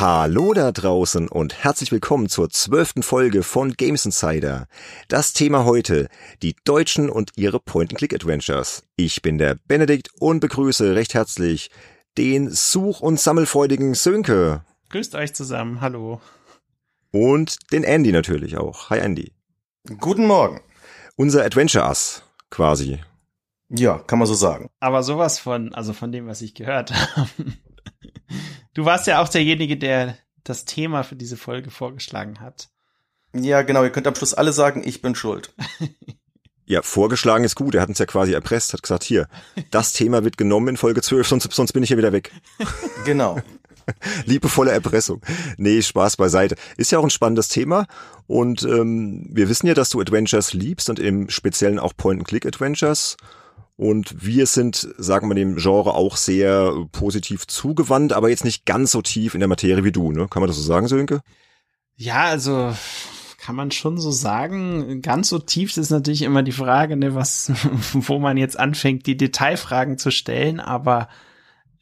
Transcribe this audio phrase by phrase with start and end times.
[0.00, 4.66] Hallo da draußen und herzlich willkommen zur zwölften Folge von Games Insider.
[5.08, 6.08] Das Thema heute,
[6.40, 8.84] die Deutschen und ihre Point-and-Click-Adventures.
[8.96, 11.70] Ich bin der Benedikt und begrüße recht herzlich
[12.16, 14.64] den such- und sammelfreudigen Sönke.
[14.88, 16.22] Grüßt euch zusammen, hallo.
[17.12, 18.88] Und den Andy natürlich auch.
[18.88, 19.34] Hi Andy.
[19.98, 20.62] Guten Morgen.
[21.16, 23.00] Unser Adventure-Ass quasi.
[23.68, 24.70] Ja, kann man so sagen.
[24.80, 27.28] Aber sowas von, also von dem, was ich gehört habe.
[28.74, 32.68] Du warst ja auch derjenige, der das Thema für diese Folge vorgeschlagen hat.
[33.34, 33.84] Ja, genau.
[33.84, 35.52] Ihr könnt am Schluss alle sagen, ich bin schuld.
[36.66, 37.74] Ja, vorgeschlagen ist gut.
[37.74, 39.28] Er hat uns ja quasi erpresst, hat gesagt, hier,
[39.72, 42.30] das Thema wird genommen in Folge 12, sonst, sonst bin ich ja wieder weg.
[43.04, 43.40] Genau.
[44.24, 45.20] Liebevolle Erpressung.
[45.56, 46.54] Nee, Spaß beiseite.
[46.76, 47.86] Ist ja auch ein spannendes Thema.
[48.28, 53.16] Und ähm, wir wissen ja, dass du Adventures liebst und im Speziellen auch Point-and-Click-Adventures.
[53.80, 58.90] Und wir sind, sagen wir dem Genre auch sehr positiv zugewandt, aber jetzt nicht ganz
[58.90, 60.28] so tief in der Materie wie du, ne?
[60.28, 61.22] Kann man das so sagen, Sönke?
[61.96, 62.74] Ja, also
[63.38, 65.00] kann man schon so sagen.
[65.00, 67.52] Ganz so tief ist natürlich immer die Frage, ne, was,
[67.94, 70.60] wo man jetzt anfängt, die Detailfragen zu stellen.
[70.60, 71.08] Aber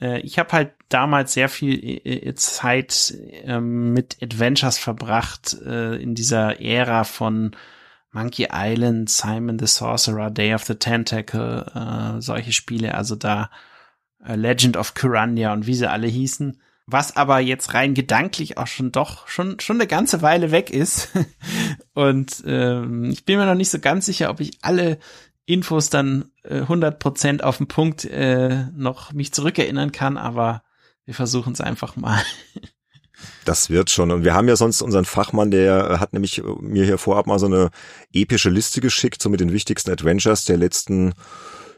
[0.00, 3.12] äh, ich habe halt damals sehr viel äh, Zeit
[3.44, 7.56] äh, mit Adventures verbracht äh, in dieser Ära von
[8.10, 13.50] Monkey Island, Simon the Sorcerer, Day of the Tentacle, äh, solche Spiele, also da
[14.24, 16.60] äh, Legend of Kurandia und wie sie alle hießen.
[16.86, 21.10] Was aber jetzt rein gedanklich auch schon doch schon schon eine ganze Weile weg ist.
[21.94, 24.98] und ähm, ich bin mir noch nicht so ganz sicher, ob ich alle
[25.44, 30.62] Infos dann äh, 100% auf den Punkt äh, noch mich zurückerinnern kann, aber
[31.04, 32.22] wir versuchen es einfach mal.
[33.44, 34.10] Das wird schon.
[34.10, 37.46] Und wir haben ja sonst unseren Fachmann, der hat nämlich mir hier vorab mal so
[37.46, 37.70] eine
[38.12, 41.14] epische Liste geschickt, so mit den wichtigsten Adventures der letzten,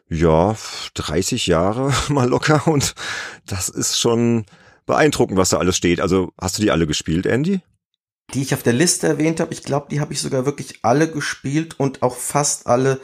[0.09, 0.57] ja,
[0.95, 2.67] 30 Jahre mal locker.
[2.67, 2.95] Und
[3.47, 4.45] das ist schon
[4.87, 6.01] beeindruckend, was da alles steht.
[6.01, 7.61] Also hast du die alle gespielt, Andy?
[8.35, 11.11] Die ich auf der Liste erwähnt habe, ich glaube, die habe ich sogar wirklich alle
[11.11, 13.01] gespielt und auch fast alle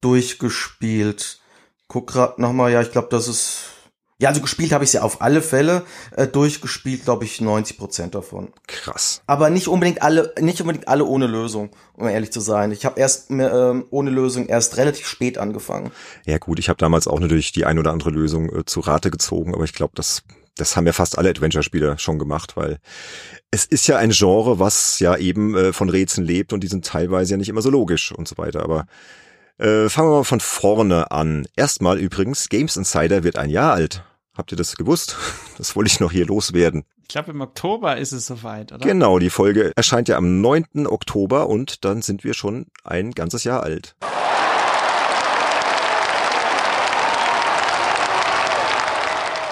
[0.00, 1.40] durchgespielt.
[1.88, 3.70] Guck grad nochmal, ja, ich glaube, das ist
[4.20, 5.84] ja, also gespielt habe ich ja auf alle Fälle,
[6.16, 8.48] äh, durchgespielt, glaube ich, 90 Prozent davon.
[8.66, 9.22] Krass.
[9.26, 12.72] Aber nicht unbedingt alle, nicht unbedingt alle ohne Lösung, um ehrlich zu sein.
[12.72, 15.92] Ich habe erst äh, ohne Lösung erst relativ spät angefangen.
[16.26, 19.10] Ja gut, ich habe damals auch natürlich die ein oder andere Lösung äh, zu Rate
[19.10, 20.24] gezogen, aber ich glaube, das
[20.56, 22.78] das haben ja fast alle Adventure-Spieler schon gemacht, weil
[23.52, 26.84] es ist ja ein Genre, was ja eben äh, von Rätseln lebt und die sind
[26.84, 28.64] teilweise ja nicht immer so logisch und so weiter.
[28.64, 28.86] Aber
[29.58, 31.46] äh, fangen wir mal von vorne an.
[31.56, 34.04] Erstmal übrigens, Games Insider wird ein Jahr alt.
[34.38, 35.16] Habt ihr das gewusst?
[35.58, 36.84] Das wollte ich noch hier loswerden.
[37.02, 38.86] Ich glaube, im Oktober ist es soweit, oder?
[38.86, 40.86] Genau, die Folge erscheint ja am 9.
[40.86, 43.96] Oktober und dann sind wir schon ein ganzes Jahr alt.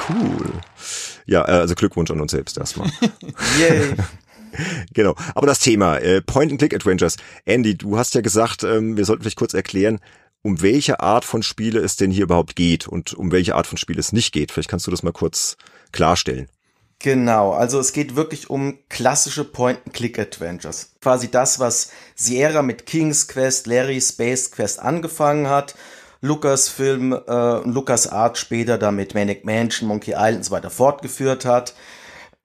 [0.09, 0.53] Cool.
[1.27, 2.89] Ja, äh, also Glückwunsch an uns selbst erstmal.
[3.59, 3.95] Yay.
[4.95, 5.15] Genau.
[5.35, 7.17] Aber das Thema äh, Point-and-Click-Adventures.
[7.45, 10.01] Andy, du hast ja gesagt, ähm, wir sollten vielleicht kurz erklären,
[10.47, 13.79] um welche Art von Spiele es denn hier überhaupt geht und um welche Art von
[13.79, 14.53] Spiele es nicht geht.
[14.53, 15.57] Vielleicht kannst du das mal kurz
[15.91, 16.49] klarstellen.
[17.01, 20.95] Genau, also es geht wirklich um klassische Point-and-Click-Adventures.
[21.03, 25.75] Quasi das, was Sierra mit King's Quest, Larry Space Quest angefangen hat.
[26.21, 27.17] Lucasfilm äh,
[27.59, 31.75] und Lucas Art später damit Manic Mansion, Monkey Island und so weiter fortgeführt hat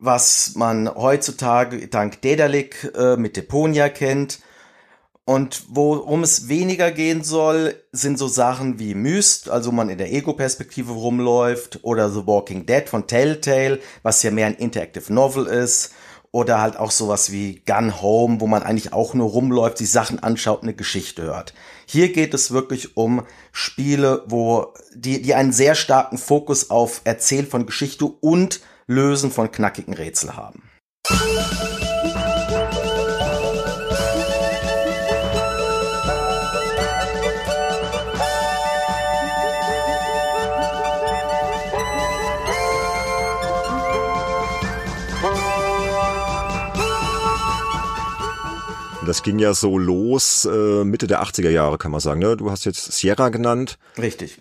[0.02, 4.40] was man heutzutage dank Dedalic äh, mit Deponia kennt.
[5.26, 10.12] Und worum es weniger gehen soll, sind so Sachen wie Myst, also man in der
[10.12, 15.92] Ego-Perspektive rumläuft, oder The Walking Dead von Telltale, was ja mehr ein Interactive Novel ist,
[16.32, 20.20] oder halt auch sowas wie Gun Home, wo man eigentlich auch nur rumläuft, sich Sachen
[20.20, 21.54] anschaut, eine Geschichte hört.
[21.86, 27.48] Hier geht es wirklich um Spiele, wo die, die einen sehr starken Fokus auf Erzählen
[27.48, 30.71] von Geschichte und Lösen von knackigen Rätsel haben.
[49.06, 52.20] Das ging ja so los äh, Mitte der 80er Jahre, kann man sagen.
[52.20, 52.38] Ne?
[52.38, 53.80] Du hast jetzt Sierra genannt.
[53.98, 54.40] Richtig.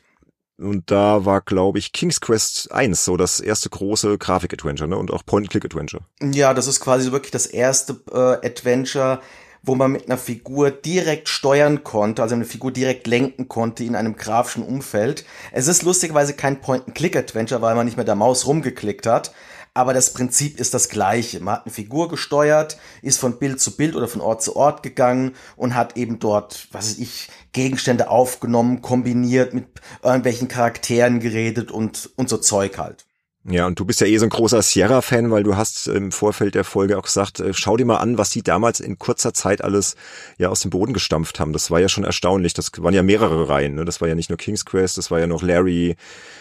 [0.59, 4.99] Und da war, glaube ich, King's Quest 1 so das erste große Grafik-Adventure, ne?
[4.99, 6.03] Und auch Point-Click-Adventure.
[6.21, 9.21] Ja, das ist quasi wirklich das erste äh, Adventure,
[9.63, 13.97] wo man mit einer Figur direkt steuern konnte, also eine Figur direkt lenken konnte in
[13.97, 15.25] einem grafischen Umfeld.
[15.53, 19.33] Es ist lustigerweise kein Point-and-Click-Adventure, weil man nicht mit der Maus rumgeklickt hat,
[19.75, 21.41] aber das Prinzip ist das gleiche.
[21.41, 24.83] Man hat eine Figur gesteuert, ist von Bild zu Bild oder von Ort zu Ort
[24.83, 29.67] gegangen und hat eben dort, was weiß ich, Gegenstände aufgenommen, kombiniert, mit
[30.03, 33.07] irgendwelchen Charakteren geredet und, und so Zeug halt.
[33.45, 36.55] Ja, und du bist ja eh so ein großer Sierra-Fan, weil du hast im Vorfeld
[36.55, 39.65] der Folge auch gesagt, äh, schau dir mal an, was die damals in kurzer Zeit
[39.65, 39.97] alles
[40.37, 41.55] ja aus dem Boden gestampft haben.
[41.55, 42.53] Das war ja schon erstaunlich.
[42.53, 43.77] Das waren ja mehrere Reihen.
[43.77, 43.87] Ne?
[43.87, 45.97] Das war ja nicht nur King's Quest, das war ja noch Larry,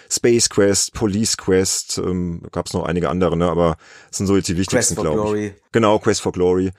[0.10, 3.50] Space Quest, Police Quest, ähm, gab es noch einige andere, ne?
[3.50, 3.78] aber
[4.10, 5.54] das sind so jetzt die wichtigsten, glaube ich.
[5.72, 6.72] Genau, Quest for Glory.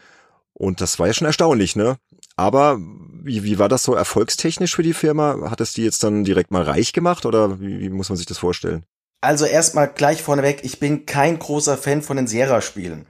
[0.52, 1.96] Und das war ja schon erstaunlich, ne?
[2.36, 2.78] Aber
[3.22, 5.50] wie, wie war das so erfolgstechnisch für die Firma?
[5.50, 8.26] Hat es die jetzt dann direkt mal reich gemacht oder wie, wie muss man sich
[8.26, 8.84] das vorstellen?
[9.22, 13.04] Also erstmal gleich vorneweg, ich bin kein großer Fan von den Sierra-Spielen.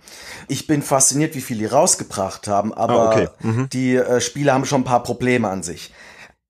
[0.49, 3.29] Ich bin fasziniert, wie viel die rausgebracht haben, aber ah, okay.
[3.41, 3.69] mhm.
[3.69, 5.95] die äh, Spiele haben schon ein paar Probleme an sich.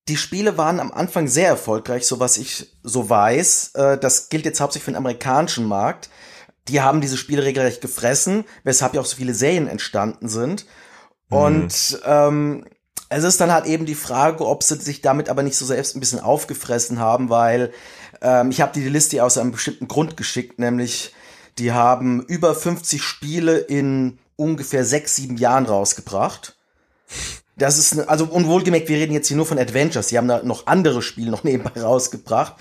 [0.09, 3.73] Die Spiele waren am Anfang sehr erfolgreich, so was ich so weiß.
[3.75, 6.09] Äh, das gilt jetzt hauptsächlich für den amerikanischen Markt.
[6.69, 10.65] Die haben diese Spiele regelrecht gefressen, weshalb ja auch so viele Serien entstanden sind.
[11.29, 11.37] Mhm.
[11.37, 12.65] Und ähm,
[13.11, 15.97] es ist dann halt eben die Frage, ob sie sich damit aber nicht so selbst
[15.97, 17.73] ein bisschen aufgefressen haben, weil
[18.21, 21.15] ähm, ich habe die Liste aus einem bestimmten Grund geschickt, nämlich
[21.59, 26.57] die haben über 50 Spiele in ungefähr sechs, sieben Jahren rausgebracht.
[27.57, 30.07] Das ist, also unwohlgemerkt, wir reden jetzt hier nur von Adventures.
[30.07, 32.55] Die haben da noch andere Spiele noch nebenbei rausgebracht.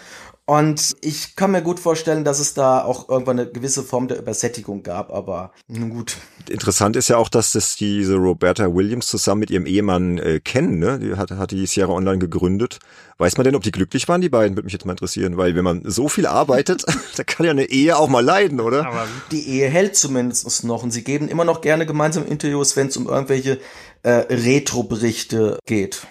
[0.50, 4.18] Und ich kann mir gut vorstellen, dass es da auch irgendwann eine gewisse Form der
[4.18, 6.18] Übersättigung gab, aber nun gut.
[6.50, 10.80] Interessant ist ja auch, dass das diese Roberta Williams zusammen mit ihrem Ehemann äh, kennen,
[10.80, 10.98] ne?
[10.98, 12.80] Die hat, hat die Sierra Online gegründet.
[13.20, 14.58] Weiß man denn, ob die glücklich waren, die beiden?
[14.58, 16.84] Würde mich jetzt mal interessieren, weil wenn man so viel arbeitet,
[17.16, 18.88] da kann ja eine Ehe auch mal leiden, oder?
[18.88, 22.88] Aber die Ehe hält zumindest noch und sie geben immer noch gerne gemeinsam Interviews, wenn
[22.88, 23.60] es um irgendwelche
[24.02, 26.08] äh, Retro-Berichte geht.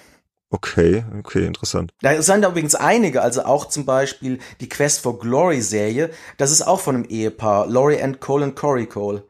[0.50, 1.92] Okay, okay, interessant.
[2.00, 6.50] Da sind da übrigens einige, also auch zum Beispiel die Quest for Glory Serie, das
[6.50, 9.24] ist auch von einem Ehepaar, Laurie and Colin Corey Cole.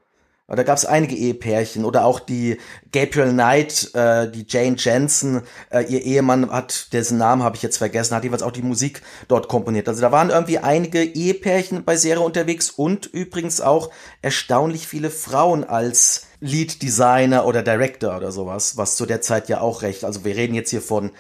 [0.51, 2.57] Da gab es einige Ehepärchen oder auch die
[2.91, 7.77] Gabriel Knight, äh, die Jane Jensen, äh, ihr Ehemann hat, dessen Namen habe ich jetzt
[7.77, 9.89] vergessen, hat jeweils auch die Musik dort komponiert.
[9.89, 13.91] Also da waren irgendwie einige Ehepärchen bei Serie unterwegs und übrigens auch
[14.23, 19.61] erstaunlich viele Frauen als Lead Designer oder Director oder sowas, was zu der Zeit ja
[19.61, 20.05] auch recht.
[20.05, 21.11] Also wir reden jetzt hier von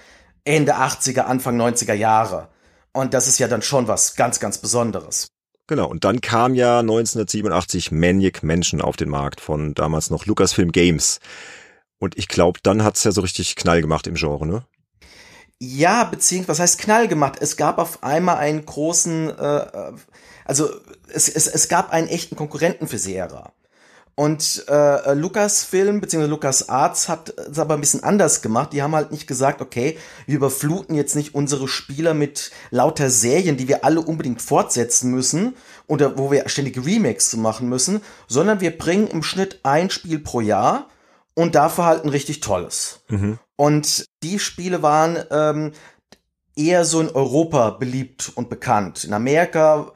[0.44, 2.48] Ende 80er, Anfang 90er Jahre.
[2.92, 5.28] Und das ist ja dann schon was ganz, ganz Besonderes.
[5.66, 10.72] Genau, und dann kam ja 1987 Maniac Mansion auf den Markt von damals noch Lucasfilm
[10.72, 11.20] Games.
[11.98, 14.64] Und ich glaube, dann hat's ja so richtig Knall gemacht im Genre, ne?
[15.60, 17.36] Ja, beziehungsweise, was heißt Knall gemacht?
[17.40, 19.92] Es gab auf einmal einen großen, äh,
[20.44, 20.70] also
[21.12, 23.52] es, es, es gab einen echten Konkurrenten für Sierra.
[24.18, 26.26] Und äh, Lucasfilm bzw.
[26.26, 28.72] Lucas Arts hat es aber ein bisschen anders gemacht.
[28.72, 33.56] Die haben halt nicht gesagt, okay, wir überfluten jetzt nicht unsere Spieler mit lauter Serien,
[33.56, 35.54] die wir alle unbedingt fortsetzen müssen
[35.86, 40.40] oder wo wir ständig Remakes machen müssen, sondern wir bringen im Schnitt ein Spiel pro
[40.40, 40.88] Jahr
[41.34, 43.02] und dafür halt ein richtig tolles.
[43.06, 43.38] Mhm.
[43.54, 45.70] Und die Spiele waren ähm,
[46.56, 49.04] eher so in Europa beliebt und bekannt.
[49.04, 49.92] In Amerika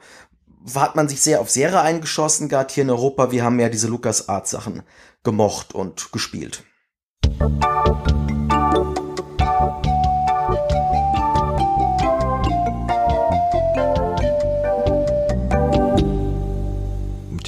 [0.75, 3.31] hat man sich sehr auf Serie eingeschossen, gerade hier in Europa.
[3.31, 4.83] Wir haben ja diese Lucas Art Sachen
[5.23, 6.63] gemocht und gespielt.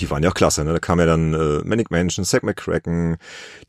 [0.06, 0.74] die waren ja auch klasse, ne?
[0.74, 3.18] Da kam ja dann äh, Manic Mansion, Zack McCracken,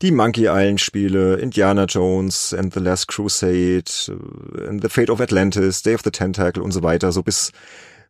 [0.01, 5.19] die Monkey Island Spiele, Indiana Jones and the Last Crusade, äh, and The Fate of
[5.19, 7.51] Atlantis, Day of the Tentacle und so weiter, so bis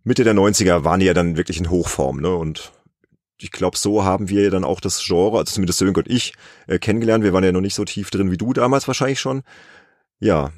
[0.07, 2.33] Mitte der 90er waren die ja dann wirklich in Hochform, ne?
[2.33, 2.71] Und
[3.39, 6.33] ich glaube, so haben wir dann auch das Genre, also zumindest Sönke und ich,
[6.67, 7.25] äh, kennengelernt.
[7.25, 9.43] Wir waren ja noch nicht so tief drin wie du damals wahrscheinlich schon.
[10.19, 10.51] Ja.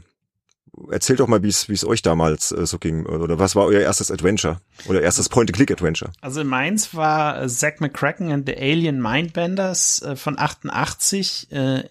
[0.91, 3.07] Erzählt doch mal, wie es euch damals äh, so ging.
[3.07, 4.61] Oder was war euer erstes Adventure?
[4.85, 6.11] Oder erstes Point-and-Click-Adventure?
[6.21, 11.51] Also meins war äh, Zack McCracken and the Alien Mindbenders äh, von 88.
[11.51, 11.83] Äh,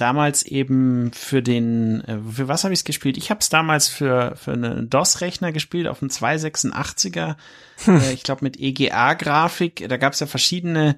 [0.00, 3.16] damals eben für den, äh, für was habe ich es gespielt?
[3.16, 7.36] Ich habe es damals für, für einen DOS-Rechner gespielt, auf dem 286er,
[7.84, 8.00] hm.
[8.00, 9.88] äh, ich glaube mit EGA-Grafik.
[9.88, 10.96] Da gab es ja verschiedene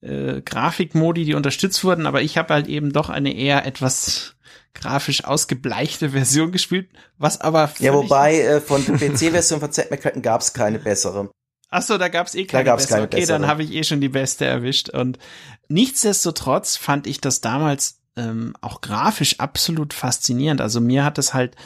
[0.00, 4.36] äh, Grafikmodi, die unterstützt wurden, aber ich habe halt eben doch eine eher etwas
[4.74, 10.22] grafisch ausgebleichte Version gespielt, was aber Ja, wobei äh, von der PC-Version von Z McCracken
[10.22, 11.30] gab es keine bessere.
[11.72, 12.96] Ach so, da gab's eh keine da gab's bessere.
[12.96, 13.38] Keine okay, bessere.
[13.38, 14.88] dann habe ich eh schon die beste erwischt.
[14.88, 15.18] Und
[15.68, 20.60] nichtsdestotrotz fand ich das damals ähm, auch grafisch absolut faszinierend.
[20.60, 21.56] Also mir hat es halt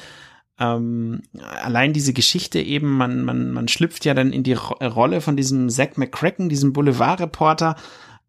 [0.59, 1.23] ähm,
[1.63, 5.37] allein diese Geschichte eben, man, man, man schlüpft ja dann in die Ro Rolle von
[5.37, 7.77] diesem Zack McCracken, diesem Boulevardreporter,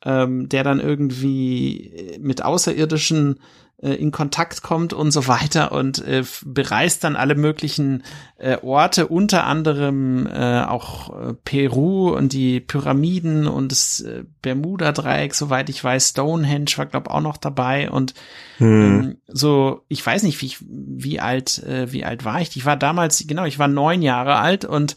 [0.03, 3.39] ähm, der dann irgendwie mit Außerirdischen äh,
[3.77, 8.03] in Kontakt kommt und so weiter und äh, bereist dann alle möglichen
[8.37, 15.35] äh, Orte, unter anderem äh, auch äh, Peru und die Pyramiden und das äh, Bermuda-Dreieck,
[15.35, 18.13] soweit ich weiß, Stonehenge war glaube auch noch dabei und
[18.57, 18.67] hm.
[18.67, 22.55] ähm, so, ich weiß nicht, wie, wie alt, äh, wie alt war ich?
[22.55, 24.95] Ich war damals, genau, ich war neun Jahre alt und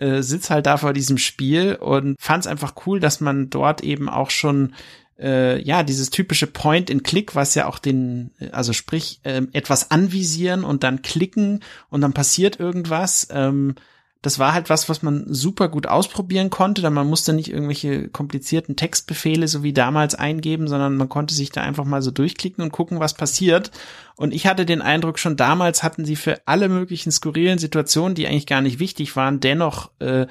[0.00, 3.82] äh, sitz halt da vor diesem Spiel und fand es einfach cool, dass man dort
[3.82, 4.74] eben auch schon
[5.20, 10.82] äh, ja, dieses typische Point-and-Click, was ja auch den, also sprich, äh, etwas anvisieren und
[10.82, 11.60] dann klicken
[11.90, 13.28] und dann passiert irgendwas.
[13.30, 13.74] Ähm,
[14.22, 18.08] das war halt was, was man super gut ausprobieren konnte, denn man musste nicht irgendwelche
[18.08, 22.62] komplizierten Textbefehle so wie damals eingeben, sondern man konnte sich da einfach mal so durchklicken
[22.62, 23.70] und gucken, was passiert.
[24.16, 28.26] Und ich hatte den Eindruck, schon damals hatten sie für alle möglichen skurrilen Situationen, die
[28.26, 30.26] eigentlich gar nicht wichtig waren, dennoch äh,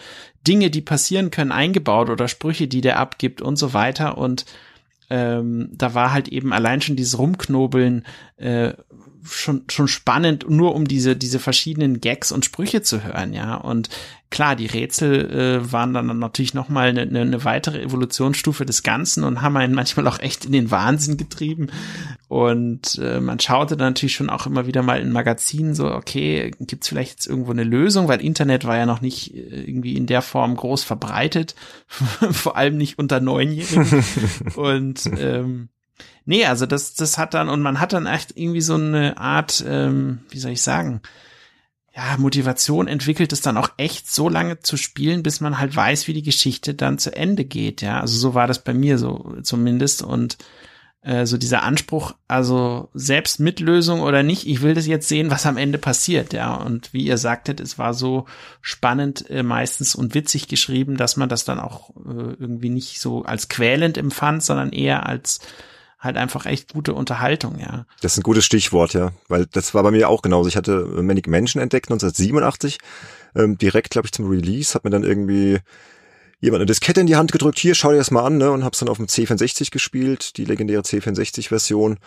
[0.47, 4.19] Dinge, die passieren können, eingebaut oder Sprüche, die der abgibt und so weiter.
[4.19, 4.45] Und
[5.09, 8.05] ähm, da war halt eben allein schon dieses Rumknobeln
[8.37, 8.73] äh,
[9.23, 13.55] schon schon spannend, nur um diese diese verschiedenen Gags und Sprüche zu hören, ja.
[13.55, 13.89] Und
[14.29, 19.23] klar, die Rätsel äh, waren dann natürlich noch mal eine, eine weitere Evolutionsstufe des Ganzen
[19.23, 21.67] und haben einen manchmal auch echt in den Wahnsinn getrieben.
[22.27, 26.51] Und äh, man schaute dann natürlich schon auch immer wieder mal in Magazinen so, okay,
[26.59, 30.05] gibt's vielleicht jetzt irgendwo eine Lösung, weil Internet war ja noch nicht äh, irgendwie in
[30.05, 31.55] der Form groß verbreitet,
[31.87, 34.03] vor allem nicht unter Neunjährigen.
[34.55, 35.69] und ähm,
[36.25, 39.63] Nee, also das, das hat dann, und man hat dann echt irgendwie so eine Art,
[39.67, 41.01] ähm, wie soll ich sagen,
[41.95, 46.07] ja, Motivation entwickelt es dann auch echt so lange zu spielen, bis man halt weiß,
[46.07, 47.99] wie die Geschichte dann zu Ende geht, ja.
[47.99, 50.37] Also so war das bei mir so zumindest und
[51.01, 55.31] äh, so dieser Anspruch, also selbst mit Lösung oder nicht, ich will das jetzt sehen,
[55.31, 56.53] was am Ende passiert, ja.
[56.53, 58.25] Und wie ihr sagtet, es war so
[58.61, 63.23] spannend äh, meistens und witzig geschrieben, dass man das dann auch äh, irgendwie nicht so
[63.23, 65.39] als quälend empfand, sondern eher als
[65.99, 67.85] halt einfach echt gute Unterhaltung, ja.
[68.01, 70.47] Das ist ein gutes Stichwort, ja, weil das war bei mir auch genauso.
[70.47, 72.77] Ich hatte Manic Mansion entdeckt 1987,
[73.35, 75.59] ähm, direkt, glaube ich, zum Release, hat mir dann irgendwie
[76.39, 78.63] jemand eine Diskette in die Hand gedrückt, hier, schau dir das mal an, ne, und
[78.63, 81.99] hab's dann auf dem C64 gespielt, die legendäre C64-Version.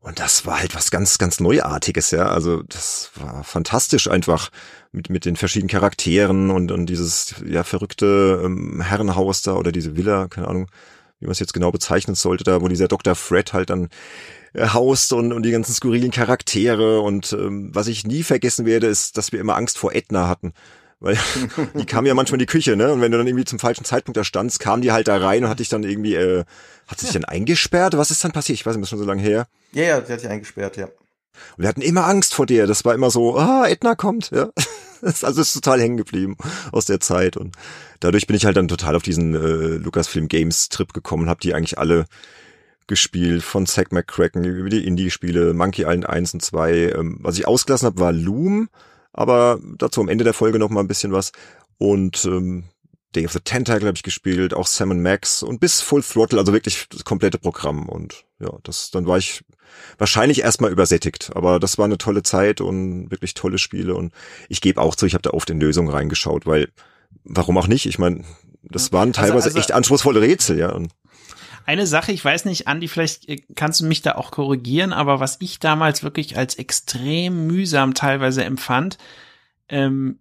[0.00, 2.28] Und das war halt was ganz, ganz Neuartiges, ja.
[2.28, 4.50] Also das war fantastisch einfach
[4.92, 9.96] mit, mit den verschiedenen Charakteren und, und dieses ja verrückte ähm, Herrenhaus da oder diese
[9.96, 10.68] Villa, keine Ahnung
[11.20, 13.14] wie man es jetzt genau bezeichnen sollte, da wo dieser Dr.
[13.14, 13.88] Fred halt dann
[14.54, 18.86] äh, haust und, und die ganzen skurrilen Charaktere und ähm, was ich nie vergessen werde,
[18.86, 20.52] ist, dass wir immer Angst vor Edna hatten.
[21.00, 21.16] Weil
[21.74, 22.92] die kam ja manchmal in die Küche, ne?
[22.92, 25.44] Und wenn du dann irgendwie zum falschen Zeitpunkt da standst, kam die halt da rein
[25.44, 26.44] und hat dich dann irgendwie, äh,
[26.86, 27.20] hat sich ja.
[27.20, 27.96] dann eingesperrt?
[27.96, 28.58] Was ist dann passiert?
[28.58, 29.46] Ich weiß nicht, das ist schon so lange her.
[29.72, 30.86] Ja, ja, die hat sich eingesperrt, ja.
[30.86, 32.66] Und wir hatten immer Angst vor dir.
[32.66, 34.48] Das war immer so, ah, Edna kommt, ja.
[35.22, 36.36] also ist total hängen geblieben
[36.72, 37.56] aus der Zeit und
[38.00, 41.54] dadurch bin ich halt dann total auf diesen äh, Lucasfilm Games Trip gekommen, habe die
[41.54, 42.06] eigentlich alle
[42.88, 46.92] gespielt, von Zack McCracken über die Indie-Spiele, Monkey Island 1 und 2.
[46.92, 48.68] Ähm, was ich ausgelassen habe, war Loom,
[49.12, 51.32] aber dazu am Ende der Folge noch mal ein bisschen was.
[51.76, 52.64] Und ähm,
[53.14, 56.52] Day of the Tentacle habe ich gespielt, auch Sam Max und bis Full Throttle, also
[56.52, 57.88] wirklich das komplette Programm.
[57.88, 59.44] Und ja, das dann war ich
[59.98, 63.94] wahrscheinlich erstmal übersättigt, aber das war eine tolle Zeit und wirklich tolle Spiele.
[63.94, 64.12] Und
[64.48, 66.68] ich gebe auch zu, ich habe da oft in Lösungen reingeschaut, weil
[67.24, 67.86] warum auch nicht?
[67.86, 68.24] Ich meine,
[68.62, 70.78] das waren also, teilweise also, also, echt anspruchsvolle Rätsel, ja.
[71.64, 75.20] Eine Sache, ich weiß nicht, Andi, vielleicht äh, kannst du mich da auch korrigieren, aber
[75.20, 78.98] was ich damals wirklich als extrem mühsam teilweise empfand,
[79.68, 80.18] ähm,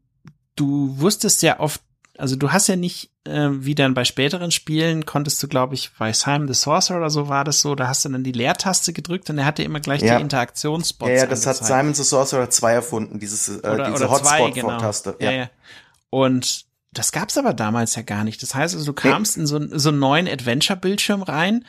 [0.56, 1.82] du wusstest ja oft,
[2.18, 5.92] also du hast ja nicht, äh, wie dann bei späteren Spielen, konntest du, glaube ich,
[5.98, 8.94] bei Simon the Sorcerer oder so war das so, da hast du dann die Leertaste
[8.94, 10.16] gedrückt und er hatte immer gleich ja.
[10.16, 11.10] die Interaktionsspots.
[11.10, 11.72] Ja, ja, das angezeigt.
[11.72, 15.16] hat Simon the Sorcerer 2 erfunden, dieses, äh, oder, diese Hotspot-Taste.
[15.20, 15.32] Genau.
[15.32, 15.32] Ja.
[15.32, 15.50] ja, ja.
[16.10, 18.42] Und das gab's aber damals ja gar nicht.
[18.42, 21.66] Das heißt also, du kamst in so, so einen neuen Adventure-Bildschirm rein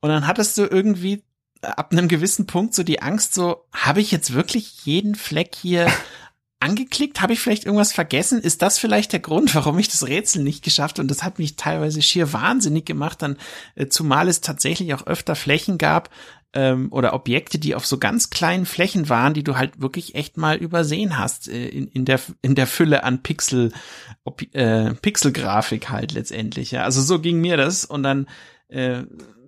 [0.00, 1.24] und dann hattest du irgendwie
[1.62, 5.86] ab einem gewissen Punkt so die Angst, so, habe ich jetzt wirklich jeden Fleck hier
[6.62, 7.20] angeklickt?
[7.20, 8.40] Habe ich vielleicht irgendwas vergessen?
[8.40, 10.98] Ist das vielleicht der Grund, warum ich das Rätsel nicht geschafft?
[10.98, 13.36] Und das hat mich teilweise schier wahnsinnig gemacht, dann,
[13.74, 16.10] äh, zumal es tatsächlich auch öfter Flächen gab,
[16.54, 20.36] ähm, oder Objekte, die auf so ganz kleinen Flächen waren, die du halt wirklich echt
[20.36, 23.72] mal übersehen hast äh, in, in der in der Fülle an Pixel
[24.24, 26.70] ob, äh, Pixelgrafik halt letztendlich.
[26.70, 28.26] Ja, also so ging mir das und dann
[28.68, 29.02] äh,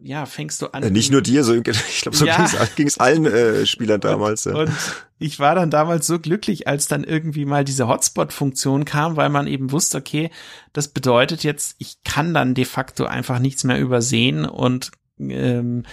[0.05, 0.83] ja, fängst du an.
[0.83, 2.47] Ja, nicht nur dir, so, ich glaube, so ja.
[2.77, 4.47] ging es allen äh, Spielern damals.
[4.47, 4.61] Und, ja.
[4.61, 4.71] und
[5.19, 9.47] ich war dann damals so glücklich, als dann irgendwie mal diese Hotspot-Funktion kam, weil man
[9.47, 10.31] eben wusste, okay,
[10.75, 15.85] das bedeutet jetzt, ich kann dann de facto einfach nichts mehr übersehen und ähm,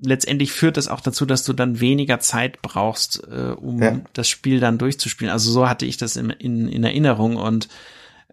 [0.00, 4.00] letztendlich führt das auch dazu, dass du dann weniger Zeit brauchst, äh, um ja.
[4.14, 5.32] das Spiel dann durchzuspielen.
[5.32, 7.68] Also so hatte ich das in, in, in Erinnerung und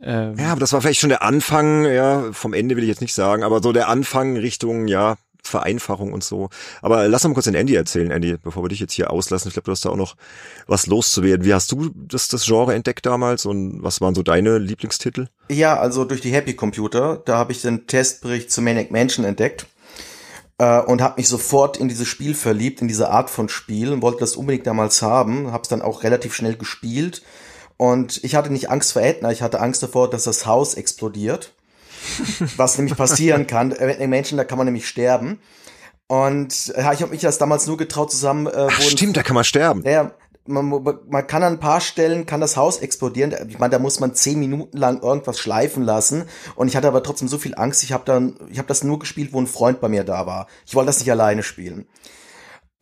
[0.02, 3.02] ähm, ja, aber das war vielleicht schon der Anfang, ja, vom Ende will ich jetzt
[3.02, 6.50] nicht sagen, aber so der Anfang Richtung, ja, Vereinfachung und so.
[6.82, 9.48] Aber lass mal kurz den Andy erzählen, Andy, bevor wir dich jetzt hier auslassen.
[9.48, 10.16] Ich glaube, du hast da auch noch
[10.68, 11.46] was loszuwerden.
[11.46, 15.28] Wie hast du das, das Genre entdeckt damals und was waren so deine Lieblingstitel?
[15.50, 19.66] Ja, also durch die Happy Computer, da habe ich den Testbericht zu Manic Mansion entdeckt
[20.60, 24.02] äh, und habe mich sofort in dieses Spiel verliebt, in diese Art von Spiel und
[24.02, 27.24] wollte das unbedingt damals haben, habe es dann auch relativ schnell gespielt
[27.80, 31.54] Und ich hatte nicht Angst vor Edna, ich hatte Angst davor, dass das Haus explodiert.
[32.58, 33.72] was nämlich passieren kann.
[33.72, 35.40] Äh, Menschen, da kann man nämlich sterben.
[36.08, 38.48] Und ja, ich habe mich das damals nur getraut zusammen.
[38.48, 39.84] Äh, Ach, stimmt, da kann man sterben.
[39.86, 40.12] Ja,
[40.46, 40.68] man,
[41.08, 43.34] man kann an ein paar Stellen kann das Haus explodieren.
[43.48, 46.26] Ich meine, da muss man zehn Minuten lang irgendwas schleifen lassen.
[46.56, 47.84] Und ich hatte aber trotzdem so viel Angst.
[47.84, 50.48] Ich habe dann, ich habe das nur gespielt, wo ein Freund bei mir da war.
[50.66, 51.88] Ich wollte das nicht alleine spielen.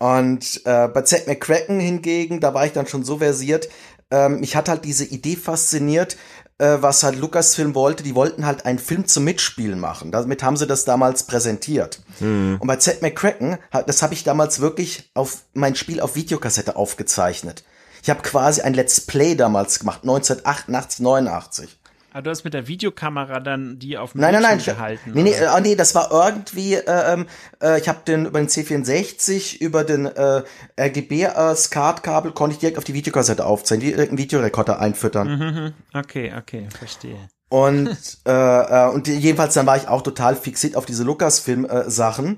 [0.00, 3.68] Und äh, bei Z McCracken hingegen, da war ich dann schon so versiert.
[4.10, 6.16] Ähm, mich hat halt diese Idee fasziniert,
[6.58, 8.02] äh, was halt Lucasfilm wollte.
[8.02, 10.12] Die wollten halt einen Film zum Mitspielen machen.
[10.12, 12.00] Damit haben sie das damals präsentiert.
[12.20, 12.56] Mhm.
[12.60, 17.64] Und bei Z McCracken, das habe ich damals wirklich auf mein Spiel auf Videokassette aufgezeichnet.
[18.02, 21.78] Ich habe quasi ein Let's Play damals gemacht, 1988, 89.
[22.12, 25.12] Aber du hast mit der Videokamera dann die auf dem nein, nein, nein, gehalten?
[25.12, 27.26] Nee, nee, äh, nee, das war irgendwie, äh, ähm,
[27.62, 30.42] äh, ich habe den über den C64, über den äh,
[30.80, 35.28] RGB-SCART-Kabel, äh, konnte ich direkt auf die Videokassette aufzeichnen, direkt einen Videorekorder einfüttern.
[35.28, 35.72] Mhm, mhm.
[35.92, 37.28] okay, okay, verstehe.
[37.50, 42.36] Und, äh, äh, und jedenfalls dann war ich auch total fixiert auf diese Lucasfilm-Sachen äh,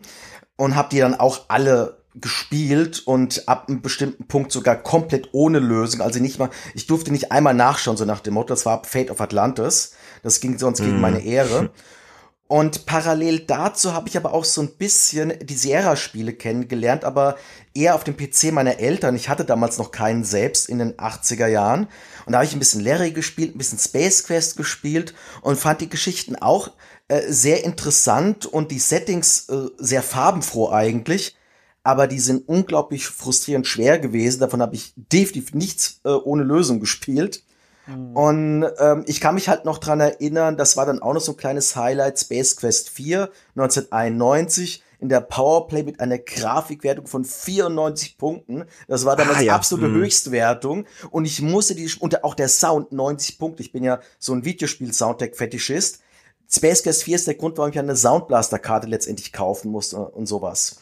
[0.57, 5.59] und habe die dann auch alle gespielt und ab einem bestimmten Punkt sogar komplett ohne
[5.59, 6.01] Lösung.
[6.01, 9.11] Also nicht mal, ich durfte nicht einmal nachschauen, so nach dem Motto, das war Fate
[9.11, 9.93] of Atlantis.
[10.23, 11.01] Das ging sonst gegen mm.
[11.01, 11.71] meine Ehre.
[12.51, 17.37] Und parallel dazu habe ich aber auch so ein bisschen die Sierra-Spiele kennengelernt, aber
[17.75, 19.15] eher auf dem PC meiner Eltern.
[19.15, 21.87] Ich hatte damals noch keinen selbst in den 80er Jahren.
[22.27, 25.81] Und da habe ich ein bisschen Larry gespielt, ein bisschen Space Quest gespielt und fand
[25.81, 26.73] die Geschichten auch
[27.07, 31.37] äh, sehr interessant und die Settings äh, sehr farbenfroh eigentlich
[31.83, 34.41] aber die sind unglaublich frustrierend schwer gewesen.
[34.41, 37.43] Davon habe ich definitiv nichts äh, ohne Lösung gespielt.
[37.87, 38.17] Mhm.
[38.17, 41.33] Und ähm, ich kann mich halt noch dran erinnern, das war dann auch noch so
[41.33, 48.19] ein kleines Highlight, Space Quest 4 1991 in der Powerplay mit einer Grafikwertung von 94
[48.19, 48.65] Punkten.
[48.87, 49.55] Das war damals ah, ja.
[49.55, 49.97] absolute mhm.
[49.97, 50.85] Höchstwertung.
[51.11, 53.63] Und ich musste die, und auch der Sound 90 Punkte.
[53.63, 56.01] Ich bin ja so ein Videospiel-Soundtrack-Fetischist.
[56.51, 60.81] Space Quest 4 ist der Grund, warum ich eine Soundblaster-Karte letztendlich kaufen musste und sowas.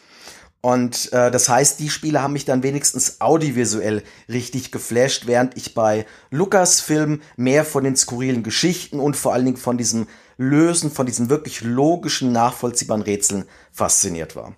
[0.61, 5.75] Und äh, das heißt, die Spiele haben mich dann wenigstens audiovisuell richtig geflasht, während ich
[5.75, 11.07] bei Lucasfilm mehr von den skurrilen Geschichten und vor allen Dingen von diesem Lösen, von
[11.07, 14.57] diesen wirklich logischen, nachvollziehbaren Rätseln fasziniert war.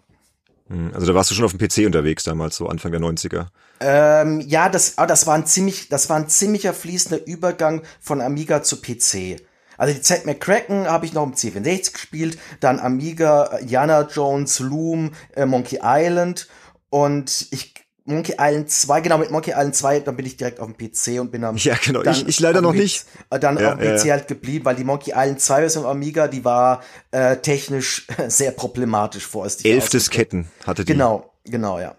[0.68, 3.48] Hm, also da warst du schon auf dem PC unterwegs damals, so Anfang der 90er.
[3.80, 8.20] Ähm, ja, das, ah, das war ein ziemlich, das war ein ziemlicher fließender Übergang von
[8.20, 9.42] Amiga zu PC.
[9.80, 15.12] Also die Z McCracken habe ich noch im C64 gespielt, dann Amiga, Indiana Jones, Loom,
[15.34, 16.48] äh, Monkey Island
[16.90, 17.72] und ich
[18.04, 21.18] Monkey Island 2, genau, mit Monkey Island 2, dann bin ich direkt auf dem PC
[21.18, 23.06] und bin am Ja, genau, ich, ich leider noch nicht.
[23.30, 24.12] Dann ja, auf dem PC ja.
[24.12, 29.26] halt geblieben, weil die Monkey Island 2 Version Amiga, die war äh, technisch sehr problematisch
[29.26, 29.48] vor.
[29.62, 30.92] Elf Disketten hatte die.
[30.92, 31.94] Genau, genau, ja.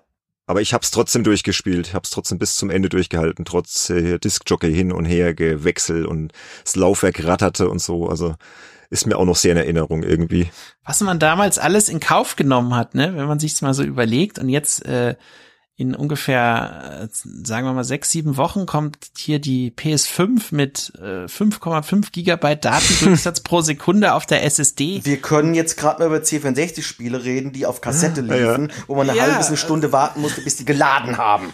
[0.47, 4.91] Aber ich hab's trotzdem durchgespielt, hab's trotzdem bis zum Ende durchgehalten, trotz äh, Diskjockey hin
[4.91, 8.07] und her gewechselt und das Laufwerk ratterte und so.
[8.07, 8.35] Also
[8.89, 10.51] ist mir auch noch sehr in Erinnerung irgendwie.
[10.83, 14.37] Was man damals alles in Kauf genommen hat, ne, wenn man sich's mal so überlegt
[14.37, 15.15] und jetzt äh,
[15.81, 21.25] in ungefähr, äh, sagen wir mal, sechs, sieben Wochen kommt hier die PS5 mit äh,
[21.25, 25.01] 5,5 Gigabyte Datendurchsatz pro Sekunde auf der SSD.
[25.03, 28.83] Wir können jetzt gerade mal über C64-Spiele reden, die auf Kassette liefen, ja.
[28.85, 29.23] wo man eine ja.
[29.23, 31.51] halbe bis eine Stunde warten musste, bis die geladen haben.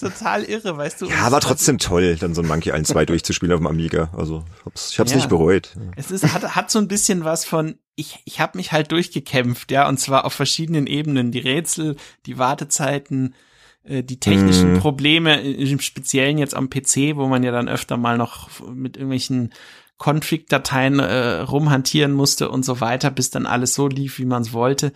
[0.00, 1.06] Total irre, weißt du.
[1.10, 4.08] Ja, war trotzdem toll, dann so ein Monkey 1, 2 durchzuspielen auf dem Amiga.
[4.16, 5.16] Also ich hab's, ich hab's ja.
[5.16, 5.74] nicht bereut.
[5.96, 9.72] Es ist, hat, hat so ein bisschen was von, ich, ich habe mich halt durchgekämpft,
[9.72, 11.32] ja, und zwar auf verschiedenen Ebenen.
[11.32, 13.53] Die Rätsel, die Wartezeiten, äh,
[13.84, 14.78] die technischen mhm.
[14.78, 19.52] Probleme, im Speziellen jetzt am PC, wo man ja dann öfter mal noch mit irgendwelchen
[19.98, 24.52] Config-Dateien äh, rumhantieren musste und so weiter, bis dann alles so lief, wie man es
[24.52, 24.92] wollte.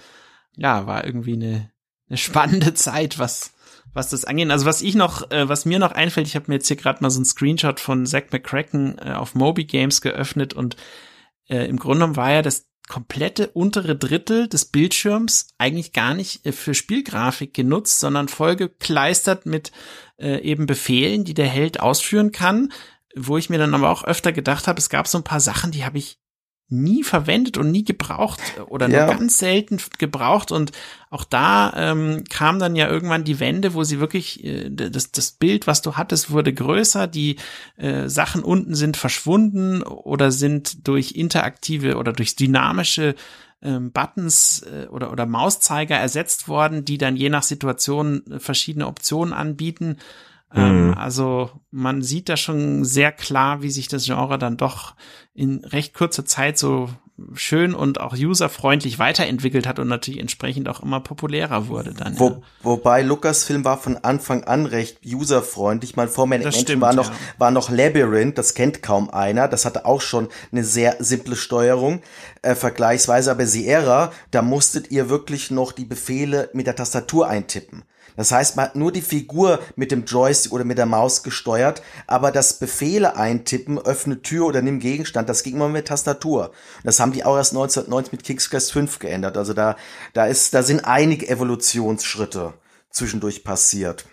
[0.57, 1.71] Ja, war irgendwie eine,
[2.09, 3.53] eine spannende Zeit, was
[3.95, 4.51] was das angeht.
[4.51, 7.03] Also was ich noch, äh, was mir noch einfällt, ich habe mir jetzt hier gerade
[7.03, 10.77] mal so ein Screenshot von Zack McCracken äh, auf Moby Games geöffnet und
[11.49, 16.45] äh, im Grunde genommen war ja das komplette untere Drittel des Bildschirms eigentlich gar nicht
[16.45, 19.73] äh, für Spielgrafik genutzt, sondern vollgekleistert mit
[20.19, 22.73] äh, eben Befehlen, die der Held ausführen kann.
[23.15, 25.71] Wo ich mir dann aber auch öfter gedacht habe, es gab so ein paar Sachen,
[25.71, 26.19] die habe ich
[26.71, 30.53] nie verwendet und nie gebraucht oder nur ganz selten gebraucht.
[30.53, 30.73] Und
[31.11, 35.31] auch da ähm, kam dann ja irgendwann die Wende, wo sie wirklich äh, das das
[35.33, 37.37] Bild, was du hattest, wurde größer, die
[37.77, 43.15] äh, Sachen unten sind verschwunden oder sind durch interaktive oder durch dynamische
[43.63, 48.87] ähm, Buttons äh, oder oder Mauszeiger ersetzt worden, die dann je nach Situation äh, verschiedene
[48.87, 49.97] Optionen anbieten
[50.53, 50.95] mhm.
[50.97, 54.95] also man sieht da schon sehr klar, wie sich das Genre dann doch
[55.35, 56.89] in recht kurzer Zeit so
[57.35, 62.19] schön und auch userfreundlich weiterentwickelt hat und natürlich entsprechend auch immer populärer wurde dann.
[62.19, 62.41] Wo, ja.
[62.63, 65.97] Wobei Lucasfilm war von Anfang an recht userfreundlich.
[65.97, 67.17] Mal vor Manic Mansion war noch, ja.
[67.39, 69.49] war noch Labyrinth, das kennt kaum einer.
[69.49, 72.03] Das hatte auch schon eine sehr simple Steuerung,
[72.43, 73.31] äh, vergleichsweise.
[73.31, 77.83] Aber Sierra, da musstet ihr wirklich noch die Befehle mit der Tastatur eintippen.
[78.19, 81.83] Das heißt, man hat nur die Figur mit dem Joystick oder mit der Maus gesteuert,
[82.09, 86.51] aber das Befehle eintippen, öffne Tür oder nimm Gegenstand, das ging immer mit Tastatur.
[86.83, 89.37] Das haben die auch erst 1990 mit King's Quest 5 geändert.
[89.37, 89.77] Also da,
[90.15, 92.55] da ist, da sind einige Evolutionsschritte
[92.91, 94.05] zwischendurch passiert.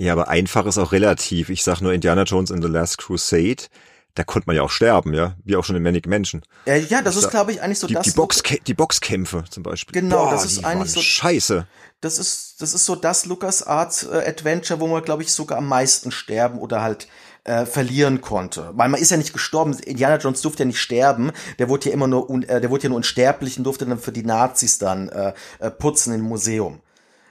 [0.00, 1.48] Ja, aber einfach ist auch relativ.
[1.48, 3.68] Ich sag nur Indiana Jones in The Last Crusade
[4.14, 6.42] da konnte man ja auch sterben, ja, wie auch schon in Manic Menschen.
[6.66, 8.04] Äh, ja, das ist, glaube ich, eigentlich so die, das.
[8.04, 10.00] Die, Box, die Boxkämpfe zum Beispiel.
[10.00, 11.00] Genau, Boah, das ist eigentlich so.
[11.00, 11.66] Scheiße.
[12.02, 15.58] Das ist, das ist so das Lucas Arts äh, Adventure, wo man, glaube ich, sogar
[15.58, 17.08] am meisten sterben oder halt
[17.44, 18.70] äh, verlieren konnte.
[18.74, 19.72] Weil man ist ja nicht gestorben.
[19.78, 21.32] Indiana Jones durfte ja nicht sterben.
[21.58, 23.98] Der wurde ja immer nur, un, äh, der wurde ja nur unsterblich und durfte dann
[23.98, 26.80] für die Nazis dann äh, äh, putzen im Museum.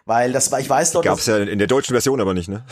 [0.05, 1.03] Weil das war, ich weiß doch.
[1.03, 2.65] Gab's ja in der deutschen Version aber nicht, ne?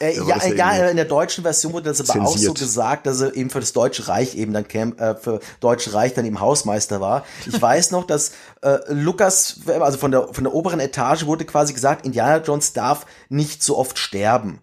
[0.00, 2.50] Äh, ja, ja, in der deutschen Version wurde das aber zensiert.
[2.50, 5.40] auch so gesagt, dass er eben für das Deutsche Reich eben dann Camp, äh, für
[5.60, 7.24] Deutsche Reich dann eben Hausmeister war.
[7.46, 8.32] Ich weiß noch, dass
[8.62, 13.06] äh, Lukas, also von der von der oberen Etage wurde quasi gesagt, Indiana Jones darf
[13.28, 14.60] nicht so oft sterben.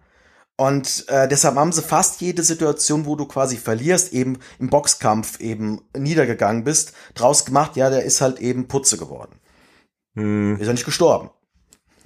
[0.56, 5.40] Und äh, deshalb haben sie fast jede Situation, wo du quasi verlierst, eben im Boxkampf
[5.40, 9.40] eben niedergegangen bist, draus gemacht, ja, der ist halt eben Putze geworden.
[10.14, 10.56] Hm.
[10.60, 11.30] Ist ja nicht gestorben.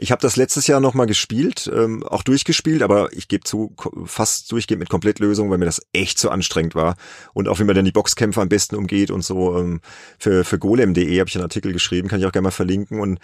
[0.00, 4.52] Ich habe das letztes Jahr nochmal gespielt, ähm, auch durchgespielt, aber ich gebe zu, fast
[4.52, 6.94] durchgehend mit Komplettlösung, weil mir das echt zu anstrengend war.
[7.34, 9.58] Und auch wie man dann die Boxkämpfe am besten umgeht und so.
[9.58, 9.80] Ähm,
[10.16, 13.00] für, für golem.de habe ich einen Artikel geschrieben, kann ich auch gerne mal verlinken.
[13.00, 13.18] Und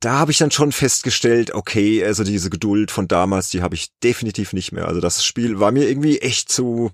[0.00, 3.92] da habe ich dann schon festgestellt, okay, also diese Geduld von damals, die habe ich
[4.02, 4.88] definitiv nicht mehr.
[4.88, 6.90] Also das Spiel war mir irgendwie echt zu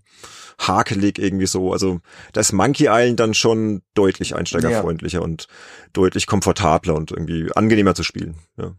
[0.58, 1.72] hakelig irgendwie so.
[1.72, 2.00] Also
[2.34, 5.24] da ist Monkey Island dann schon deutlich einsteigerfreundlicher ja.
[5.24, 5.48] und
[5.94, 8.34] deutlich komfortabler und irgendwie angenehmer zu spielen.
[8.58, 8.74] Ja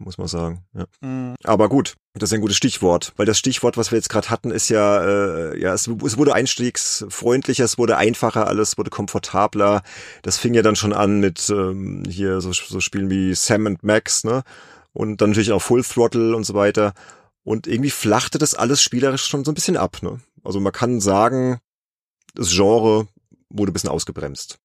[0.00, 0.64] muss man sagen.
[0.74, 0.86] Ja.
[1.00, 1.34] Mhm.
[1.44, 4.50] Aber gut, das ist ein gutes Stichwort, weil das Stichwort, was wir jetzt gerade hatten,
[4.50, 9.82] ist ja, äh, ja, es, es, wurde einstiegsfreundlicher, es wurde einfacher, alles wurde komfortabler.
[10.22, 13.82] Das fing ja dann schon an mit ähm, hier so, so Spielen wie Sam and
[13.82, 14.42] Max, ne?
[14.92, 16.92] Und dann natürlich auch Full Throttle und so weiter.
[17.44, 20.20] Und irgendwie flachte das alles spielerisch schon so ein bisschen ab, ne?
[20.44, 21.58] Also man kann sagen,
[22.34, 23.06] das Genre
[23.50, 24.58] wurde ein bisschen ausgebremst.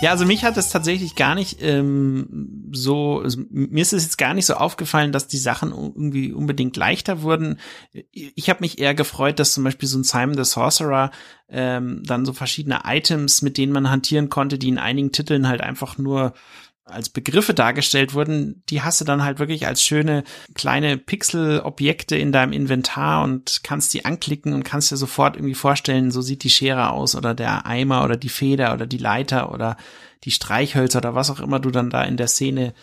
[0.00, 4.16] Ja, also mich hat es tatsächlich gar nicht ähm, so, also mir ist es jetzt
[4.16, 7.58] gar nicht so aufgefallen, dass die Sachen irgendwie unbedingt leichter wurden.
[8.12, 11.10] Ich habe mich eher gefreut, dass zum Beispiel so ein Simon the Sorcerer
[11.48, 15.62] ähm, dann so verschiedene Items, mit denen man hantieren konnte, die in einigen Titeln halt
[15.62, 16.32] einfach nur
[16.90, 20.24] als Begriffe dargestellt wurden, die hast du dann halt wirklich als schöne
[20.54, 26.10] kleine Pixelobjekte in deinem Inventar und kannst die anklicken und kannst dir sofort irgendwie vorstellen,
[26.10, 29.76] so sieht die Schere aus oder der Eimer oder die Feder oder die Leiter oder
[30.24, 32.74] die Streichhölzer oder was auch immer du dann da in der Szene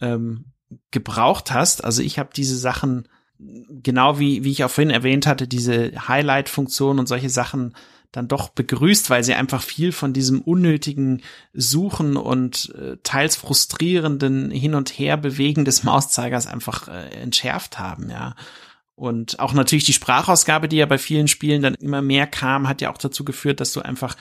[0.00, 0.52] ähm,
[0.90, 1.84] gebraucht hast.
[1.84, 3.08] Also ich habe diese Sachen
[3.38, 7.74] genau wie wie ich auch vorhin erwähnt hatte, diese Highlight-Funktion und solche Sachen
[8.12, 14.50] dann doch begrüßt, weil sie einfach viel von diesem unnötigen Suchen und äh, teils frustrierenden
[14.50, 18.34] Hin und Her bewegen des Mauszeigers einfach äh, entschärft haben, ja.
[18.94, 22.80] Und auch natürlich die Sprachausgabe, die ja bei vielen Spielen dann immer mehr kam, hat
[22.80, 24.16] ja auch dazu geführt, dass du einfach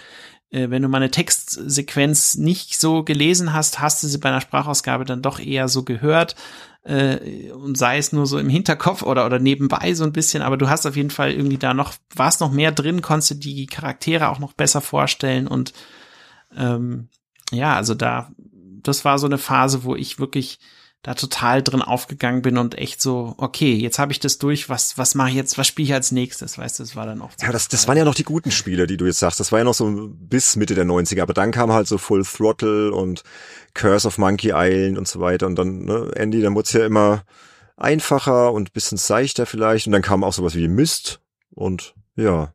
[0.49, 4.41] äh, wenn du mal eine Textsequenz nicht so gelesen hast, hast du sie bei einer
[4.41, 6.35] Sprachausgabe dann doch eher so gehört
[6.87, 10.57] äh, und sei es nur so im Hinterkopf oder oder nebenbei so ein bisschen, aber
[10.57, 13.65] du hast auf jeden Fall irgendwie da noch warst noch mehr drin, konntest du die
[13.67, 15.73] Charaktere auch noch besser vorstellen und
[16.55, 17.09] ähm,
[17.51, 18.31] ja, also da
[18.83, 20.59] das war so eine Phase, wo ich wirklich
[21.03, 24.97] da total drin aufgegangen bin und echt so, okay, jetzt habe ich das durch, was,
[24.97, 27.31] was mache ich jetzt, was spiele ich als nächstes, weißt du, das war dann auch
[27.31, 29.51] so Ja, das, das waren ja noch die guten Spiele, die du jetzt sagst, das
[29.51, 32.91] war ja noch so bis Mitte der 90er, aber dann kam halt so Full Throttle
[32.91, 33.23] und
[33.73, 36.85] Curse of Monkey Island und so weiter und dann, ne, Andy, dann wurde es ja
[36.85, 37.23] immer
[37.77, 42.53] einfacher und bisschen seichter vielleicht und dann kam auch sowas wie Mist und ja,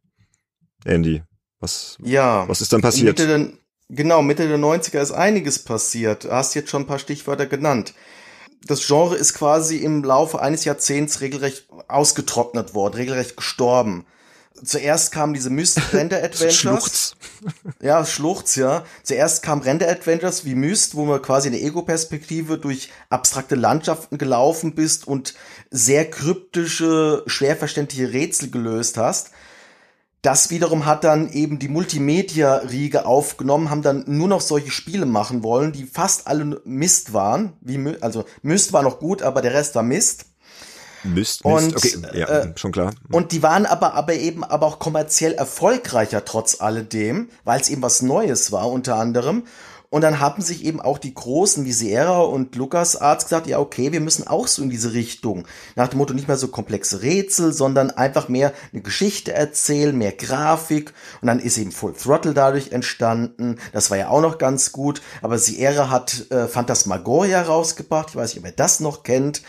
[0.85, 1.22] Andy,
[1.61, 3.18] was, ja, was ist dann passiert?
[3.18, 3.52] Mitte der,
[3.88, 6.24] genau, Mitte der 90er ist einiges passiert.
[6.24, 7.94] Du hast jetzt schon ein paar Stichwörter genannt
[8.66, 14.07] das Genre ist quasi im Laufe eines Jahrzehnts regelrecht ausgetrocknet worden, regelrecht gestorben.
[14.64, 16.55] Zuerst kamen diese Myst Render Adventures.
[16.55, 17.16] Schluchz.
[17.81, 18.85] ja, Schluchz, ja.
[19.03, 24.18] Zuerst kamen Render Adventures wie Myst, wo man quasi in der Ego-Perspektive durch abstrakte Landschaften
[24.18, 25.35] gelaufen bist und
[25.70, 29.31] sehr kryptische, schwer verständliche Rätsel gelöst hast.
[30.23, 35.43] Das wiederum hat dann eben die Multimedia-Riege aufgenommen, haben dann nur noch solche Spiele machen
[35.43, 37.55] wollen, die fast alle Mist waren.
[37.61, 40.27] Wie, also Mist war noch gut, aber der Rest war Mist.
[41.03, 41.45] Mist, Mist.
[41.45, 42.93] Und, okay, ja, äh, schon klar.
[43.11, 47.83] Und die waren aber, aber eben aber auch kommerziell erfolgreicher trotz alledem, weil es eben
[47.83, 49.43] was Neues war unter anderem.
[49.92, 53.92] Und dann haben sich eben auch die Großen wie Sierra und LucasArts gesagt, ja, okay,
[53.92, 55.46] wir müssen auch so in diese Richtung.
[55.76, 60.12] Nach dem Motto nicht mehr so komplexe Rätsel, sondern einfach mehr eine Geschichte erzählen, mehr
[60.12, 60.94] Grafik.
[61.20, 63.59] Und dann ist eben Full Throttle dadurch entstanden.
[63.74, 65.02] Das war ja auch noch ganz gut.
[65.20, 68.09] Aber Sierra hat äh, Phantasmagoria rausgebracht.
[68.09, 69.42] Ich weiß nicht, ob ihr das noch kennt.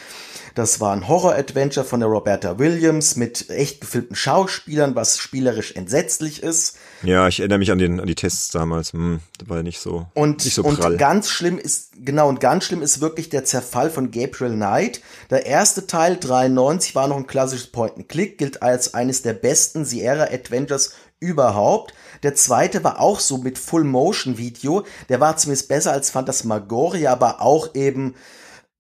[0.56, 6.44] Das war ein Horror-Adventure von der Roberta Williams mit echt gefilmten Schauspielern, was spielerisch entsetzlich
[6.44, 6.78] ist.
[7.02, 8.94] Ja, ich erinnere mich an, den, an die Tests damals.
[8.94, 10.98] Hm, das war nicht so, und, nicht so und prall.
[10.98, 15.02] ganz schlimm ist, genau, und ganz schlimm ist wirklich der Zerfall von Gabriel Knight.
[15.32, 20.94] Der erste Teil, 93, war noch ein klassisches Point-and-Click, gilt als eines der besten Sierra-Adventures
[21.20, 21.94] überhaupt.
[22.22, 24.86] Der zweite war auch so mit Full-Motion-Video.
[25.10, 28.14] Der war zumindest besser als Phantasmagoria, aber auch eben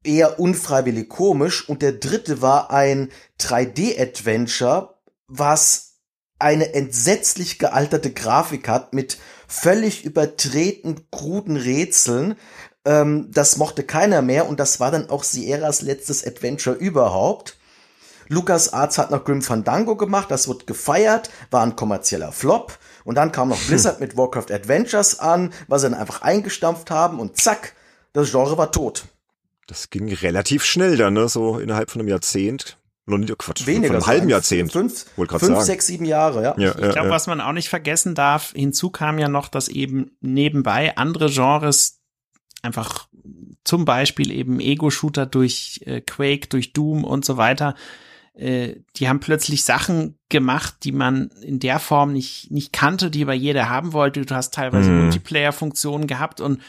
[0.04, 1.68] eher unfreiwillig komisch.
[1.68, 4.96] Und der dritte war ein 3D-Adventure,
[5.28, 5.94] was
[6.39, 12.36] eine entsetzlich gealterte Grafik hat mit völlig übertreten, kruden Rätseln.
[12.86, 17.58] Ähm, das mochte keiner mehr und das war dann auch Sierras letztes Adventure überhaupt.
[18.28, 22.78] Lucas Arts hat noch Grim Fandango gemacht, das wird gefeiert, war ein kommerzieller Flop.
[23.04, 27.20] Und dann kam noch Blizzard mit Warcraft Adventures an, was sie dann einfach eingestampft haben
[27.20, 27.74] und zack,
[28.13, 29.06] das Genre war tot.
[29.67, 31.28] Das ging relativ schnell dann, ne?
[31.30, 32.78] so innerhalb von einem Jahrzehnt.
[33.06, 33.88] Noch nicht, Quatsch, Weniger.
[33.88, 34.71] von einem so halben ein- Jahrzehnt.
[34.71, 35.62] Fünf, fünf sagen.
[35.62, 36.56] sechs, sieben Jahre, ja.
[36.58, 37.10] Ja, Ich glaube, ja, ja.
[37.10, 41.99] was man auch nicht vergessen darf, hinzu kam ja noch, dass eben nebenbei andere Genres
[42.62, 43.08] einfach
[43.65, 47.76] zum Beispiel eben Ego-Shooter durch äh, Quake, durch Doom und so weiter,
[48.36, 53.23] äh, die haben plötzlich Sachen gemacht, die man in der Form nicht, nicht kannte, die
[53.23, 54.26] aber jeder haben wollte.
[54.26, 55.02] Du hast teilweise Mhm.
[55.04, 56.62] Multiplayer-Funktionen gehabt und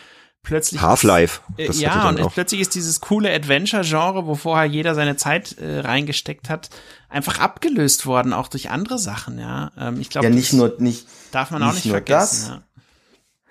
[0.45, 1.41] plötzlich Half-Life.
[1.59, 2.33] äh, ja, und auch.
[2.33, 6.71] plötzlich ist dieses coole Adventure-Genre, wo vorher jeder seine Zeit äh, reingesteckt hat,
[7.09, 9.73] einfach abgelöst worden, auch durch andere Sachen, ja.
[9.77, 12.41] Ähm, ich glaube, Ja, nicht nur, nicht, darf man auch nicht nicht nur vergessen.
[12.43, 12.49] das.
[12.49, 12.63] Ja.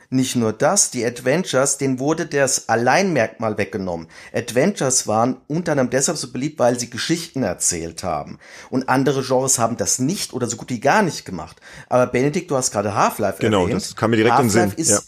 [0.10, 4.08] Nicht nur das, die Adventures, denen wurde das Alleinmerkmal weggenommen.
[4.32, 8.38] Adventures waren unter anderem deshalb so beliebt, weil sie Geschichten erzählt haben.
[8.70, 11.60] Und andere Genres haben das nicht oder so gut wie gar nicht gemacht.
[11.90, 13.82] Aber Benedikt, du hast gerade Half-Life Genau, erwähnt.
[13.82, 14.72] das kam mir direkt in den Sinn.
[14.76, 15.00] Ist, Ja.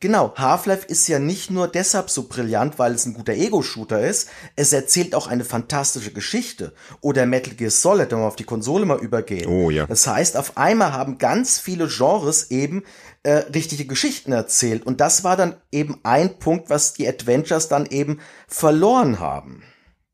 [0.00, 4.28] Genau, Half-Life ist ja nicht nur deshalb so brillant, weil es ein guter Ego-Shooter ist,
[4.56, 6.72] es erzählt auch eine fantastische Geschichte.
[7.00, 9.46] Oder Metal Gear Solid, wenn wir auf die Konsole mal übergehen.
[9.48, 9.86] Oh ja.
[9.86, 12.84] Das heißt, auf einmal haben ganz viele Genres eben
[13.22, 14.86] äh, richtige Geschichten erzählt.
[14.86, 19.62] Und das war dann eben ein Punkt, was die Adventures dann eben verloren haben.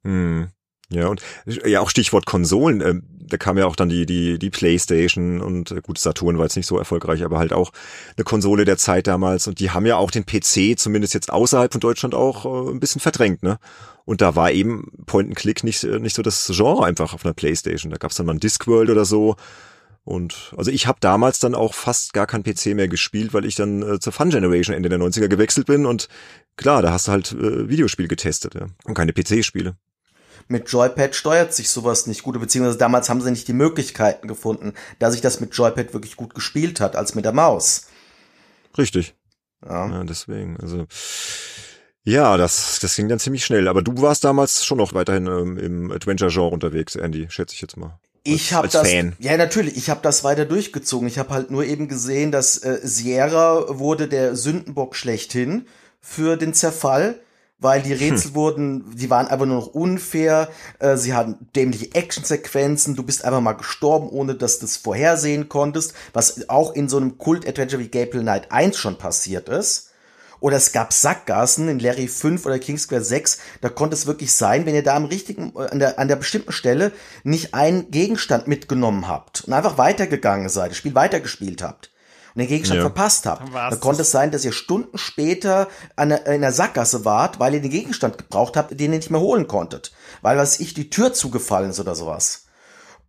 [0.02, 0.48] Hm.
[0.88, 4.50] Ja, und ja, auch Stichwort Konsolen, ähm, da kam ja auch dann die, die, die
[4.50, 7.72] Playstation und äh, gut, Saturn war jetzt nicht so erfolgreich, aber halt auch
[8.16, 11.72] eine Konsole der Zeit damals und die haben ja auch den PC, zumindest jetzt außerhalb
[11.72, 13.58] von Deutschland auch äh, ein bisschen verdrängt, ne?
[14.04, 17.24] Und da war eben Point and Click nicht, äh, nicht so das Genre einfach auf
[17.24, 17.90] einer Playstation.
[17.90, 19.34] Da gab's dann mal ein Discworld oder so.
[20.04, 23.56] Und also ich habe damals dann auch fast gar kein PC mehr gespielt, weil ich
[23.56, 26.08] dann äh, zur Fun Generation Ende der 90er gewechselt bin und
[26.56, 28.68] klar, da hast du halt äh, Videospiel getestet, ja.
[28.84, 29.76] Und keine PC-Spiele.
[30.48, 34.74] Mit Joypad steuert sich sowas nicht gut, beziehungsweise damals haben sie nicht die Möglichkeiten gefunden,
[34.98, 37.86] da sich das mit Joypad wirklich gut gespielt hat, als mit der Maus.
[38.78, 39.14] Richtig.
[39.64, 39.88] Ja.
[39.88, 40.86] Ja, deswegen, also
[42.04, 43.66] ja, das, das ging dann ziemlich schnell.
[43.66, 47.76] Aber du warst damals schon noch weiterhin ähm, im Adventure-Genre unterwegs, Andy, schätze ich jetzt
[47.76, 47.98] mal.
[48.22, 49.14] Ich habe das, Fan.
[49.18, 51.08] ja natürlich, ich habe das weiter durchgezogen.
[51.08, 55.66] Ich habe halt nur eben gesehen, dass äh, Sierra wurde der Sündenbock schlechthin
[56.00, 57.20] für den Zerfall,
[57.58, 60.48] weil die Rätsel wurden, die waren einfach nur noch unfair.
[60.78, 62.96] Äh, sie hatten dämliche Actionsequenzen.
[62.96, 66.98] Du bist einfach mal gestorben, ohne dass du es vorhersehen konntest, was auch in so
[66.98, 69.90] einem Kult-Adventure wie Gabriel Knight 1 schon passiert ist.
[70.38, 73.38] Oder es gab Sackgassen in Larry 5 oder King Square 6.
[73.62, 76.16] Da konnte es wirklich sein, wenn ihr da am richtigen, äh, an der, an der
[76.16, 76.92] bestimmten Stelle
[77.24, 81.90] nicht einen Gegenstand mitgenommen habt und einfach weitergegangen seid, das Spiel weitergespielt habt
[82.38, 82.84] den Gegenstand Ja.
[82.84, 83.42] verpasst habt.
[83.42, 87.04] Dann war's Da konnte es sein, dass ihr Stunden später an der, in der Sackgasse
[87.04, 89.92] wart, weil ihr den Gegenstand gebraucht habt, den ihr nicht mehr holen konntet.
[90.22, 92.46] Weil, was ich, die Tür zugefallen ist oder sowas.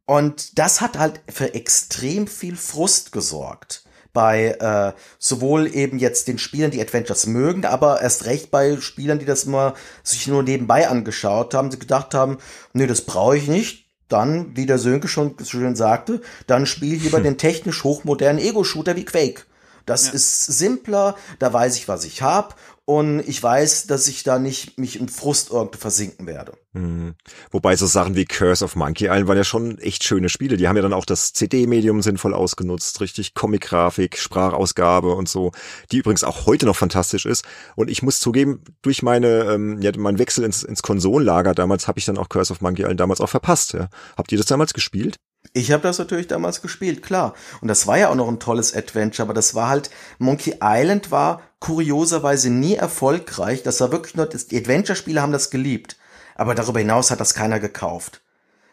[0.06, 3.84] Und das hat halt für extrem viel Frust gesorgt.
[4.14, 9.20] Bei äh, sowohl eben jetzt den Spielern, die Adventures mögen, aber erst recht bei Spielern,
[9.20, 12.38] die das immer sich nur nebenbei angeschaut haben, sie gedacht haben,
[12.74, 13.87] nee, das brauche ich nicht.
[14.08, 19.06] Dann, wie der Sönke schon schön sagte, dann spiel lieber den technisch hochmodernen Ego-Shooter wie
[19.06, 19.44] Quake.
[19.86, 20.14] Das ja.
[20.14, 24.78] ist simpler, da weiß ich, was ich hab und ich weiß, dass ich da nicht
[24.78, 26.54] mich in Frust irgendwo versinken werde.
[26.78, 27.16] Mhm.
[27.52, 30.58] Wobei so Sachen wie Curse of Monkey Island waren ja schon echt schöne Spiele.
[30.58, 35.52] Die haben ja dann auch das CD-Medium sinnvoll ausgenutzt, richtig Comic-Grafik, Sprachausgabe und so,
[35.92, 37.46] die übrigens auch heute noch fantastisch ist.
[37.76, 42.00] Und ich muss zugeben, durch meine ähm, ja, meinen Wechsel ins, ins Konsolenlager damals habe
[42.00, 43.74] ich dann auch Curse of Monkey Island damals auch verpasst.
[43.74, 43.90] Ja.
[44.16, 45.18] Habt ihr das damals gespielt?
[45.54, 47.34] Ich habe das natürlich damals gespielt, klar.
[47.62, 51.10] Und das war ja auch noch ein tolles Adventure, aber das war halt, Monkey Island
[51.10, 53.64] war kurioserweise nie erfolgreich.
[53.64, 55.98] Das war wirklich nur, die Adventure-Spiele haben das geliebt.
[56.38, 58.22] Aber darüber hinaus hat das keiner gekauft.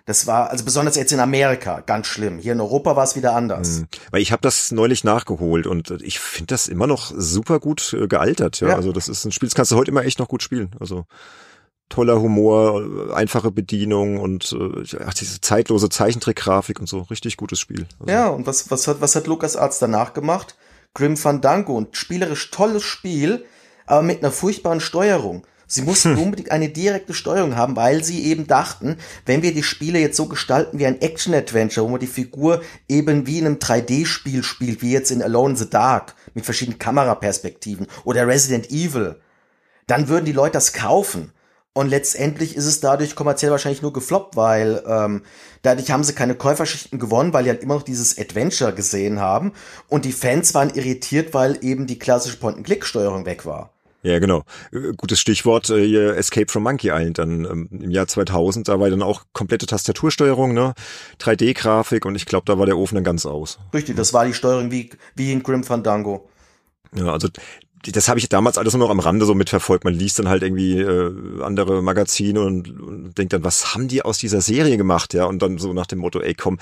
[0.07, 2.39] Das war, also besonders jetzt in Amerika, ganz schlimm.
[2.39, 3.79] Hier in Europa war es wieder anders.
[3.79, 7.97] Hm, weil ich habe das neulich nachgeholt und ich finde das immer noch super gut
[7.99, 8.61] äh, gealtert.
[8.61, 8.69] Ja?
[8.69, 8.77] ja.
[8.77, 10.71] Also das ist ein Spiel, das kannst du heute immer echt noch gut spielen.
[10.79, 11.07] Also
[11.89, 17.01] toller Humor, einfache Bedienung und äh, ach, diese zeitlose Zeichentrickgrafik und so.
[17.03, 17.87] Richtig gutes Spiel.
[17.99, 18.13] Also.
[18.13, 20.55] Ja, und was, was hat, was hat Lukas Arzt danach gemacht?
[20.93, 23.47] Grim Fandango, ein spielerisch tolles Spiel,
[23.87, 25.47] aber mit einer furchtbaren Steuerung.
[25.75, 29.99] Sie mussten unbedingt eine direkte Steuerung haben, weil sie eben dachten, wenn wir die Spiele
[29.99, 34.45] jetzt so gestalten wie ein Action-Adventure, wo man die Figur eben wie in einem 3D-Spiel
[34.45, 39.17] spielt, wie jetzt in Alone in the Dark, mit verschiedenen Kameraperspektiven oder Resident Evil,
[39.89, 41.33] dann würden die Leute das kaufen.
[41.73, 45.23] Und letztendlich ist es dadurch kommerziell wahrscheinlich nur gefloppt, weil ähm,
[45.63, 49.53] dadurch haben sie keine Käuferschichten gewonnen, weil die halt immer noch dieses Adventure gesehen haben.
[49.89, 53.75] Und die Fans waren irritiert, weil eben die klassische Point-and-Click-Steuerung weg war.
[54.05, 54.45] Ja, genau.
[54.71, 58.91] Äh, gutes Stichwort, äh, Escape from Monkey Island dann ähm, im Jahr 2000, da war
[58.91, 60.75] dann auch komplette Tastatursteuerung, ne?
[61.21, 63.59] 3D-Grafik und ich glaube, da war der Ofen dann ganz aus.
[63.73, 66.29] Richtig, das war die Steuerung wie, wie in Grim Fandango.
[66.95, 67.29] Ja, also
[67.93, 69.85] das habe ich damals alles nur noch am Rande so mitverfolgt.
[69.85, 74.03] Man liest dann halt irgendwie äh, andere Magazine und, und denkt dann, was haben die
[74.03, 75.25] aus dieser Serie gemacht, ja?
[75.27, 76.59] Und dann so nach dem Motto, ey, komm,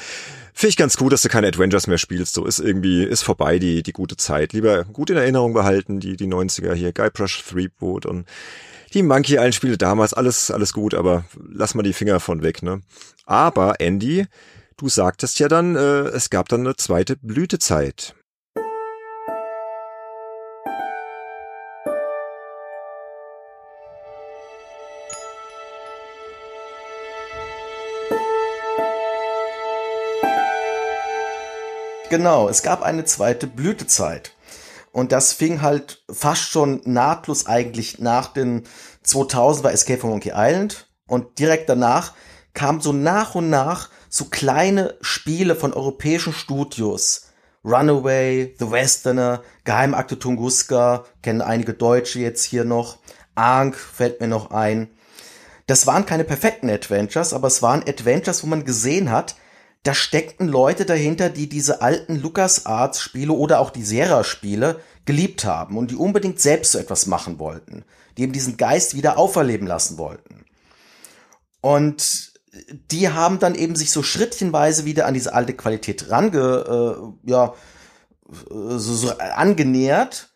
[0.53, 2.35] finde ich ganz gut, dass du keine Adventures mehr spielst.
[2.35, 4.53] So ist irgendwie, ist vorbei die, die gute Zeit.
[4.53, 8.27] Lieber gut in Erinnerung behalten, die, die 90er hier, Guybrush Threepwood und
[8.95, 12.63] die Monkey Island Spiele damals, alles, alles gut, aber lass mal die Finger von weg,
[12.63, 12.83] ne?
[13.25, 14.27] Aber, Andy,
[14.77, 18.15] du sagtest ja dann, äh, es gab dann eine zweite Blütezeit.
[32.13, 34.33] Genau, es gab eine zweite Blütezeit.
[34.93, 38.65] Und das fing halt fast schon nahtlos eigentlich nach den
[39.03, 40.91] 2000 war Escape from Monkey Island.
[41.07, 42.13] Und direkt danach
[42.53, 47.29] kam so nach und nach so kleine Spiele von europäischen Studios.
[47.65, 52.99] Runaway, The Westerner, Geheimakte Tunguska, kennen einige Deutsche jetzt hier noch.
[53.37, 54.91] Ankh fällt mir noch ein.
[55.67, 59.35] Das waren keine perfekten Adventures, aber es waren Adventures, wo man gesehen hat,
[59.83, 65.91] da steckten Leute dahinter, die diese alten LucasArts-Spiele oder auch die Sierra-Spiele geliebt haben und
[65.91, 67.85] die unbedingt selbst so etwas machen wollten,
[68.17, 70.45] die eben diesen Geist wieder auferleben lassen wollten.
[71.61, 72.33] Und
[72.91, 77.55] die haben dann eben sich so schrittchenweise wieder an diese alte Qualität range, äh, ja,
[78.29, 80.33] so, so angenähert.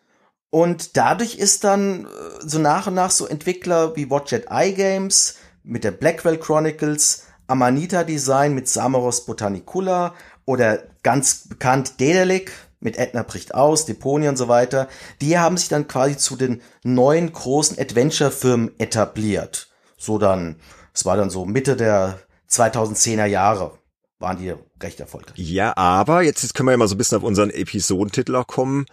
[0.50, 2.08] Und dadurch ist dann äh,
[2.40, 8.04] so nach und nach so Entwickler wie Watchet Eye Games mit der Blackwell Chronicles Amanita
[8.04, 14.48] Design mit Samaros Botanicula oder ganz bekannt Dedelic mit Edna bricht aus, Deponia und so
[14.48, 14.88] weiter.
[15.20, 19.68] Die haben sich dann quasi zu den neuen großen Adventure-Firmen etabliert.
[19.96, 20.56] So dann,
[20.92, 23.78] es war dann so Mitte der 2010er Jahre
[24.18, 25.36] waren die recht erfolgreich.
[25.36, 28.46] Ja, aber jetzt, jetzt können wir ja mal so ein bisschen auf unseren Episodentitel auch
[28.46, 28.86] kommen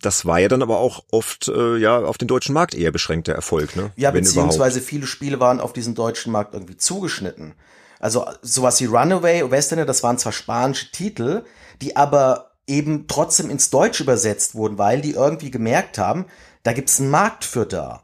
[0.00, 3.32] das war ja dann aber auch oft äh, ja auf den deutschen Markt eher beschränkter
[3.32, 3.90] Erfolg, ne?
[3.96, 4.90] Ja, Wenn beziehungsweise überhaupt.
[4.90, 7.54] viele Spiele waren auf diesen deutschen Markt irgendwie zugeschnitten.
[8.00, 11.44] Also sowas wie Runaway, Westerner, das waren zwar spanische Titel,
[11.80, 16.26] die aber eben trotzdem ins Deutsch übersetzt wurden, weil die irgendwie gemerkt haben,
[16.62, 18.02] da gibt's einen Markt für da.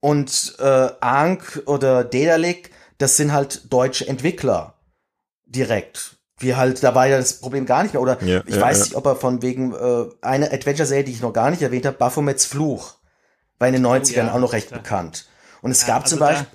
[0.00, 4.74] Und äh, Ankh oder Dedalic, das sind halt deutsche Entwickler
[5.46, 6.18] direkt.
[6.38, 8.02] Wie halt, da war ja das Problem gar nicht mehr.
[8.02, 8.84] Oder ja, ich ja, weiß ja.
[8.84, 11.96] nicht, ob er von wegen äh, einer Adventure-Serie, die ich noch gar nicht erwähnt habe,
[11.96, 12.94] Baphomets Fluch,
[13.58, 15.26] war in den 90ern oh, auch noch recht bekannt.
[15.62, 16.46] Und es gab also zum Beispiel,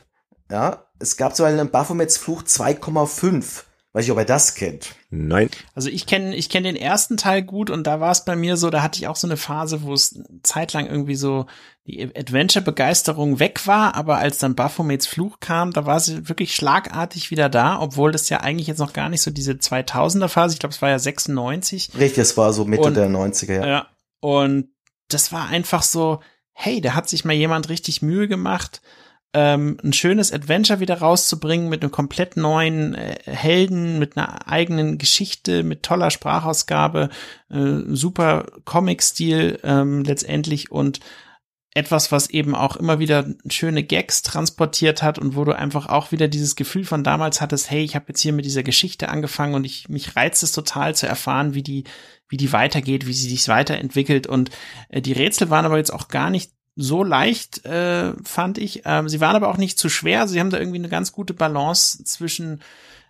[0.49, 3.63] ja, es gab so einen Baphomets Fluch 2,5.
[3.95, 4.95] Weiß ich, ob er das kennt.
[5.12, 5.51] Nein.
[5.75, 8.58] Also ich kenne ich kenn den ersten Teil gut und da war es bei mir
[8.58, 11.45] so, da hatte ich auch so eine Phase, wo es zeitlang irgendwie so
[11.86, 17.29] die Adventure-Begeisterung weg war, aber als dann Baphomets Fluch kam, da war sie wirklich schlagartig
[17.29, 20.73] wieder da, obwohl das ja eigentlich jetzt noch gar nicht so diese 2000er-Phase, ich glaube,
[20.73, 21.91] es war ja 96.
[21.96, 23.67] Richtig, es war so Mitte und, der 90er, ja.
[23.67, 23.87] ja.
[24.21, 24.69] Und
[25.10, 26.19] das war einfach so,
[26.54, 28.81] hey, da hat sich mal jemand richtig Mühe gemacht
[29.34, 34.98] ähm, ein schönes Adventure wieder rauszubringen mit einem komplett neuen äh, Helden, mit einer eigenen
[34.98, 37.10] Geschichte, mit toller Sprachausgabe,
[37.50, 41.00] äh, super Comic-Stil ähm, letztendlich und
[41.75, 46.12] etwas, was eben auch immer wieder schöne Gags transportiert hat und wo du einfach auch
[46.12, 49.56] wieder dieses Gefühl von damals hattest, hey, ich habe jetzt hier mit dieser Geschichte angefangen
[49.56, 51.86] und ich mich reizt es total zu erfahren, wie die
[52.29, 54.27] wie die weitergeht, wie sie sich weiterentwickelt.
[54.27, 54.52] Und
[54.90, 58.82] äh, die Rätsel waren aber jetzt auch gar nicht so leicht, äh, fand ich.
[58.86, 60.28] Ähm, sie waren aber auch nicht zu schwer.
[60.28, 62.62] Sie haben da irgendwie eine ganz gute Balance zwischen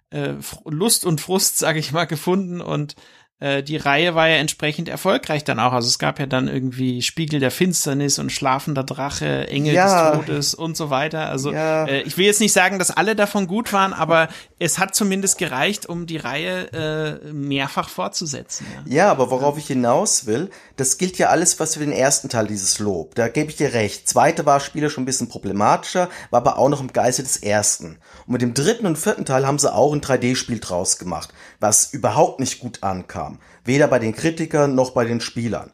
[0.09, 0.33] äh,
[0.65, 2.95] Lust und Frust, sage ich mal, gefunden und
[3.43, 5.73] äh, die Reihe war ja entsprechend erfolgreich dann auch.
[5.73, 10.11] Also es gab ja dann irgendwie Spiegel der Finsternis und Schlafender Drache, Engel ja.
[10.11, 11.29] des Todes und so weiter.
[11.29, 11.83] Also ja.
[11.85, 14.29] äh, ich will jetzt nicht sagen, dass alle davon gut waren, aber
[14.59, 18.65] es hat zumindest gereicht, um die Reihe äh, mehrfach fortzusetzen.
[18.85, 18.95] Ja.
[18.95, 22.47] ja, aber worauf ich hinaus will, das gilt ja alles, was für den ersten Teil
[22.47, 23.13] dieses Lob.
[23.15, 24.07] Da gebe ich dir recht.
[24.07, 27.97] Zweite war Spieler schon ein bisschen problematischer, war aber auch noch im Geiste des ersten.
[28.25, 31.33] Und mit dem dritten und vierten Teil haben sie auch ein 3D-Spiel draus gemacht,
[31.63, 33.39] was überhaupt nicht gut ankam kam.
[33.63, 35.71] Weder bei den Kritikern noch bei den Spielern.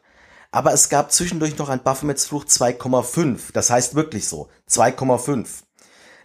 [0.52, 3.52] Aber es gab zwischendurch noch ein Baphomets Fluch 2,5.
[3.52, 4.48] Das heißt wirklich so.
[4.70, 5.48] 2,5.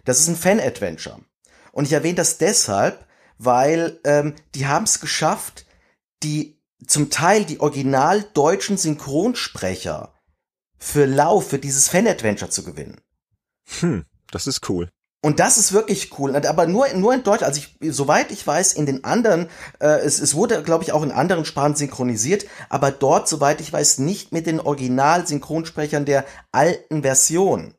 [0.04, 1.20] Das ist ein Fan-Adventure.
[1.72, 3.06] Und ich erwähne das deshalb,
[3.38, 5.66] weil ähm, die haben es geschafft,
[6.22, 10.14] die zum Teil die original deutschen Synchronsprecher
[10.78, 13.00] für Lauf, für dieses Fan-Adventure zu gewinnen.
[13.80, 14.88] Hm, das ist cool.
[15.22, 16.36] Und das ist wirklich cool.
[16.36, 19.48] Aber nur, nur in Deutsch, also ich, soweit ich weiß, in den anderen,
[19.80, 23.72] äh, es, es wurde, glaube ich, auch in anderen Sprachen synchronisiert, aber dort, soweit ich
[23.72, 27.74] weiß, nicht mit den Original-Synchronsprechern der alten Version.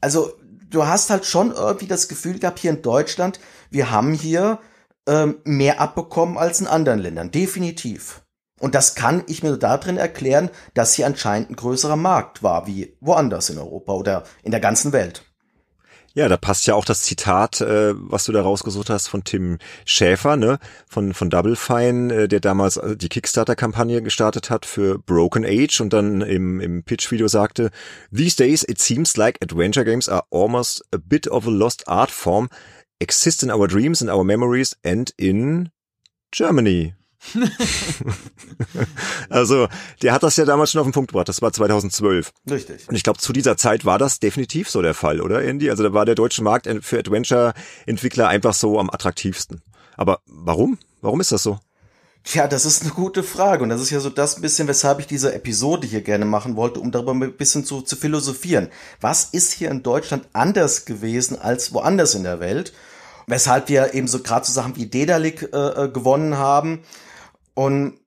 [0.00, 0.32] Also,
[0.68, 3.40] du hast halt schon irgendwie das Gefühl gehabt, hier in Deutschland,
[3.70, 4.58] wir haben hier
[5.06, 7.30] ähm, mehr abbekommen als in anderen Ländern.
[7.30, 8.22] Definitiv.
[8.58, 12.96] Und das kann ich mir darin erklären, dass hier anscheinend ein größerer Markt war, wie
[13.00, 15.25] woanders in Europa oder in der ganzen Welt.
[16.16, 19.58] Ja, da passt ja auch das Zitat, äh, was du da rausgesucht hast von Tim
[19.84, 20.58] Schäfer, ne,
[20.88, 25.78] von von Double Fine, äh, der damals äh, die Kickstarter-Kampagne gestartet hat für Broken Age
[25.82, 27.70] und dann im im Pitch-Video sagte:
[28.16, 32.10] These days it seems like adventure games are almost a bit of a lost art
[32.10, 32.48] form,
[32.98, 35.68] exist in our dreams and our memories and in
[36.32, 36.95] Germany.
[39.30, 39.68] also,
[40.02, 41.28] der hat das ja damals schon auf den Punkt gebracht.
[41.28, 42.32] Das war 2012.
[42.50, 42.88] Richtig.
[42.88, 45.70] Und ich glaube, zu dieser Zeit war das definitiv so der Fall, oder Andy?
[45.70, 49.62] Also da war der deutsche Markt für Adventure-Entwickler einfach so am attraktivsten.
[49.96, 50.78] Aber warum?
[51.00, 51.58] Warum ist das so?
[52.26, 53.62] Tja, das ist eine gute Frage.
[53.62, 56.80] Und das ist ja so das bisschen, weshalb ich diese Episode hier gerne machen wollte,
[56.80, 58.68] um darüber ein bisschen zu, zu philosophieren.
[59.00, 62.72] Was ist hier in Deutschland anders gewesen als woanders in der Welt?
[63.28, 66.80] Weshalb wir eben so gerade so Sachen wie Dedalik äh, äh gewonnen haben
[67.56, 67.98] und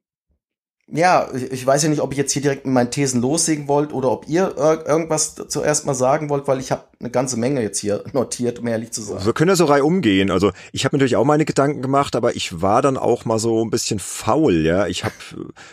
[0.91, 3.93] ja, ich weiß ja nicht, ob ich jetzt hier direkt mit meinen Thesen loslegen wollt
[3.93, 7.79] oder ob ihr irgendwas zuerst mal sagen wollt, weil ich habe eine ganze Menge jetzt
[7.79, 9.23] hier notiert, um ehrlich zu sein.
[9.23, 10.31] Wir können ja so rei umgehen.
[10.31, 13.63] Also ich habe natürlich auch meine Gedanken gemacht, aber ich war dann auch mal so
[13.63, 14.87] ein bisschen faul, ja.
[14.87, 15.13] Ich habe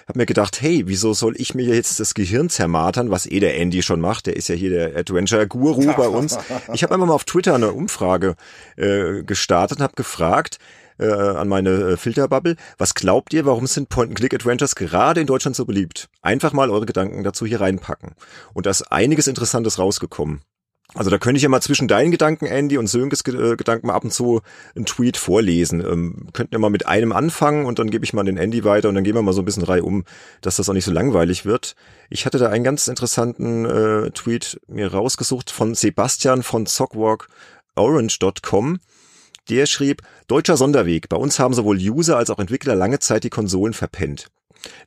[0.06, 3.58] hab mir gedacht, hey, wieso soll ich mir jetzt das Gehirn zermartern, was eh der
[3.58, 6.38] Andy schon macht, der ist ja hier der Adventure-Guru bei uns.
[6.74, 8.36] Ich habe einfach mal auf Twitter eine Umfrage
[8.76, 10.58] äh, gestartet und habe gefragt,
[10.98, 12.56] äh, an meine äh, Filterbubble.
[12.78, 16.08] Was glaubt ihr, warum sind Point-and-Click-Adventures gerade in Deutschland so beliebt?
[16.22, 18.14] Einfach mal eure Gedanken dazu hier reinpacken.
[18.54, 20.42] Und da ist einiges Interessantes rausgekommen.
[20.94, 23.94] Also da könnte ich ja mal zwischen deinen Gedanken, Andy, und Sönkes äh, Gedanken mal
[23.94, 24.40] ab und zu
[24.74, 25.80] einen Tweet vorlesen.
[25.80, 28.88] Ähm, könnten wir mal mit einem anfangen und dann gebe ich mal den Andy weiter
[28.88, 30.04] und dann gehen wir mal so ein bisschen Reihe um,
[30.40, 31.74] dass das auch nicht so langweilig wird.
[32.08, 38.78] Ich hatte da einen ganz interessanten äh, Tweet mir rausgesucht von Sebastian von Sockworkorange.com.
[39.48, 41.08] Der schrieb, deutscher Sonderweg.
[41.08, 44.28] Bei uns haben sowohl User als auch Entwickler lange Zeit die Konsolen verpennt.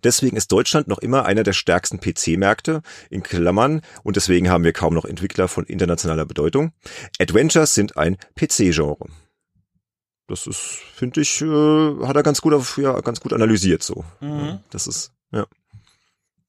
[0.03, 4.73] Deswegen ist Deutschland noch immer einer der stärksten PC-Märkte, in Klammern, und deswegen haben wir
[4.73, 6.73] kaum noch Entwickler von internationaler Bedeutung.
[7.19, 9.07] Adventures sind ein PC-Genre.
[10.27, 10.59] Das ist,
[10.93, 14.03] finde ich, äh, hat er ganz gut, auf, ja, ganz gut analysiert so.
[14.19, 14.59] Mhm.
[14.69, 15.47] Das ist, ja.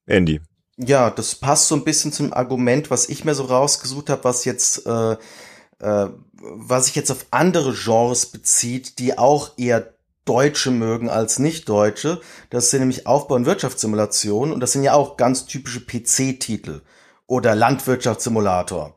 [0.07, 0.41] Andy.
[0.77, 4.45] Ja, das passt so ein bisschen zum Argument, was ich mir so rausgesucht habe, was
[4.45, 5.17] jetzt äh,
[5.81, 6.09] äh,
[6.41, 9.93] was sich jetzt auf andere Genres bezieht, die auch eher
[10.24, 12.20] Deutsche mögen als Nicht-Deutsche.
[12.51, 16.82] Das sind nämlich Aufbau- und Wirtschaftssimulationen und das sind ja auch ganz typische PC-Titel
[17.26, 18.95] oder Landwirtschaftssimulator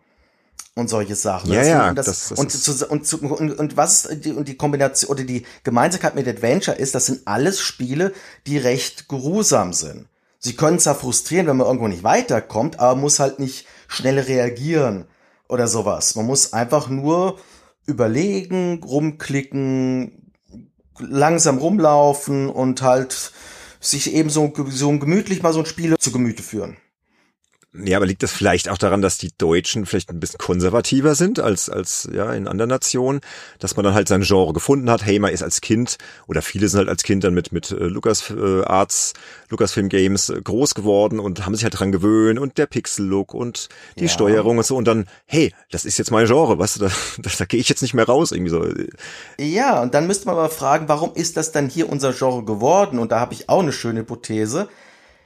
[0.75, 1.51] und solche Sachen.
[1.51, 5.11] Ja, ja, und, das, das, das und, und, und, und, was die, und die Kombination
[5.11, 8.13] oder die Gemeinsamkeit mit Adventure ist, das sind alles Spiele,
[8.47, 10.07] die recht geruhsam sind.
[10.39, 15.05] Sie können zwar frustrieren, wenn man irgendwo nicht weiterkommt, aber muss halt nicht schnell reagieren
[15.47, 16.15] oder sowas.
[16.15, 17.37] Man muss einfach nur
[17.85, 20.31] überlegen, rumklicken,
[20.99, 23.31] langsam rumlaufen und halt
[23.79, 26.77] sich eben so, so gemütlich mal so ein Spiel zu Gemüte führen.
[27.75, 31.39] Ja, aber liegt das vielleicht auch daran, dass die Deutschen vielleicht ein bisschen konservativer sind
[31.39, 33.19] als, als ja, in anderen Nationen,
[33.57, 35.03] dass man dann halt sein Genre gefunden hat.
[35.03, 35.97] Hey, man ist als Kind
[36.27, 39.13] oder viele sind halt als Kind dann mit, mit äh, Lucas äh, Arts,
[39.49, 43.69] Lucasfilm Games äh, groß geworden und haben sich halt dran gewöhnt und der Pixel-Look und
[43.97, 44.09] die ja.
[44.09, 46.91] Steuerung und so und dann, hey, das ist jetzt mein Genre, weißt du, da,
[47.23, 48.67] da, da gehe ich jetzt nicht mehr raus, irgendwie so.
[49.39, 52.99] Ja, und dann müsste man aber fragen, warum ist das dann hier unser Genre geworden?
[52.99, 54.69] Und da habe ich auch eine schöne Hypothese.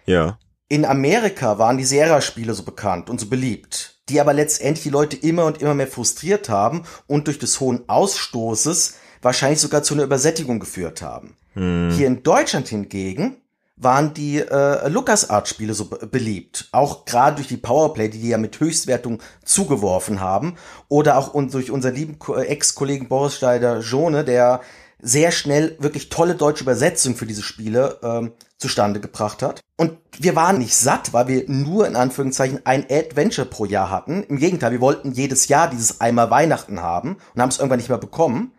[0.06, 0.38] Ja
[0.70, 5.15] in Amerika waren die Sierra-Spiele so bekannt und so beliebt, die aber letztendlich die Leute
[5.15, 10.03] immer und immer mehr frustriert haben und durch des hohen Ausstoßes wahrscheinlich sogar zu einer
[10.03, 11.36] Übersättigung geführt haben.
[11.53, 11.91] Hm.
[11.91, 13.38] Hier in Deutschland hingegen
[13.78, 16.68] waren die äh, LucasArts-Spiele so beliebt.
[16.72, 20.55] Auch gerade durch die Powerplay, die die ja mit Höchstwertung zugeworfen haben.
[20.89, 24.61] Oder auch un durch unseren lieben Ex-Kollegen Boris Steider-Jone, der
[24.99, 29.62] sehr schnell wirklich tolle deutsche Übersetzungen für diese Spiele ähm, zustande gebracht hat.
[29.78, 34.24] Und wir waren nicht satt, weil wir nur in Anführungszeichen ein Adventure pro Jahr hatten.
[34.24, 37.89] Im Gegenteil, wir wollten jedes Jahr dieses einmal Weihnachten haben und haben es irgendwann nicht
[37.89, 38.51] mehr bekommen.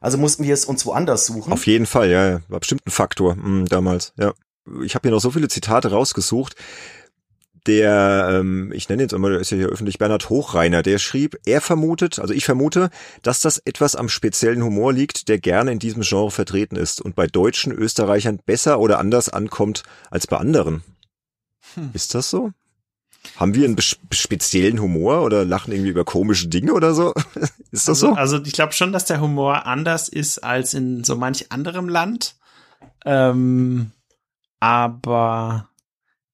[0.00, 1.52] Also mussten wir es uns woanders suchen.
[1.52, 4.32] Auf jeden Fall, ja, war bestimmt ein Faktor mh, hm, damals, ja.
[4.84, 6.54] Ich habe hier noch so viele Zitate rausgesucht
[7.66, 11.38] der, ähm, ich nenne jetzt immer, der ist ja hier öffentlich, Bernhard Hochreiner, der schrieb,
[11.46, 12.90] er vermutet, also ich vermute,
[13.22, 17.14] dass das etwas am speziellen Humor liegt, der gerne in diesem Genre vertreten ist und
[17.14, 20.82] bei deutschen Österreichern besser oder anders ankommt als bei anderen.
[21.74, 21.90] Hm.
[21.92, 22.52] Ist das so?
[23.36, 23.76] Haben wir einen
[24.12, 27.12] speziellen Humor oder lachen irgendwie über komische Dinge oder so?
[27.70, 28.14] ist das also, so?
[28.14, 32.36] Also ich glaube schon, dass der Humor anders ist als in so manch anderem Land.
[33.04, 33.92] Ähm,
[34.58, 35.69] aber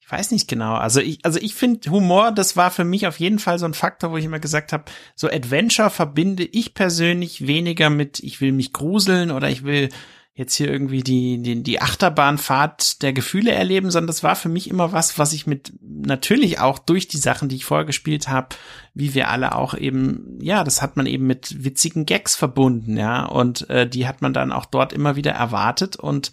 [0.06, 0.74] ich weiß nicht genau.
[0.74, 3.74] Also ich, also ich finde Humor, das war für mich auf jeden Fall so ein
[3.74, 4.84] Faktor, wo ich immer gesagt habe,
[5.16, 9.88] so Adventure verbinde ich persönlich weniger mit, ich will mich gruseln oder ich will
[10.32, 14.70] jetzt hier irgendwie die, die, die Achterbahnfahrt der Gefühle erleben, sondern das war für mich
[14.70, 18.50] immer was, was ich mit natürlich auch durch die Sachen, die ich vorher gespielt habe,
[18.94, 23.24] wie wir alle auch eben, ja, das hat man eben mit witzigen Gags verbunden, ja,
[23.24, 26.30] und äh, die hat man dann auch dort immer wieder erwartet und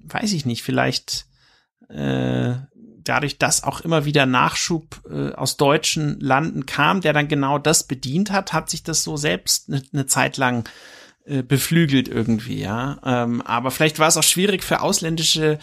[0.00, 1.26] weiß ich nicht, vielleicht
[1.88, 2.54] äh,
[3.04, 7.84] dadurch, dass auch immer wieder Nachschub äh, aus deutschen Landen kam, der dann genau das
[7.84, 10.68] bedient hat, hat sich das so selbst eine ne Zeit lang
[11.24, 12.98] äh, beflügelt irgendwie, ja.
[13.04, 15.58] Ähm, aber vielleicht war es auch schwierig für ausländische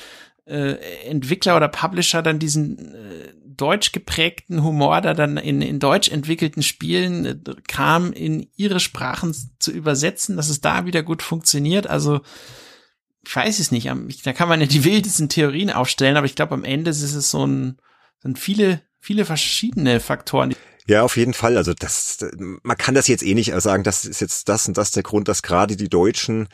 [0.46, 0.74] äh,
[1.08, 6.64] Entwickler oder Publisher dann diesen äh, deutsch geprägten Humor, da dann in, in deutsch entwickelten
[6.64, 7.36] Spielen äh,
[7.68, 11.88] kam, in ihre Sprachen zu übersetzen, dass es da wieder gut funktioniert.
[11.88, 12.22] Also
[13.26, 13.89] ich weiß es nicht,
[14.24, 17.32] da kann man ja die wildesten Theorien aufstellen, aber ich glaube, am Ende ist es
[17.32, 17.78] so ein,
[18.19, 20.55] sind viele, viele verschiedene Faktoren.
[20.88, 21.57] Ja, auf jeden Fall.
[21.57, 22.26] Also das,
[22.63, 25.28] man kann das jetzt eh nicht sagen, das ist jetzt das und das der Grund,
[25.28, 26.49] dass gerade die Deutschen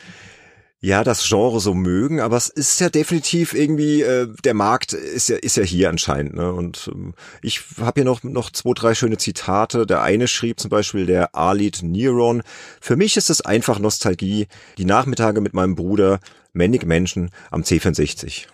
[0.80, 5.28] ja das Genre so mögen, aber es ist ja definitiv irgendwie äh, der Markt ist
[5.28, 6.36] ja ist ja hier anscheinend.
[6.36, 6.53] Ne?
[6.53, 9.88] Und ähm, ich habe hier noch noch zwei drei schöne Zitate.
[9.88, 12.43] Der eine schrieb zum Beispiel der Arlid Neuron:
[12.80, 14.47] Für mich ist es einfach Nostalgie.
[14.78, 16.20] Die Nachmittage mit meinem Bruder,
[16.58, 18.47] Manic Menschen am C64.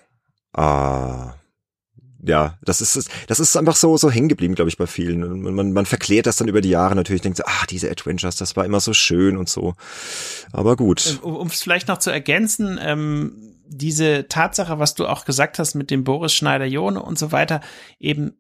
[0.54, 1.34] Ah,
[2.26, 5.41] ja, das ist das ist einfach so so hängen geblieben, glaube ich, bei vielen.
[5.41, 8.56] Man, man, verklärt das dann über die Jahre natürlich, denkt so, ah, diese Adventures, das
[8.56, 9.74] war immer so schön und so.
[10.54, 11.20] Aber gut.
[11.24, 15.76] Ähm, um es vielleicht noch zu ergänzen, ähm, diese Tatsache, was du auch gesagt hast
[15.76, 17.60] mit dem Boris Schneider-Jone und so weiter,
[17.99, 18.38] eben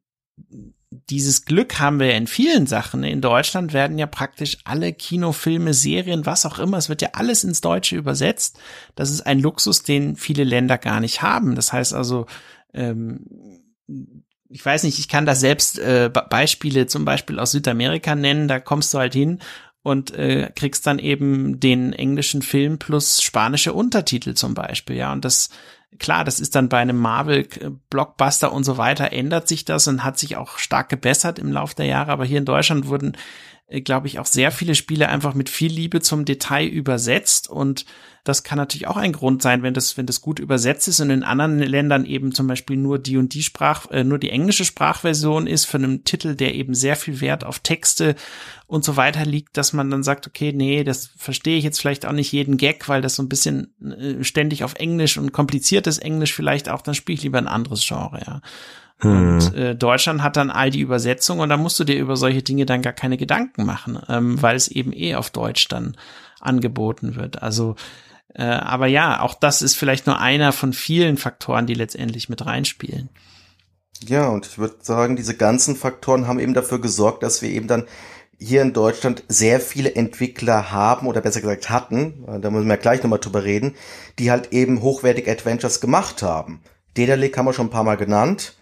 [1.09, 3.03] dieses Glück haben wir in vielen Sachen.
[3.03, 7.43] In Deutschland werden ja praktisch alle Kinofilme, Serien, was auch immer, es wird ja alles
[7.43, 8.59] ins Deutsche übersetzt.
[8.95, 11.55] Das ist ein Luxus, den viele Länder gar nicht haben.
[11.55, 12.25] Das heißt also,
[12.73, 13.25] ähm,
[14.49, 18.59] ich weiß nicht, ich kann da selbst äh, Beispiele zum Beispiel aus Südamerika nennen, da
[18.59, 19.39] kommst du halt hin
[19.81, 25.25] und äh, kriegst dann eben den englischen Film plus spanische Untertitel zum Beispiel, ja, und
[25.25, 25.49] das
[25.99, 30.17] klar, das ist dann bei einem Marvel-Blockbuster und so weiter, ändert sich das und hat
[30.17, 33.17] sich auch stark gebessert im Laufe der Jahre, aber hier in Deutschland wurden,
[33.81, 37.85] glaube ich, auch sehr viele Spiele einfach mit viel Liebe zum Detail übersetzt und
[38.23, 41.09] das kann natürlich auch ein Grund sein, wenn das, wenn das gut übersetzt ist und
[41.09, 44.63] in anderen Ländern eben zum Beispiel nur die und die Sprach, äh, nur die englische
[44.63, 48.15] Sprachversion ist für einen Titel, der eben sehr viel Wert auf Texte
[48.65, 52.05] und so weiter liegt, dass man dann sagt, okay, nee, das verstehe ich jetzt vielleicht
[52.05, 55.97] auch nicht jeden Gag, weil das so ein bisschen äh, ständig auf Englisch und kompliziertes
[55.97, 58.41] Englisch vielleicht auch, dann spiele ich lieber ein anderes Genre, ja.
[59.03, 59.55] Und hm.
[59.55, 62.65] äh, Deutschland hat dann all die Übersetzungen und da musst du dir über solche Dinge
[62.65, 65.97] dann gar keine Gedanken machen, ähm, weil es eben eh auf Deutsch dann
[66.39, 67.41] angeboten wird.
[67.41, 67.75] Also
[68.35, 72.45] äh, aber ja, auch das ist vielleicht nur einer von vielen Faktoren, die letztendlich mit
[72.45, 73.09] reinspielen.
[74.07, 77.67] Ja, und ich würde sagen, diese ganzen Faktoren haben eben dafür gesorgt, dass wir eben
[77.67, 77.85] dann
[78.39, 83.01] hier in Deutschland sehr viele Entwickler haben oder besser gesagt hatten, da müssen wir gleich
[83.01, 83.75] nochmal drüber reden,
[84.19, 86.61] die halt eben hochwertige Adventures gemacht haben.
[86.97, 88.57] Dedalic haben wir schon ein paar Mal genannt.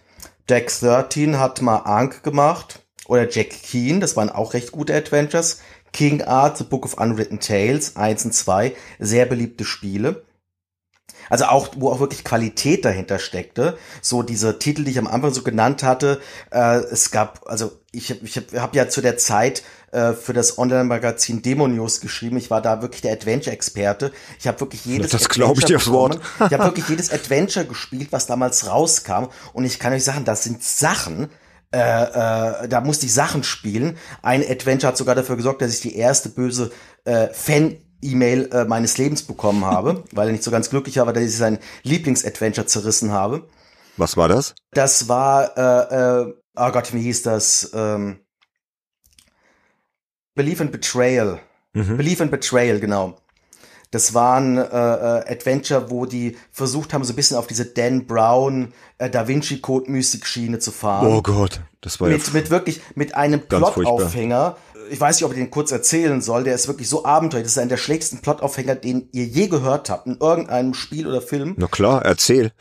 [0.48, 2.80] Jack 13 hat mal Ankh gemacht.
[3.06, 5.60] Oder Jack Keen, das waren auch recht gute Adventures.
[5.92, 10.24] King Art, The Book of Unwritten Tales, 1 und 2, sehr beliebte Spiele.
[11.28, 13.78] Also auch, wo auch wirklich Qualität dahinter steckte.
[14.00, 16.20] So diese Titel, die ich am Anfang so genannt hatte.
[16.50, 19.62] Äh, es gab, also ich, ich habe hab ja zu der Zeit
[19.92, 22.36] äh, für das Online-Magazin Demonios geschrieben.
[22.36, 24.10] Ich war da wirklich der Adventure-Experte.
[24.40, 26.18] Ich habe wirklich jedes das glaube ich dir aufs Wort.
[26.36, 29.26] ich habe wirklich jedes Adventure gespielt, was damals rauskam.
[29.52, 31.28] Und ich kann euch sagen, das sind Sachen,
[31.74, 33.96] äh, äh, da musste ich Sachen spielen.
[34.22, 36.70] Ein Adventure hat sogar dafür gesorgt, dass ich die erste böse
[37.04, 41.12] äh, Fan E-Mail äh, meines Lebens bekommen habe, weil er nicht so ganz glücklich war,
[41.12, 43.48] dass ich sein Lieblingsadventure zerrissen habe.
[43.96, 44.54] Was war das?
[44.72, 47.70] Das war, äh, äh, oh Gott, wie hieß das?
[47.74, 48.21] Ähm,
[50.34, 51.40] Believe and Betrayal.
[51.74, 51.96] Mhm.
[51.96, 53.16] Believe and Betrayal, genau.
[53.90, 58.06] Das waren äh, äh, Adventure, wo die versucht haben, so ein bisschen auf diese Dan
[58.06, 61.08] Brown äh, Da Vinci Code Mystik Schiene zu fahren.
[61.08, 64.56] Oh Gott, das war mit, ja mit wirklich mit einem Plotaufhänger,
[64.90, 67.44] ich weiß nicht, ob ich den kurz erzählen soll, der ist wirklich so abenteuerlich.
[67.44, 71.20] Das ist einer der schlechtesten Plotaufhänger, den ihr je gehört habt, in irgendeinem Spiel oder
[71.20, 71.54] Film.
[71.58, 72.52] Na klar, erzähl.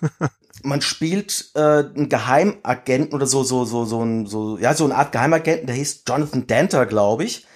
[0.66, 4.96] Man spielt äh, einen Geheimagenten oder so, so, so, so, ein, so, ja, so eine
[4.96, 7.46] Art Geheimagenten, der hieß Jonathan Danter, glaube ich.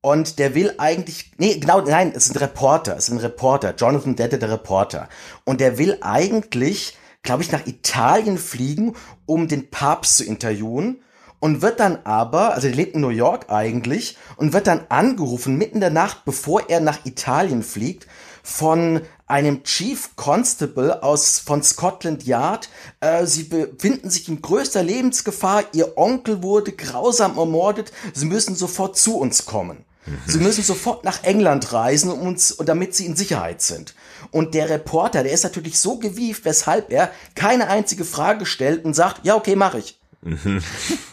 [0.00, 3.74] Und der will eigentlich, nee, genau, nein, es ist ein Reporter, es ist ein Reporter,
[3.74, 5.08] Jonathan Danter, der Reporter.
[5.44, 8.94] Und der will eigentlich, glaube ich, nach Italien fliegen,
[9.26, 11.02] um den Papst zu interviewen
[11.40, 15.58] und wird dann aber, also er lebt in New York eigentlich, und wird dann angerufen
[15.58, 18.06] mitten in der Nacht, bevor er nach Italien fliegt,
[18.42, 22.68] von einem Chief Constable aus von Scotland Yard.
[23.00, 25.64] Äh, sie befinden sich in größter Lebensgefahr.
[25.72, 27.92] Ihr Onkel wurde grausam ermordet.
[28.12, 29.84] Sie müssen sofort zu uns kommen.
[30.06, 30.18] Mhm.
[30.26, 33.94] Sie müssen sofort nach England reisen, um uns, damit sie in Sicherheit sind.
[34.30, 38.94] Und der Reporter, der ist natürlich so gewieft, weshalb er keine einzige Frage stellt und
[38.94, 39.98] sagt, ja, okay, mach ich.
[40.20, 40.62] Mhm.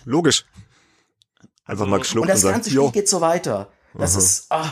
[0.06, 0.46] Logisch.
[1.66, 2.92] Einfach mal geschluckt und das ganze Spiel jo.
[2.92, 3.72] geht so weiter.
[3.94, 4.20] Das Aha.
[4.20, 4.72] ist, ah.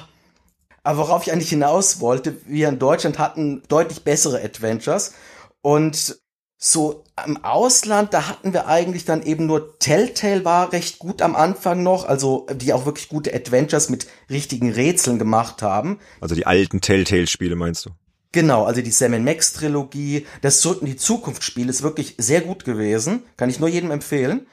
[0.83, 5.13] Aber worauf ich eigentlich hinaus wollte, wir in Deutschland hatten deutlich bessere Adventures
[5.61, 6.19] und
[6.61, 11.35] so im Ausland, da hatten wir eigentlich dann eben nur Telltale war recht gut am
[11.35, 15.99] Anfang noch, also die auch wirklich gute Adventures mit richtigen Rätseln gemacht haben.
[16.19, 17.91] Also die alten Telltale-Spiele meinst du?
[18.33, 22.41] Genau, also die Sam Max Trilogie, das Zurück in die Zukunft Spiel ist wirklich sehr
[22.41, 24.45] gut gewesen, kann ich nur jedem empfehlen.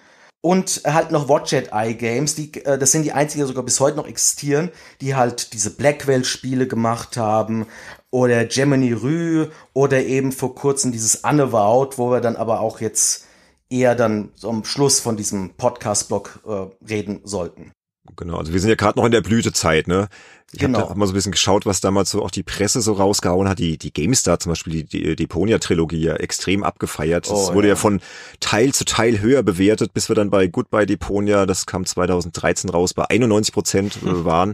[0.47, 3.65] Und halt noch Watch It Eye Games, die, äh, das sind die einzigen, die sogar
[3.65, 4.71] bis heute noch existieren,
[5.01, 7.67] die halt diese Blackwell Spiele gemacht haben
[8.13, 13.27] oder Gemini Rue oder eben vor kurzem dieses Unavowed, wo wir dann aber auch jetzt
[13.71, 17.73] eher dann so am Schluss von diesem Podcast-Blog äh, reden sollten.
[18.17, 20.09] Genau, also wir sind ja gerade noch in der Blütezeit, ne?
[20.53, 20.79] Ich genau.
[20.79, 23.49] habe hab mal so ein bisschen geschaut, was damals so auch die Presse so rausgehauen
[23.49, 23.59] hat.
[23.59, 27.29] Die, die GameStar zum Beispiel, die, die Deponia-Trilogie ja extrem abgefeiert.
[27.29, 27.73] Das oh, wurde ja.
[27.73, 27.77] ja.
[27.77, 28.01] von
[28.39, 32.95] Teil zu Teil höher bewertet, bis wir dann bei Goodbye Deponia, das kam 2013 raus,
[32.95, 34.25] bei 91 Prozent hm.
[34.25, 34.53] waren.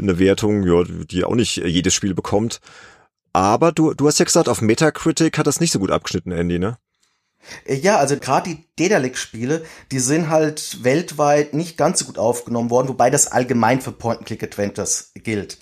[0.00, 2.60] Eine Wertung, ja, die auch nicht jedes Spiel bekommt.
[3.34, 6.58] Aber du, du hast ja gesagt, auf Metacritic hat das nicht so gut abgeschnitten, Andy,
[6.58, 6.78] ne?
[7.64, 12.70] Äh, ja, also gerade die Dedalic-Spiele, die sind halt weltweit nicht ganz so gut aufgenommen
[12.70, 15.58] worden, wobei das allgemein für Point-and-Click-Adventures gilt.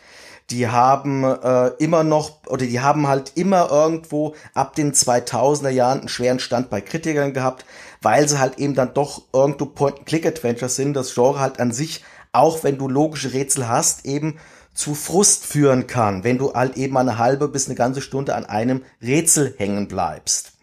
[0.51, 6.01] Die haben äh, immer noch, oder die haben halt immer irgendwo ab den 2000er Jahren
[6.01, 7.65] einen schweren Stand bei Kritikern gehabt,
[8.03, 12.63] weil sie halt eben dann doch irgendwo Point-and-Click-Adventures sind, das Genre halt an sich, auch
[12.63, 14.39] wenn du logische Rätsel hast, eben
[14.75, 18.45] zu Frust führen kann, wenn du halt eben eine halbe bis eine ganze Stunde an
[18.45, 20.54] einem Rätsel hängen bleibst.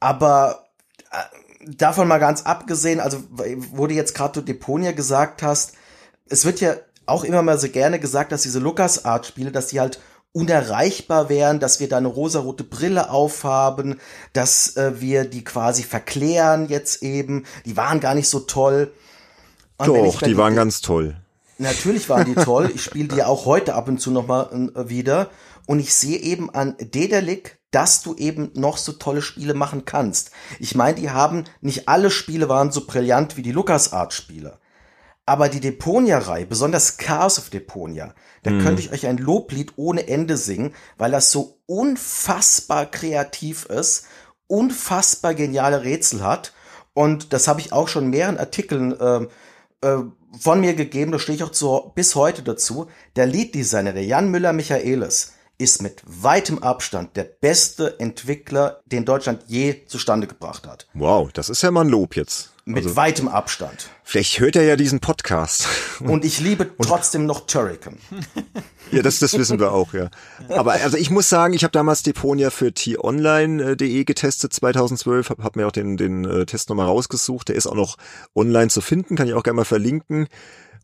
[0.00, 0.66] Aber
[1.12, 5.74] äh, davon mal ganz abgesehen, also wo du jetzt gerade Deponia gesagt hast,
[6.28, 6.74] es wird ja
[7.06, 10.00] auch immer mal so gerne gesagt, dass diese LucasArts-Spiele, dass die halt
[10.32, 14.00] unerreichbar wären, dass wir da eine rosarote Brille aufhaben,
[14.32, 17.44] dass äh, wir die quasi verklären jetzt eben.
[17.66, 18.92] Die waren gar nicht so toll.
[19.76, 21.16] Und Doch, die waren ganz toll.
[21.58, 22.70] Natürlich waren die toll.
[22.72, 25.30] Ich spiele die auch heute ab und zu noch mal äh, wieder.
[25.66, 30.30] Und ich sehe eben an Dedelic dass du eben noch so tolle Spiele machen kannst.
[30.58, 34.58] Ich meine, die haben, nicht alle Spiele waren so brillant wie die LucasArts-Spiele.
[35.26, 38.62] Aber die Deponia-Reihe, besonders Chaos of Deponia, da mhm.
[38.62, 44.06] könnte ich euch ein Loblied ohne Ende singen, weil das so unfassbar kreativ ist,
[44.48, 46.52] unfassbar geniale Rätsel hat.
[46.94, 49.28] Und das habe ich auch schon in mehreren Artikeln äh,
[49.86, 50.02] äh,
[50.38, 52.88] von mir gegeben, da stehe ich auch zu, bis heute dazu.
[53.16, 59.84] Der Lead-Designer, der Jan Müller-Michaelis, ist mit weitem Abstand der beste Entwickler, den Deutschland je
[59.86, 60.86] zustande gebracht hat.
[60.94, 62.50] Wow, das ist ja mal ein Lob jetzt.
[62.64, 63.90] Mit also, weitem Abstand.
[64.02, 65.66] Vielleicht hört er ja diesen Podcast.
[66.00, 67.98] Und ich liebe trotzdem noch Turrican.
[68.92, 70.10] Ja, das, das wissen wir auch, ja.
[70.48, 75.54] Aber also ich muss sagen, ich habe damals Deponia für t-online.de getestet 2012, habe hab
[75.54, 77.50] mir auch den, den äh, Test nochmal rausgesucht.
[77.50, 77.98] Der ist auch noch
[78.34, 80.26] online zu finden, kann ich auch gerne mal verlinken.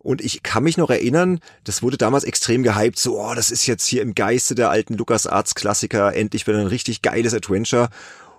[0.06, 3.66] Und ich kann mich noch erinnern, das wurde damals extrem gehypt, so, oh, das ist
[3.66, 7.88] jetzt hier im Geiste der alten LucasArts Klassiker, endlich wieder ein richtig geiles Adventure.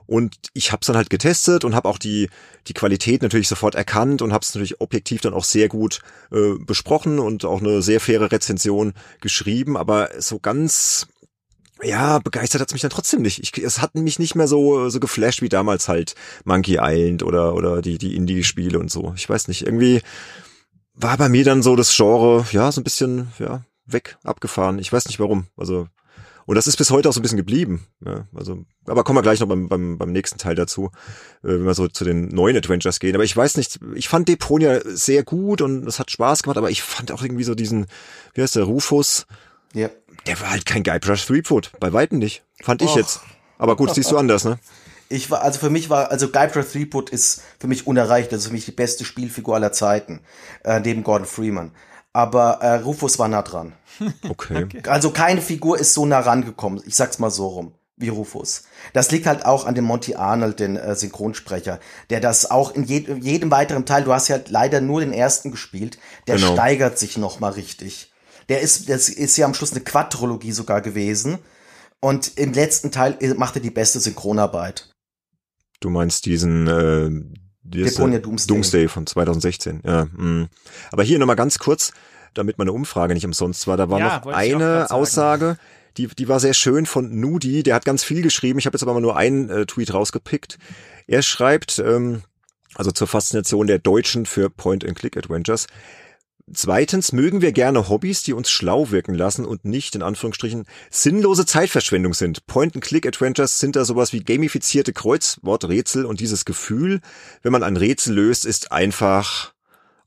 [0.06, 2.30] Und ich habe es dann halt getestet und habe auch die,
[2.68, 6.00] die Qualität natürlich sofort erkannt und habe es natürlich objektiv dann auch sehr gut
[6.32, 9.76] äh, besprochen und auch eine sehr faire Rezension geschrieben.
[9.76, 11.08] Aber so ganz
[11.84, 13.40] ja, begeistert hat's mich dann trotzdem nicht.
[13.40, 16.16] Ich, es hat mich nicht mehr so so geflasht wie damals halt
[16.46, 19.14] Monkey Island oder oder die die Indie-Spiele und so.
[19.18, 20.02] Ich weiß nicht, irgendwie
[20.98, 24.80] war bei mir dann so das Genre ja so ein bisschen ja weg abgefahren.
[24.80, 25.48] Ich weiß nicht warum.
[25.56, 25.88] Also
[26.48, 27.86] und das ist bis heute auch so ein bisschen geblieben.
[28.06, 30.92] Ja, also, aber kommen wir gleich noch beim, beim, beim nächsten Teil dazu,
[31.44, 33.16] äh, wenn wir so zu den neuen Adventures gehen.
[33.16, 36.70] Aber ich weiß nicht, ich fand Deponia sehr gut und es hat Spaß gemacht, aber
[36.70, 37.88] ich fand auch irgendwie so diesen,
[38.34, 39.28] wie heißt der, Rufus,
[39.74, 39.90] ja.
[40.26, 42.96] der war halt kein Guybrush Threepwood, bei Weitem nicht, fand ich Och.
[42.96, 43.20] jetzt.
[43.58, 44.58] Aber gut, siehst du anders, ne?
[45.10, 48.48] Ich war, also für mich war, also Guybrush Threepwood ist für mich unerreicht, das ist
[48.48, 50.22] für mich die beste Spielfigur aller Zeiten,
[50.64, 51.72] äh, neben Gordon Freeman.
[52.14, 53.74] Aber äh, Rufus war nah dran.
[54.30, 54.64] Okay.
[54.64, 54.82] okay.
[54.88, 58.64] Also keine Figur ist so nah rangekommen, ich sag's mal so rum, wie Rufus.
[58.94, 61.80] Das liegt halt auch an dem Monty Arnold, den äh, Synchronsprecher,
[62.12, 65.50] der das auch in je jedem weiteren Teil, du hast ja leider nur den ersten
[65.50, 65.98] gespielt,
[66.28, 66.54] der genau.
[66.54, 68.12] steigert sich noch mal richtig.
[68.50, 71.40] Der ist, das ist ja am Schluss eine Quadrologie sogar gewesen.
[72.00, 74.90] Und im letzten Teil macht er die beste Synchronarbeit.
[75.80, 77.10] Du meinst diesen äh,
[77.64, 78.48] Deponia Doomsday.
[78.48, 79.82] Doomsday von 2016.
[79.86, 80.24] Ja, mh.
[80.24, 80.50] Mm.
[80.92, 81.92] Aber hier nochmal ganz kurz,
[82.34, 83.78] damit meine Umfrage nicht umsonst war.
[83.78, 85.58] Da war ja, noch eine Aussage,
[85.98, 87.64] die, die war sehr schön von Nudi.
[87.64, 88.60] Der hat ganz viel geschrieben.
[88.60, 90.58] Ich habe jetzt aber mal nur einen äh, Tweet rausgepickt.
[91.08, 92.22] Er schreibt, ähm,
[92.76, 95.68] also zur Faszination der Deutschen für Point-and-Click-Adventures.
[96.54, 101.46] Zweitens mögen wir gerne Hobbys, die uns schlau wirken lassen und nicht in Anführungsstrichen sinnlose
[101.46, 102.46] Zeitverschwendung sind.
[102.48, 107.02] Point-and-Click-Adventures sind da sowas wie gamifizierte Kreuzworträtsel und dieses Gefühl,
[107.42, 109.54] wenn man ein Rätsel löst, ist einfach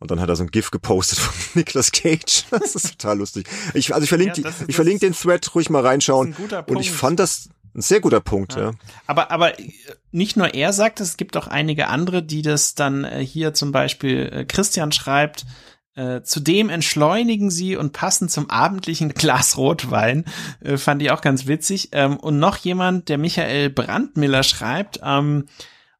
[0.00, 2.44] und dann hat er so ein GIF gepostet von Nicolas Cage.
[2.50, 3.46] Das ist total lustig.
[3.74, 6.34] Ich, also ich verlinke, ja, ich verlinke den Thread, ruhig mal reinschauen.
[6.66, 8.62] Und ich fand das ein sehr guter Punkt, ja.
[8.62, 8.70] ja.
[9.06, 9.52] Aber, aber
[10.10, 13.54] nicht nur er sagt es, es gibt auch einige andere, die das dann äh, hier
[13.54, 15.44] zum Beispiel äh, Christian schreibt,
[16.00, 20.24] äh, zudem entschleunigen sie und passen zum abendlichen Glas Rotwein.
[20.60, 21.90] Äh, fand ich auch ganz witzig.
[21.92, 25.46] Ähm, und noch jemand, der Michael Brandmiller schreibt, ähm,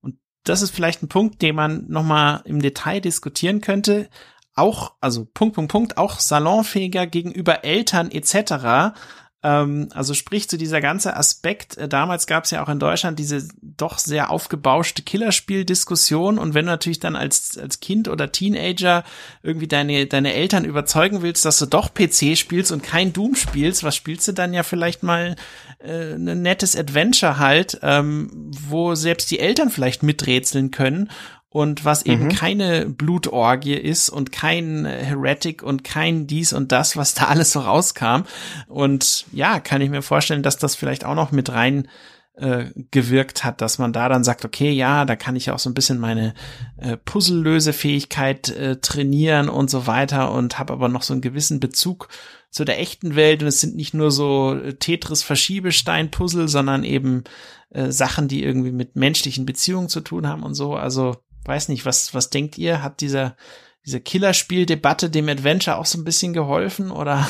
[0.01, 4.09] und das ist vielleicht ein Punkt, den man nochmal im Detail diskutieren könnte.
[4.55, 8.96] Auch, also Punkt, Punkt, Punkt, auch salonfähiger gegenüber Eltern etc.
[9.43, 13.18] Ähm, also sprich zu dieser ganze Aspekt, äh, damals gab es ja auch in Deutschland
[13.18, 16.38] diese doch sehr aufgebauschte Killerspiel-Diskussion.
[16.38, 19.03] Und wenn du natürlich dann als, als Kind oder Teenager
[19.43, 23.82] irgendwie deine, deine Eltern überzeugen willst, dass du doch PC spielst und kein Doom spielst,
[23.82, 25.36] was spielst du dann ja vielleicht mal
[25.78, 28.30] äh, ein nettes Adventure halt, ähm,
[28.68, 31.09] wo selbst die Eltern vielleicht miträtseln können
[31.51, 32.28] und was eben mhm.
[32.28, 37.61] keine Blutorgie ist und kein Heretic und kein dies und das, was da alles so
[37.61, 38.22] rauskam.
[38.68, 41.88] Und ja, kann ich mir vorstellen, dass das vielleicht auch noch mit rein
[42.36, 45.68] äh, gewirkt hat, dass man da dann sagt, okay, ja, da kann ich auch so
[45.68, 46.34] ein bisschen meine
[46.78, 52.09] äh, Puzzlelösefähigkeit äh, trainieren und so weiter und habe aber noch so einen gewissen Bezug
[52.48, 57.24] zu der echten Welt und es sind nicht nur so Tetris-Verschiebestein-Puzzle, sondern eben
[57.70, 60.74] äh, Sachen, die irgendwie mit menschlichen Beziehungen zu tun haben und so.
[60.74, 62.82] Also weiß nicht, was, was denkt ihr?
[62.82, 63.36] Hat dieser,
[63.84, 67.28] diese Killerspieldebatte dem Adventure auch so ein bisschen geholfen oder?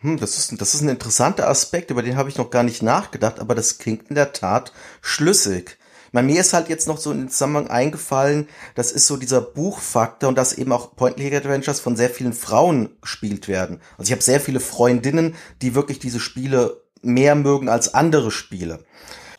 [0.00, 2.82] Hm, das ist, das ist ein interessanter Aspekt, über den habe ich noch gar nicht
[2.82, 5.78] nachgedacht, aber das klingt in der Tat schlüssig.
[6.12, 9.40] Bei mir ist halt jetzt noch so in den Zusammenhang eingefallen, das ist so dieser
[9.40, 13.80] Buchfaktor und dass eben auch Point-and-Click-Adventures von sehr vielen Frauen gespielt werden.
[13.98, 18.84] Also ich habe sehr viele Freundinnen, die wirklich diese Spiele mehr mögen als andere Spiele.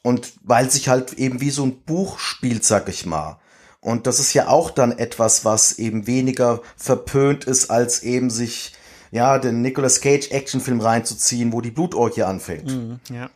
[0.04, 3.40] Und weil sich halt eben wie so ein Buch spielt, sag ich mal.
[3.82, 8.74] Und das ist ja auch dann etwas, was eben weniger verpönt ist, als eben sich,
[9.12, 12.68] ja, den Nicolas Cage Actionfilm reinzuziehen, wo die Blutorgie anfängt.
[12.68, 13.30] Mhm, ja.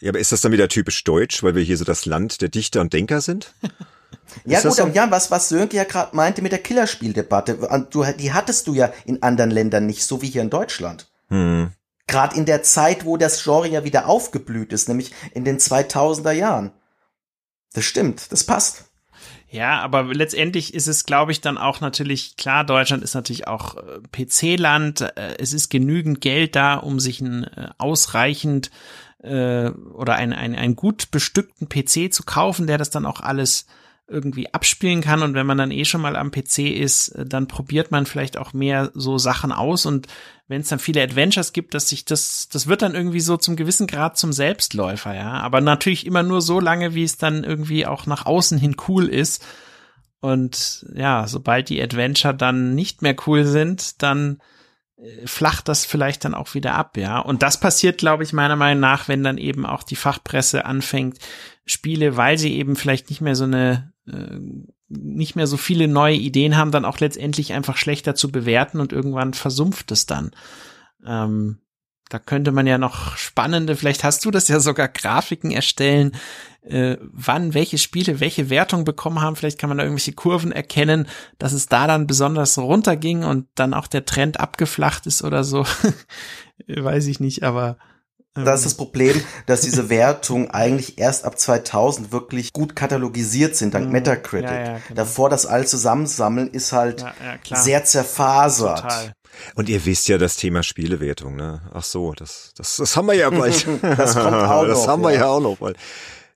[0.00, 2.48] Ja, aber ist das dann wieder typisch deutsch, weil wir hier so das Land der
[2.48, 3.54] Dichter und Denker sind?
[4.44, 4.88] ja gut, so?
[4.88, 8.92] ja, was, was Sönke ja gerade meinte mit der Killerspieldebatte, du, die hattest du ja
[9.04, 11.08] in anderen Ländern nicht, so wie hier in Deutschland.
[11.28, 11.70] Hm.
[12.08, 16.32] Gerade in der Zeit, wo das Genre ja wieder aufgeblüht ist, nämlich in den 2000er
[16.32, 16.72] Jahren.
[17.72, 18.86] Das stimmt, das passt.
[19.52, 23.76] Ja, aber letztendlich ist es, glaube ich, dann auch natürlich klar, Deutschland ist natürlich auch
[23.76, 25.02] äh, PC-Land.
[25.02, 28.70] Äh, es ist genügend Geld da, um sich ein äh, ausreichend
[29.22, 33.66] äh, oder ein, ein, einen gut bestückten PC zu kaufen, der das dann auch alles
[34.08, 37.48] irgendwie abspielen kann und wenn man dann eh schon mal am PC ist, äh, dann
[37.48, 40.08] probiert man vielleicht auch mehr so Sachen aus und
[40.48, 43.56] wenn es dann viele Adventures gibt, dass sich das, das wird dann irgendwie so zum
[43.56, 45.32] gewissen Grad zum Selbstläufer, ja.
[45.40, 49.08] Aber natürlich immer nur so lange, wie es dann irgendwie auch nach außen hin cool
[49.08, 49.44] ist.
[50.20, 54.40] Und ja, sobald die Adventure dann nicht mehr cool sind, dann
[54.98, 57.18] äh, flacht das vielleicht dann auch wieder ab, ja.
[57.18, 61.18] Und das passiert, glaube ich, meiner Meinung nach, wenn dann eben auch die Fachpresse anfängt,
[61.64, 63.91] Spiele, weil sie eben vielleicht nicht mehr so eine
[64.88, 68.92] nicht mehr so viele neue Ideen haben, dann auch letztendlich einfach schlechter zu bewerten und
[68.92, 70.32] irgendwann versumpft es dann.
[71.06, 71.58] Ähm,
[72.08, 76.12] da könnte man ja noch spannende, vielleicht hast du das ja sogar Grafiken erstellen,
[76.60, 79.34] äh, wann welche Spiele welche Wertung bekommen haben.
[79.34, 83.72] Vielleicht kann man da irgendwelche Kurven erkennen, dass es da dann besonders runterging und dann
[83.72, 85.64] auch der Trend abgeflacht ist oder so.
[86.66, 87.78] Weiß ich nicht, aber
[88.34, 93.74] das ist das Problem, dass diese Wertungen eigentlich erst ab 2000 wirklich gut katalogisiert sind,
[93.74, 93.92] dank mhm.
[93.92, 94.50] Metacritic.
[94.50, 94.94] Ja, ja, genau.
[94.94, 98.80] Davor das all zusammensammeln ist halt ja, sehr zerfasert.
[98.80, 99.12] Total.
[99.54, 101.62] Und ihr wisst ja das Thema Spielewertung, ne?
[101.72, 103.66] Ach so, das, das, das haben wir ja bald.
[103.82, 104.68] das kommt auch noch.
[104.68, 105.76] Das haben wir ja auch noch bald.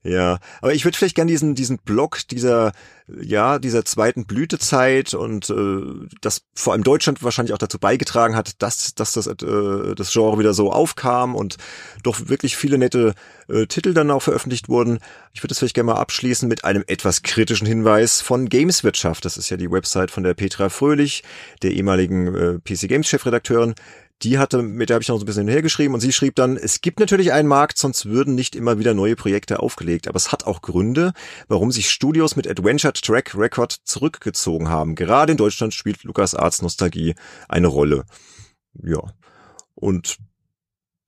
[0.07, 2.73] Ja, aber ich würde vielleicht gern diesen diesen Block dieser
[3.09, 8.63] ja dieser zweiten Blütezeit und äh, das vor allem Deutschland wahrscheinlich auch dazu beigetragen hat,
[8.63, 11.57] dass dass das äh, das Genre wieder so aufkam und
[12.05, 13.15] doch wirklich viele nette
[13.49, 15.01] äh, Titel dann auch veröffentlicht wurden.
[15.33, 19.25] Ich würde das vielleicht gerne mal abschließen mit einem etwas kritischen Hinweis von Gameswirtschaft.
[19.25, 21.25] Das ist ja die Website von der Petra Fröhlich,
[21.63, 23.75] der ehemaligen äh, PC Games Chefredakteurin
[24.23, 26.57] die hatte, mit der habe ich noch so ein bisschen hinhergeschrieben und sie schrieb dann,
[26.57, 30.33] es gibt natürlich einen Markt, sonst würden nicht immer wieder neue Projekte aufgelegt, aber es
[30.33, 31.13] hat auch Gründe,
[31.49, 34.95] warum sich Studios mit Adventure Track Record zurückgezogen haben.
[34.95, 37.15] Gerade in Deutschland spielt LucasArts Nostalgie
[37.49, 38.05] eine Rolle.
[38.83, 39.03] Ja.
[39.75, 40.19] Und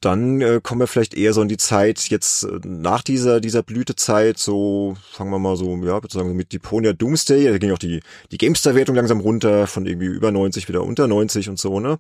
[0.00, 3.64] dann äh, kommen wir vielleicht eher so in die Zeit jetzt äh, nach dieser dieser
[3.64, 7.78] Blütezeit, so fangen wir mal so, ja, würde sagen mit Deponia Doomsday, da ging auch
[7.78, 8.00] die
[8.30, 11.98] die Gamestar Wertung langsam runter von irgendwie über 90 wieder unter 90 und so, ne?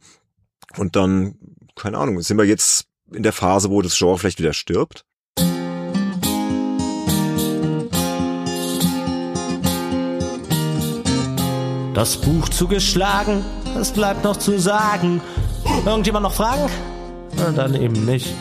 [0.76, 1.36] Und dann,
[1.74, 5.04] keine Ahnung, sind wir jetzt in der Phase, wo das Genre vielleicht wieder stirbt?
[11.94, 13.44] Das Buch zugeschlagen,
[13.80, 15.20] es bleibt noch zu sagen.
[15.84, 16.70] Irgendjemand noch Fragen?
[17.36, 18.32] Na, dann eben nicht.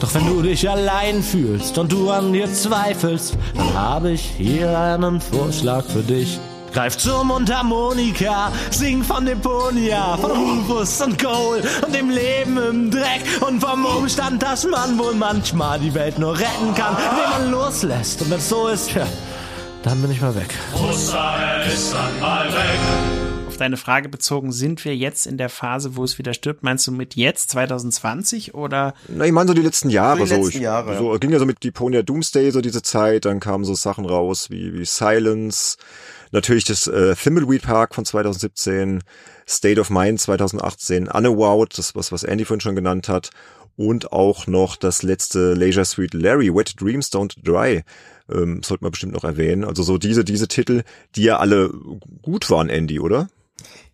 [0.00, 4.78] Doch wenn du dich allein fühlst und du an dir zweifelst, dann habe ich hier
[4.78, 6.38] einen Vorschlag für dich.
[6.72, 13.22] Greif zur Mundharmonika, sing von Deponia, von Rufus und Cole und dem Leben im Dreck
[13.46, 18.22] und vom Umstand, dass man wohl manchmal die Welt nur retten kann, wenn man loslässt.
[18.22, 19.06] Und wenn es so ist, ja,
[19.82, 20.54] dann bin ich mal weg.
[20.74, 22.78] Oster ist dann mal weg
[23.46, 26.62] Auf deine Frage bezogen, sind wir jetzt in der Phase, wo es wieder stirbt?
[26.62, 28.94] Meinst du mit jetzt 2020 oder?
[29.08, 30.24] Na, ich meine so die letzten Jahre.
[30.24, 30.58] Die letzten so.
[30.58, 30.98] Jahre.
[30.98, 34.50] So ging ja so mit Deponia Doomsday so diese Zeit, dann kamen so Sachen raus
[34.50, 35.76] wie, wie Silence,
[36.30, 39.02] Natürlich das äh, Thimbleweed Park von 2017,
[39.48, 43.30] State of Mind 2018, Unawowed, das was, was Andy vorhin schon genannt hat,
[43.76, 47.84] und auch noch das letzte Leisure Suite Larry, Wet Dreams Don't Dry,
[48.30, 49.64] ähm, sollte man bestimmt noch erwähnen.
[49.64, 50.82] Also so diese, diese Titel,
[51.14, 51.72] die ja alle
[52.20, 53.28] gut waren, Andy, oder?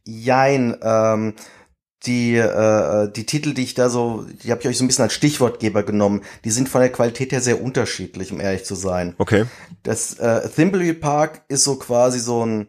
[0.04, 1.34] Jein, ähm,
[2.06, 5.04] die, äh, die Titel, die ich da so, die habe ich euch so ein bisschen
[5.04, 9.14] als Stichwortgeber genommen, die sind von der Qualität her sehr unterschiedlich, um ehrlich zu sein.
[9.18, 9.44] Okay.
[9.82, 12.68] Das äh, Thimbleweed Park ist so quasi so ein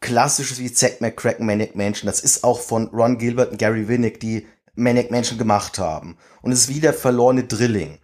[0.00, 2.06] klassisches wie Zack McCracken Manic Mansion.
[2.06, 6.18] Das ist auch von Ron Gilbert und Gary Winnick, die Manic Mansion gemacht haben.
[6.42, 7.98] Und es ist wie der verlorene Drilling.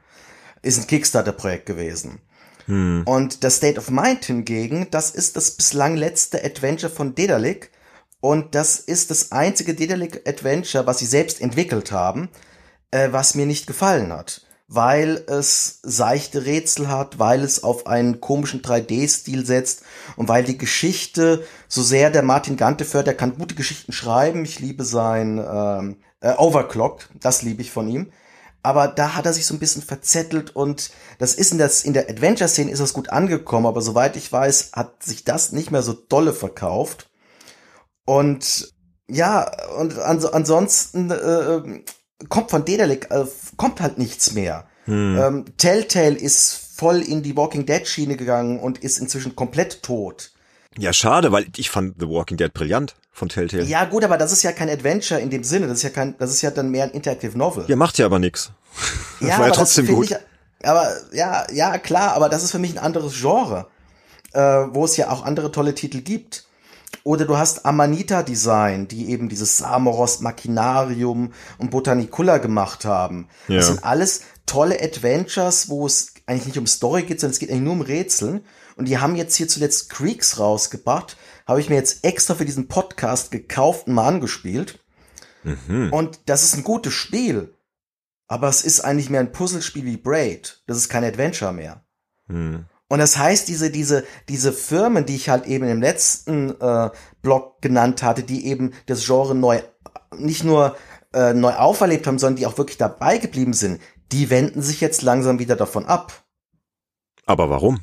[0.62, 2.20] Ist ein Kickstarter-Projekt gewesen.
[2.66, 3.02] Hm.
[3.04, 7.70] Und das State of Mind hingegen, das ist das bislang letzte Adventure von Dedalic,
[8.20, 12.28] und das ist das einzige Daedalic Adventure, was sie selbst entwickelt haben,
[12.90, 14.42] äh, was mir nicht gefallen hat.
[14.68, 19.82] Weil es seichte Rätsel hat, weil es auf einen komischen 3D-Stil setzt
[20.16, 24.44] und weil die Geschichte so sehr der Martin Ganteföhr, der kann gute Geschichten schreiben.
[24.44, 28.12] Ich liebe sein ähm, äh, Overclocked, das liebe ich von ihm.
[28.62, 31.94] Aber da hat er sich so ein bisschen verzettelt und das ist in, das, in
[31.94, 35.82] der Adventure-Szene ist das gut angekommen, aber soweit ich weiß, hat sich das nicht mehr
[35.82, 37.09] so dolle verkauft.
[38.10, 38.74] Und
[39.08, 39.48] ja,
[39.78, 41.82] und ans ansonsten äh,
[42.28, 43.24] kommt von Dedalic, äh,
[43.56, 44.66] kommt halt nichts mehr.
[44.86, 45.16] Hm.
[45.16, 50.32] Ähm, Telltale ist voll in die Walking Dead Schiene gegangen und ist inzwischen komplett tot.
[50.76, 53.62] Ja, schade, weil ich fand The Walking Dead brillant von Telltale.
[53.62, 56.18] Ja, gut, aber das ist ja kein Adventure in dem Sinne, das ist ja kein,
[56.18, 57.64] das ist ja dann mehr ein Interactive Novel.
[57.68, 58.50] Ja, macht ja aber nix.
[59.20, 60.10] Ja, war ja trotzdem gut.
[60.10, 60.16] Ich,
[60.66, 63.68] aber ja, ja, klar, aber das ist für mich ein anderes Genre.
[64.32, 66.46] äh, wo es ja auch andere tolle Titel gibt.
[67.04, 73.28] Oder du hast Amanita Design, die eben dieses Samoros Machinarium und Botanicula gemacht haben.
[73.48, 73.56] Ja.
[73.56, 77.50] Das sind alles tolle Adventures, wo es eigentlich nicht um Story geht, sondern es geht
[77.50, 78.44] eigentlich nur um Rätseln.
[78.76, 81.16] Und die haben jetzt hier zuletzt Creeks rausgebracht.
[81.46, 84.80] Habe ich mir jetzt extra für diesen Podcast gekauft und mal angespielt.
[85.42, 85.92] Mhm.
[85.92, 87.54] Und das ist ein gutes Spiel.
[88.30, 90.62] Aber es ist eigentlich mehr ein Puzzlespiel wie Braid.
[90.66, 91.84] Das ist kein Adventure mehr.
[92.28, 92.66] Hm.
[92.90, 96.90] Und das heißt, diese, diese, diese Firmen, die ich halt eben im letzten äh,
[97.22, 99.62] Blog genannt hatte, die eben das Genre neu,
[100.18, 100.76] nicht nur
[101.14, 103.80] äh, neu auferlebt haben, sondern die auch wirklich dabei geblieben sind,
[104.10, 106.24] die wenden sich jetzt langsam wieder davon ab.
[107.26, 107.80] Aber warum?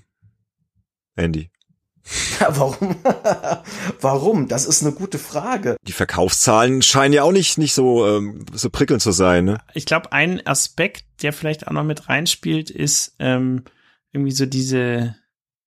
[1.16, 1.49] Andy.
[2.39, 2.95] Ja, warum?
[4.01, 4.47] warum?
[4.47, 5.76] Das ist eine gute Frage.
[5.82, 9.58] Die Verkaufszahlen scheinen ja auch nicht, nicht so, ähm, so prickelnd zu sein, ne?
[9.74, 13.64] Ich glaube, ein Aspekt, der vielleicht auch noch mit reinspielt, ist ähm,
[14.12, 15.16] irgendwie so diese,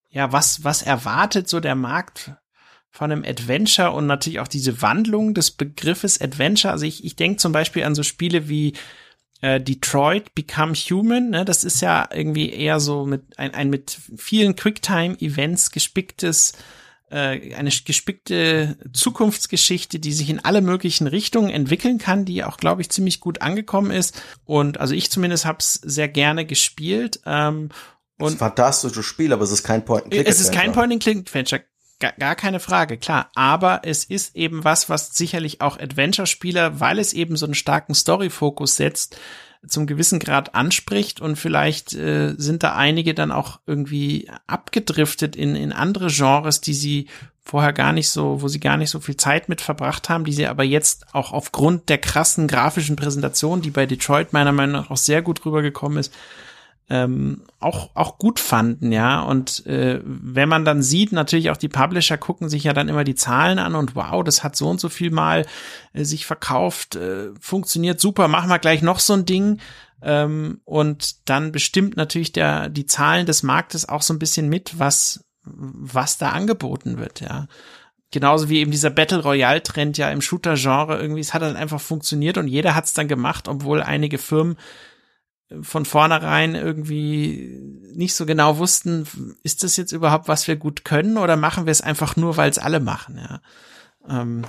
[0.08, 2.32] ja, was, was erwartet so der Markt
[2.90, 6.72] von einem Adventure und natürlich auch diese Wandlung des Begriffes Adventure.
[6.72, 8.72] Also ich, ich denke zum Beispiel an so Spiele wie
[9.40, 11.44] äh, Detroit Become Human, ne?
[11.44, 16.52] das ist ja irgendwie eher so mit ein, ein mit vielen Quicktime-Events gespicktes
[17.10, 22.82] äh, eine gespickte Zukunftsgeschichte, die sich in alle möglichen Richtungen entwickeln kann, die auch, glaube
[22.82, 24.22] ich, ziemlich gut angekommen ist.
[24.44, 27.20] Und also ich zumindest habe es sehr gerne gespielt.
[27.26, 27.70] Ähm,
[28.20, 30.30] Und das ist ein fantastisches Spiel, aber es ist kein Point-and-Click-Adventure.
[30.30, 31.62] es ist kein Point-and-Click-Adventure.
[31.98, 33.30] Gar, gar keine Frage, klar.
[33.34, 37.94] Aber es ist eben was, was sicherlich auch Adventure-Spieler, weil es eben so einen starken
[37.94, 39.18] Story-Fokus setzt,
[39.66, 45.54] zum gewissen Grad anspricht und vielleicht äh, sind da einige dann auch irgendwie abgedriftet in,
[45.54, 47.08] in andere Genres, die sie
[47.42, 50.32] vorher gar nicht so, wo sie gar nicht so viel Zeit mit verbracht haben, die
[50.32, 54.90] sie aber jetzt auch aufgrund der krassen grafischen Präsentation, die bei Detroit meiner Meinung nach
[54.90, 56.14] auch sehr gut rübergekommen ist,
[56.90, 59.22] ähm, auch auch gut fanden, ja.
[59.22, 63.04] Und äh, wenn man dann sieht, natürlich auch die Publisher gucken sich ja dann immer
[63.04, 65.46] die Zahlen an und wow, das hat so und so viel mal
[65.92, 69.60] äh, sich verkauft, äh, funktioniert super, machen wir gleich noch so ein Ding.
[70.02, 74.78] Ähm, und dann bestimmt natürlich der die Zahlen des Marktes auch so ein bisschen mit,
[74.78, 77.46] was was da angeboten wird, ja.
[78.12, 81.54] Genauso wie eben dieser Battle Royale Trend ja im Shooter Genre irgendwie, es hat dann
[81.54, 84.56] einfach funktioniert und jeder hat es dann gemacht, obwohl einige Firmen
[85.62, 87.60] von vornherein irgendwie
[87.92, 89.06] nicht so genau wussten,
[89.42, 92.50] ist das jetzt überhaupt, was wir gut können oder machen wir es einfach nur, weil
[92.50, 93.40] es alle machen, ja.
[94.08, 94.44] Ähm,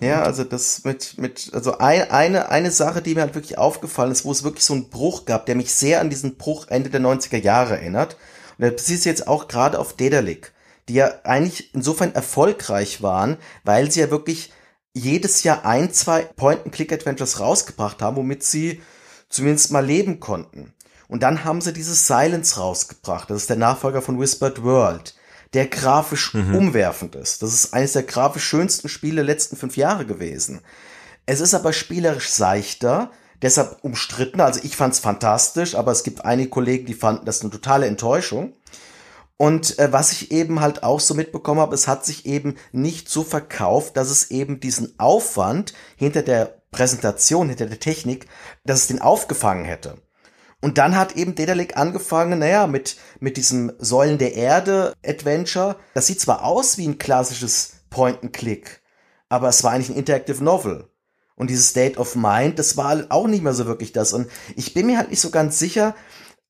[0.00, 4.10] ja, also das mit, mit, also ein, eine, eine Sache, die mir halt wirklich aufgefallen
[4.10, 6.90] ist, wo es wirklich so einen Bruch gab, der mich sehr an diesen Bruch Ende
[6.90, 8.16] der 90er Jahre erinnert.
[8.58, 10.52] Und das bezieht sich jetzt auch gerade auf Dedalic,
[10.88, 14.52] die ja eigentlich insofern erfolgreich waren, weil sie ja wirklich
[14.92, 18.80] jedes Jahr ein, zwei Point-and-Click-Adventures rausgebracht haben, womit sie
[19.28, 20.72] zumindest mal leben konnten.
[21.08, 23.30] Und dann haben sie dieses Silence rausgebracht.
[23.30, 25.14] Das ist der Nachfolger von Whispered World,
[25.52, 26.54] der grafisch mhm.
[26.54, 27.42] umwerfend ist.
[27.42, 30.60] Das ist eines der grafisch schönsten Spiele der letzten fünf Jahre gewesen.
[31.26, 33.10] Es ist aber spielerisch seichter,
[33.42, 34.40] deshalb umstritten.
[34.40, 38.54] Also ich fand's fantastisch, aber es gibt einige Kollegen, die fanden das eine totale Enttäuschung.
[39.36, 43.08] Und äh, was ich eben halt auch so mitbekommen habe, es hat sich eben nicht
[43.08, 48.26] so verkauft, dass es eben diesen Aufwand hinter der Präsentation, hinter der Technik,
[48.64, 49.96] dass es den aufgefangen hätte.
[50.60, 55.76] Und dann hat eben Dedalic angefangen, naja, mit, mit diesem Säulen der Erde Adventure.
[55.94, 58.82] Das sieht zwar aus wie ein klassisches Point-and-Click,
[59.28, 60.88] aber es war eigentlich ein Interactive Novel.
[61.36, 64.14] Und dieses State of Mind, das war auch nicht mehr so wirklich das.
[64.14, 65.94] Und ich bin mir halt nicht so ganz sicher,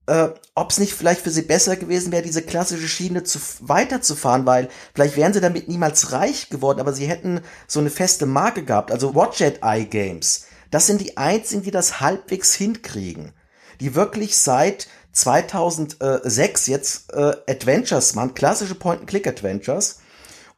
[0.07, 4.47] äh, ob es nicht vielleicht für sie besser gewesen wäre, diese klassische Schiene zu weiterzufahren,
[4.47, 8.65] weil vielleicht wären sie damit niemals reich geworden, aber sie hätten so eine feste Marke
[8.65, 8.93] gehabt.
[8.93, 13.33] Also Watchet Eye Games, das sind die einzigen, die das halbwegs hinkriegen,
[13.81, 20.01] die wirklich seit 2006 jetzt äh, Adventures machen, klassische Point-and-Click-Adventures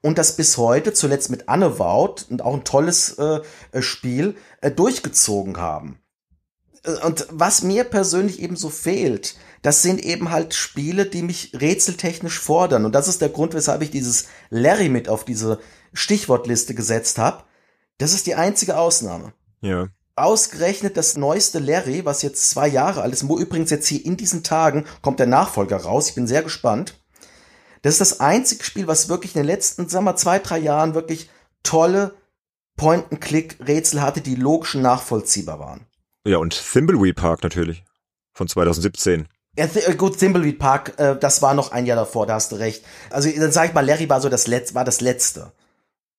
[0.03, 3.41] und das bis heute, zuletzt mit Annewout und auch ein tolles äh,
[3.81, 6.01] Spiel, äh, durchgezogen haben.
[7.05, 12.39] Und was mir persönlich eben so fehlt, das sind eben halt Spiele, die mich rätseltechnisch
[12.39, 12.85] fordern.
[12.85, 15.59] Und das ist der Grund, weshalb ich dieses Larry mit auf diese
[15.93, 17.45] Stichwortliste gesetzt habe.
[17.99, 19.33] Das ist die einzige Ausnahme.
[19.61, 19.89] Ja.
[20.15, 24.17] Ausgerechnet das neueste Larry, was jetzt zwei Jahre alt ist, wo übrigens jetzt hier in
[24.17, 26.09] diesen Tagen kommt der Nachfolger raus.
[26.09, 27.01] Ich bin sehr gespannt.
[27.83, 30.95] Das ist das einzige Spiel, was wirklich in den letzten, sagen wir, zwei, drei Jahren
[30.95, 31.31] wirklich
[31.63, 32.15] tolle
[32.77, 35.87] Point-and-Click-Rätsel hatte, die logisch nachvollziehbar waren.
[36.27, 37.85] Ja, und Thimbleweed Park natürlich.
[38.33, 39.29] Von 2017.
[39.57, 42.57] Ja, th gut, Thimbleweed Park, äh, das war noch ein Jahr davor, da hast du
[42.57, 42.85] recht.
[43.11, 45.53] Also dann sag ich mal, Larry war so das letzte, war das letzte.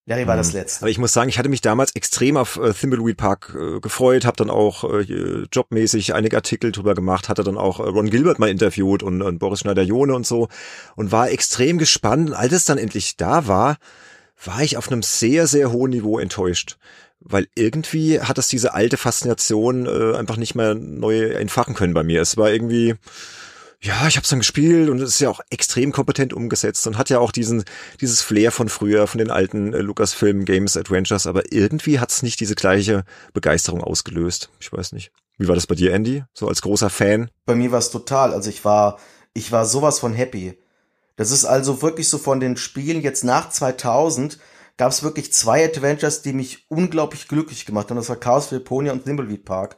[0.10, 0.82] Larry war das letzte.
[0.82, 4.26] Aber ich muss sagen, ich hatte mich damals extrem auf äh, Thimbleweed Park äh, gefreut,
[4.26, 8.40] habe dann auch äh, jobmäßig einige Artikel drüber gemacht, hatte dann auch äh, Ron Gilbert
[8.40, 10.48] mal interviewt und, und Boris Schneider-Jone und so
[10.96, 12.30] und war extrem gespannt.
[12.30, 13.78] Und als es dann endlich da war,
[14.44, 16.78] war ich auf einem sehr, sehr hohen Niveau enttäuscht.
[17.22, 22.04] Weil irgendwie hat das diese alte Faszination äh, einfach nicht mehr neu entfachen können bei
[22.04, 22.22] mir.
[22.22, 22.96] Es war irgendwie,
[23.82, 26.98] ja, ich habe es dann gespielt und es ist ja auch extrem kompetent umgesetzt und
[26.98, 27.64] hat ja auch diesen
[28.00, 32.24] dieses Flair von früher, von den alten äh, Lucasfilm Games Adventures, aber irgendwie hat es
[32.24, 33.04] nicht diese gleiche
[33.34, 34.50] Begeisterung ausgelöst.
[34.60, 35.12] Ich weiß nicht.
[35.38, 36.24] Wie war das bei dir, Andy?
[36.34, 37.32] So als großer Fan?
[37.46, 38.34] Bei mir war es total.
[38.34, 39.00] Also ich war,
[39.34, 40.58] ich war sowas von happy.
[41.16, 44.38] Das ist also wirklich so von den Spielen jetzt nach 2000
[44.80, 47.98] gab es wirklich zwei Adventures, die mich unglaublich glücklich gemacht haben.
[47.98, 49.78] Das war Chaos Philponia und Thimbleweed Park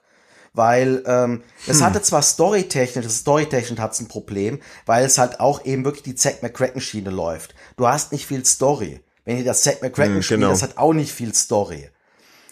[0.53, 1.85] weil ähm, es hm.
[1.85, 6.15] hatte zwar storytechnisch, storytechnisch hat es ein Problem, weil es halt auch eben wirklich die
[6.15, 7.55] Zack McCracken Schiene läuft.
[7.77, 9.01] Du hast nicht viel Story.
[9.23, 10.51] Wenn ihr das Zack McCracken hm, spielt, genau.
[10.51, 11.89] das hat auch nicht viel Story.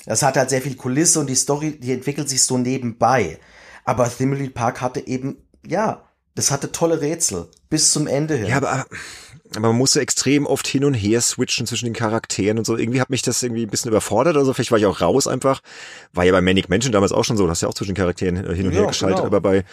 [0.06, 3.38] Das hat halt sehr viel Kulisse und die Story, die entwickelt sich so nebenbei.
[3.84, 8.48] Aber Thimbleweed Park hatte eben, ja, das hatte tolle Rätsel bis zum Ende hin.
[8.48, 8.86] Ja, aber
[9.58, 12.78] man musste extrem oft hin und her switchen zwischen den Charakteren und so.
[12.78, 14.38] Irgendwie hat mich das irgendwie ein bisschen überfordert.
[14.38, 15.62] Also vielleicht war ich auch raus einfach.
[16.14, 17.46] War ja bei Manic Mansion damals auch schon so.
[17.46, 19.18] Du hast ja auch zwischen den Charakteren hin und ja, her geschaltet.
[19.18, 19.28] Genau.
[19.28, 19.64] Aber bei,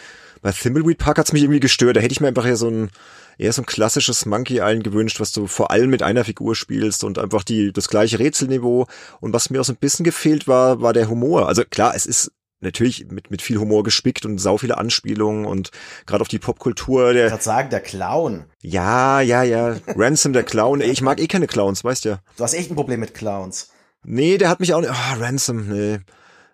[0.41, 1.95] bei Thimbleweed Park hat's mich irgendwie gestört.
[1.95, 2.89] Da hätte ich mir einfach eher so ein,
[3.37, 7.03] eher so ein klassisches Monkey Island gewünscht, was du vor allem mit einer Figur spielst
[7.03, 8.87] und einfach die, das gleiche Rätselniveau.
[9.19, 11.47] Und was mir auch so ein bisschen gefehlt war, war der Humor.
[11.47, 15.71] Also klar, es ist natürlich mit, mit viel Humor gespickt und sau viele Anspielungen und
[16.05, 17.13] gerade auf die Popkultur.
[17.13, 18.45] Der, ich sagen, der Clown.
[18.61, 19.75] Ja, ja, ja.
[19.87, 20.81] Ransom, der Clown.
[20.81, 22.19] Ich mag eh keine Clowns, weißt ja.
[22.35, 23.69] Du hast echt ein Problem mit Clowns.
[24.03, 24.91] Nee, der hat mich auch nicht.
[24.91, 25.99] Oh, Ransom, nee.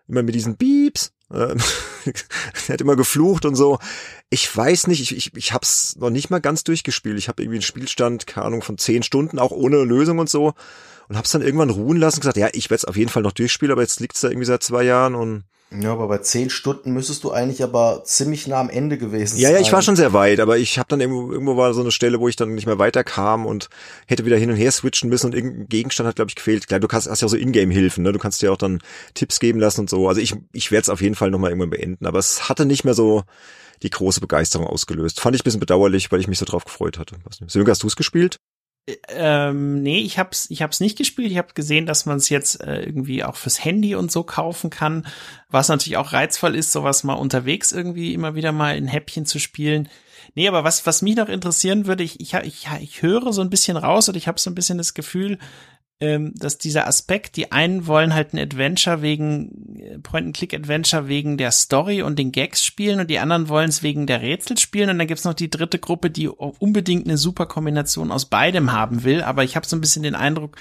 [0.07, 1.11] Immer mit diesen Beeps.
[1.33, 1.55] er
[2.69, 3.79] hat immer geflucht und so.
[4.29, 7.17] Ich weiß nicht, ich, ich, ich hab's noch nicht mal ganz durchgespielt.
[7.17, 10.53] Ich habe irgendwie einen Spielstand, keine Ahnung, von zehn Stunden, auch ohne Lösung und so.
[11.07, 13.23] Und hab's dann irgendwann ruhen lassen und gesagt, ja, ich werde es auf jeden Fall
[13.23, 15.43] noch durchspielen, aber jetzt liegt's da irgendwie seit zwei Jahren und
[15.81, 19.43] ja, aber bei zehn Stunden müsstest du eigentlich aber ziemlich nah am Ende gewesen ja,
[19.47, 19.53] sein.
[19.53, 21.81] Ja, ja, ich war schon sehr weit, aber ich habe dann irgendwo, irgendwo war so
[21.81, 23.69] eine Stelle, wo ich dann nicht mehr weiterkam und
[24.05, 26.67] hätte wieder hin und her switchen müssen und irgendein Gegenstand hat, glaube ich, gefehlt.
[26.67, 28.11] Klar, du hast, hast ja auch so Ingame-Hilfen, ne?
[28.11, 28.79] Du kannst dir auch dann
[29.13, 30.07] Tipps geben lassen und so.
[30.07, 32.83] Also ich, ich werde es auf jeden Fall nochmal irgendwann beenden, aber es hatte nicht
[32.83, 33.23] mehr so
[33.81, 35.19] die große Begeisterung ausgelöst.
[35.19, 37.17] Fand ich ein bisschen bedauerlich, weil ich mich so drauf gefreut hatte.
[37.47, 38.37] Sönke, hast du es gespielt?
[39.07, 41.31] Ähm, nee, ich hab's, ich hab's nicht gespielt.
[41.31, 44.69] Ich habe gesehen, dass man es jetzt äh, irgendwie auch fürs Handy und so kaufen
[44.69, 45.07] kann.
[45.49, 49.39] Was natürlich auch reizvoll ist, sowas mal unterwegs irgendwie immer wieder mal in Häppchen zu
[49.39, 49.87] spielen.
[50.35, 53.49] Nee, aber was, was mich noch interessieren würde, ich, ich, ich, ich höre so ein
[53.49, 55.37] bisschen raus und ich habe so ein bisschen das Gefühl,
[55.99, 61.51] ähm, dass dieser Aspekt, die einen wollen halt ein Adventure wegen, äh, Point-and-Click-Adventure wegen der
[61.51, 64.97] Story und den Gags spielen und die anderen wollen es wegen der Rätsel spielen und
[64.97, 69.21] dann gibt's noch die dritte Gruppe, die unbedingt eine super Kombination aus beidem haben will,
[69.21, 70.57] aber ich habe so ein bisschen den Eindruck,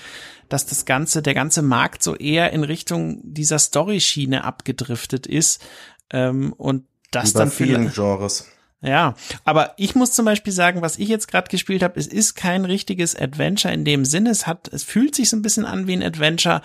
[0.48, 5.62] dass das ganze, der ganze Markt so eher in Richtung dieser Story-Schiene abgedriftet ist
[6.10, 8.46] ähm, und das dann vielen Genres.
[8.82, 9.14] Ja,
[9.44, 12.64] aber ich muss zum Beispiel sagen, was ich jetzt gerade gespielt habe, es ist kein
[12.64, 14.30] richtiges Adventure in dem Sinne.
[14.30, 16.62] Es hat, es fühlt sich so ein bisschen an wie ein Adventure.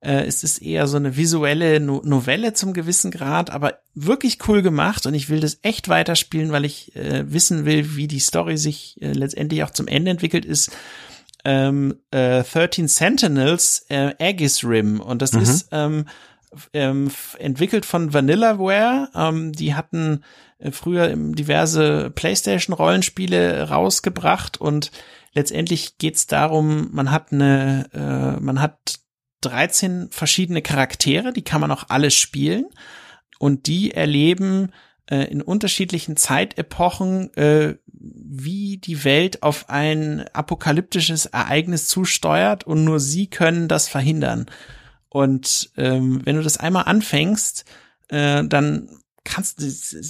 [0.00, 4.60] Äh, es ist eher so eine visuelle no Novelle zum gewissen Grad, aber wirklich cool
[4.60, 8.58] gemacht und ich will das echt weiterspielen, weil ich äh, wissen will, wie die Story
[8.58, 10.70] sich äh, letztendlich auch zum Ende entwickelt ist.
[11.46, 15.42] Ähm, äh, 13 Sentinels äh, Aegis Rim und das mhm.
[15.42, 16.04] ist ähm,
[16.74, 19.08] ähm, entwickelt von Vanillaware.
[19.14, 20.20] Ähm, die hatten äh,
[20.72, 24.90] früher diverse PlayStation-Rollenspiele rausgebracht und
[25.32, 29.00] letztendlich geht's darum, man hat eine, äh, man hat
[29.42, 32.66] 13 verschiedene Charaktere, die kann man auch alle spielen
[33.38, 34.72] und die erleben
[35.10, 43.00] äh, in unterschiedlichen Zeitepochen, äh, wie die Welt auf ein apokalyptisches Ereignis zusteuert und nur
[43.00, 44.46] sie können das verhindern.
[45.10, 47.66] Und ähm, wenn du das einmal anfängst,
[48.08, 48.88] äh, dann
[49.24, 49.64] kannst du,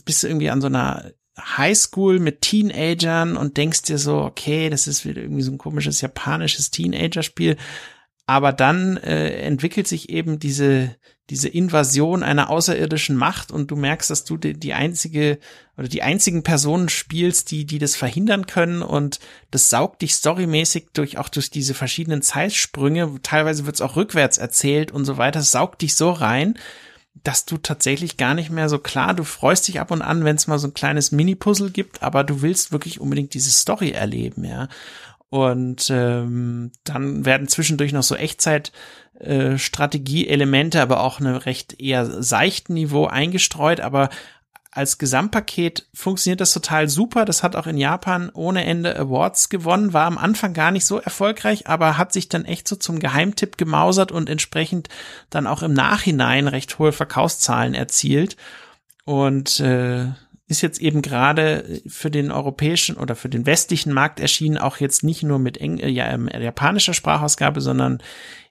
[0.04, 4.86] bist du irgendwie an so einer Highschool mit Teenagern und denkst dir so, okay, das
[4.86, 7.56] ist wieder irgendwie so ein komisches japanisches Teenager-Spiel.
[8.26, 10.96] Aber dann äh, entwickelt sich eben diese,
[11.28, 15.38] diese Invasion einer außerirdischen Macht und du merkst, dass du die, die einzige
[15.76, 19.18] oder die einzigen Personen spielst, die, die das verhindern können und
[19.50, 23.18] das saugt dich storymäßig durch, auch durch diese verschiedenen Zeitsprünge.
[23.22, 25.42] Teilweise wird es auch rückwärts erzählt und so weiter.
[25.42, 26.58] Saugt dich so rein,
[27.22, 30.36] dass du tatsächlich gar nicht mehr so klar, du freust dich ab und an, wenn
[30.36, 34.44] es mal so ein kleines Mini-Puzzle gibt, aber du willst wirklich unbedingt diese Story erleben,
[34.44, 34.68] ja.
[35.30, 38.72] Und ähm, dann werden zwischendurch noch so Echtzeit
[39.18, 44.10] äh, Strategie-Elemente, aber auch eine recht eher seichten Niveau eingestreut, aber
[44.74, 47.24] als Gesamtpaket funktioniert das total super.
[47.24, 50.98] Das hat auch in Japan ohne Ende Awards gewonnen, war am Anfang gar nicht so
[50.98, 54.88] erfolgreich, aber hat sich dann echt so zum Geheimtipp gemausert und entsprechend
[55.30, 58.36] dann auch im Nachhinein recht hohe Verkaufszahlen erzielt.
[59.04, 60.06] Und äh,
[60.48, 65.04] ist jetzt eben gerade für den europäischen oder für den westlichen Markt erschienen, auch jetzt
[65.04, 68.02] nicht nur mit Eng äh, ja, äh, japanischer Sprachausgabe, sondern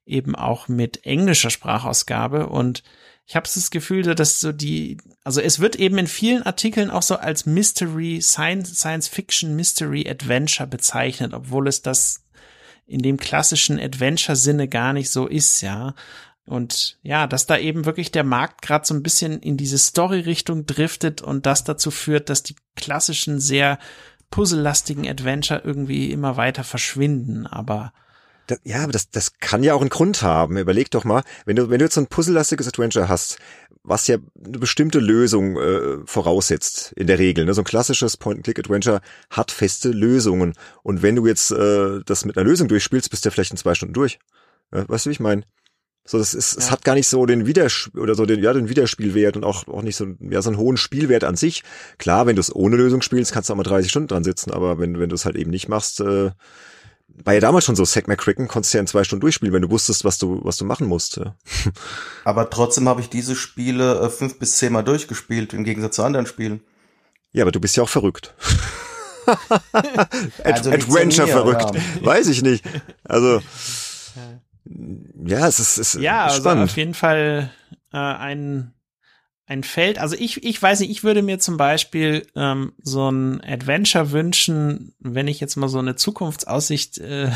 [0.05, 2.47] eben auch mit englischer Sprachausgabe.
[2.47, 2.81] Und
[3.25, 7.01] ich habe das Gefühl, dass so die, also es wird eben in vielen Artikeln auch
[7.01, 12.23] so als Mystery, Science, Science Fiction Mystery Adventure bezeichnet, obwohl es das
[12.85, 15.95] in dem klassischen Adventure-Sinne gar nicht so ist, ja.
[16.45, 20.65] Und ja, dass da eben wirklich der Markt gerade so ein bisschen in diese Story-Richtung
[20.65, 23.79] driftet und das dazu führt, dass die klassischen, sehr
[24.29, 27.47] puzzellastigen Adventure irgendwie immer weiter verschwinden.
[27.47, 27.93] Aber
[28.47, 30.57] das, ja, aber das, das kann ja auch einen Grund haben.
[30.57, 33.37] Überleg doch mal, wenn du, wenn du jetzt so ein puzzellastiges Adventure hast,
[33.83, 37.45] was ja eine bestimmte Lösung äh, voraussetzt, in der Regel.
[37.45, 37.53] Ne?
[37.53, 40.53] So ein klassisches Point-and-Click-Adventure hat feste Lösungen.
[40.83, 43.57] Und wenn du jetzt äh, das mit einer Lösung durchspielst, bist du ja vielleicht in
[43.57, 44.19] zwei Stunden durch.
[44.73, 45.43] Ja, weißt du, wie ich meine?
[46.05, 46.59] So, das ist, ja.
[46.59, 49.67] es hat gar nicht so den Widerspiel oder so den, ja, den Widerspielwert und auch,
[49.67, 51.63] auch nicht so, ja, so einen hohen Spielwert an sich.
[51.97, 54.51] Klar, wenn du es ohne Lösung spielst, kannst du auch mal 30 Stunden dran sitzen,
[54.51, 56.31] aber wenn, wenn du es halt eben nicht machst, äh,
[57.23, 59.61] war ja damals schon so, Zack McCricken konntest du ja in zwei Stunden durchspielen, wenn
[59.61, 61.19] du wusstest, was du, was du machen musst.
[62.23, 66.03] aber trotzdem habe ich diese Spiele äh, fünf bis zehn Mal durchgespielt, im Gegensatz zu
[66.03, 66.61] anderen Spielen.
[67.31, 68.33] Ja, aber du bist ja auch verrückt.
[69.25, 69.59] Ad
[70.43, 71.75] also Adventure mir, verrückt.
[71.75, 71.81] Ja.
[72.05, 72.65] Weiß ich nicht.
[73.03, 73.41] Also,
[75.25, 76.61] ja, es ist, es ist ja, spannend.
[76.61, 77.51] Also auf jeden Fall
[77.93, 78.73] äh, ein
[79.45, 79.99] ein Feld.
[79.99, 84.93] Also ich, ich weiß nicht, ich würde mir zum Beispiel ähm, so ein Adventure wünschen,
[84.99, 87.29] wenn ich jetzt mal so eine Zukunftsaussicht äh,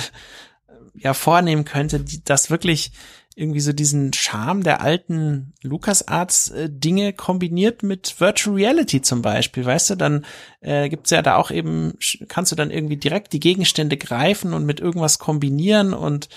[0.95, 2.91] ja vornehmen könnte, die, das wirklich
[3.35, 9.63] irgendwie so diesen Charme der alten LucasArts äh, Dinge kombiniert mit Virtual Reality zum Beispiel,
[9.63, 10.25] weißt du, dann
[10.61, 11.93] äh, gibt's ja da auch eben,
[12.29, 16.29] kannst du dann irgendwie direkt die Gegenstände greifen und mit irgendwas kombinieren und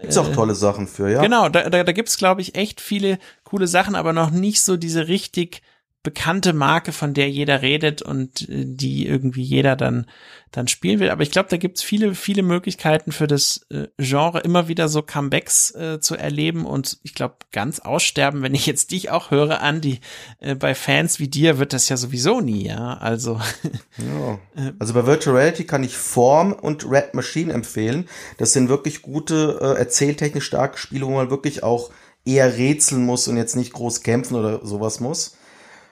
[0.00, 1.20] Gibt's auch äh, tolle Sachen für, ja.
[1.20, 4.76] Genau, da, da, da gibt's, glaube ich, echt viele coole Sachen, aber noch nicht so
[4.76, 5.62] diese richtig
[6.08, 10.06] bekannte Marke, von der jeder redet und äh, die irgendwie jeder dann
[10.50, 11.10] dann spielen will.
[11.10, 15.02] Aber ich glaube, da gibt's viele, viele Möglichkeiten für das äh, Genre, immer wieder so
[15.02, 19.60] Comebacks äh, zu erleben und ich glaube, ganz aussterben, wenn ich jetzt dich auch höre,
[19.62, 20.00] Andy,
[20.40, 22.94] äh, bei Fans wie dir wird das ja sowieso nie, ja.
[22.94, 23.38] Also.
[23.98, 24.38] ja.
[24.78, 28.08] Also bei Virtual Reality kann ich Form und Red Machine empfehlen.
[28.38, 31.90] Das sind wirklich gute, äh, erzähltechnisch starke Spiele, wo man wirklich auch
[32.24, 35.37] eher rätseln muss und jetzt nicht groß kämpfen oder sowas muss.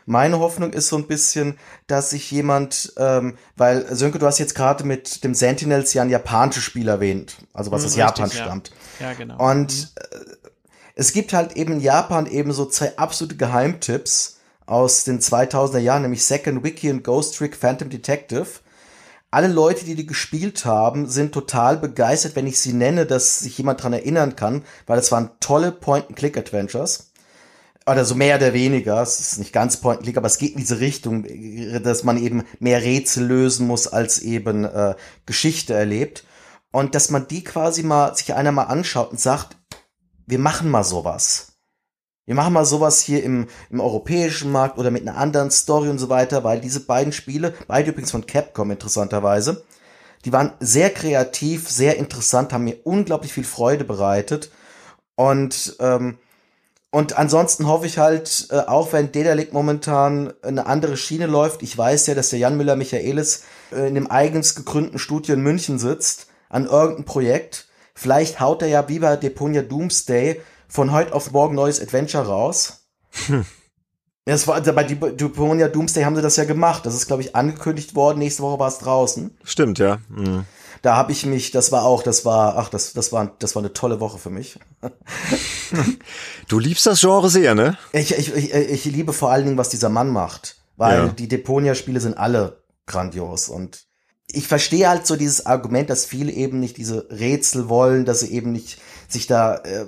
[0.08, 1.58] Meine Hoffnung ist so ein bisschen,
[1.88, 6.10] dass sich jemand, ähm, weil Sönke, du hast jetzt gerade mit dem Sentinels ja ein
[6.10, 8.34] japanisches Spiel erwähnt, also was mhm, aus Japan ja.
[8.36, 8.70] stammt.
[9.00, 9.50] Ja, genau.
[9.50, 9.88] Und mhm.
[9.96, 10.48] äh,
[10.94, 16.02] es gibt halt eben in Japan eben so zwei absolute Geheimtipps aus den 2000er Jahren,
[16.02, 18.46] nämlich Second Wiki und Ghost Trick Phantom Detective.
[19.32, 23.58] Alle Leute, die die gespielt haben, sind total begeistert, wenn ich sie nenne, dass sich
[23.58, 27.05] jemand dran erinnern kann, weil es waren tolle Point-and-Click-Adventures
[27.88, 30.58] oder so mehr oder weniger, es ist nicht ganz point click aber es geht in
[30.58, 31.24] diese Richtung,
[31.82, 34.94] dass man eben mehr Rätsel lösen muss, als eben äh,
[35.24, 36.24] Geschichte erlebt.
[36.72, 39.56] Und dass man die quasi mal, sich einer mal anschaut und sagt,
[40.26, 41.52] wir machen mal sowas.
[42.26, 45.98] Wir machen mal sowas hier im, im europäischen Markt oder mit einer anderen Story und
[45.98, 49.64] so weiter, weil diese beiden Spiele, beide übrigens von Capcom interessanterweise,
[50.24, 54.50] die waren sehr kreativ, sehr interessant, haben mir unglaublich viel Freude bereitet.
[55.14, 56.18] Und ähm,
[56.96, 61.76] und ansonsten hoffe ich halt, äh, auch wenn Dedalic momentan eine andere Schiene läuft, ich
[61.76, 66.28] weiß ja, dass der Jan Müller-Michaelis äh, in dem eigens gegründeten Studio in München sitzt,
[66.48, 67.66] an irgendeinem Projekt.
[67.94, 72.86] Vielleicht haut er ja wie bei Deponia Doomsday von heute auf morgen neues Adventure raus.
[73.26, 73.44] Hm.
[74.24, 76.86] Das war, bei Deponia Doomsday haben sie das ja gemacht.
[76.86, 78.20] Das ist, glaube ich, angekündigt worden.
[78.20, 79.36] Nächste Woche war es draußen.
[79.44, 79.98] Stimmt, ja.
[80.08, 80.46] Mhm
[80.82, 83.62] da habe ich mich, das war auch, das war, ach, das, das war, das war
[83.62, 84.58] eine tolle Woche für mich.
[86.48, 87.78] du liebst das Genre sehr, ne?
[87.92, 91.08] Ich, ich, ich, ich liebe vor allen Dingen, was dieser Mann macht, weil ja.
[91.08, 93.86] die Deponia-Spiele sind alle grandios und
[94.28, 98.32] ich verstehe halt so dieses Argument, dass viele eben nicht diese Rätsel wollen, dass sie
[98.32, 98.78] eben nicht
[99.08, 99.86] sich da äh,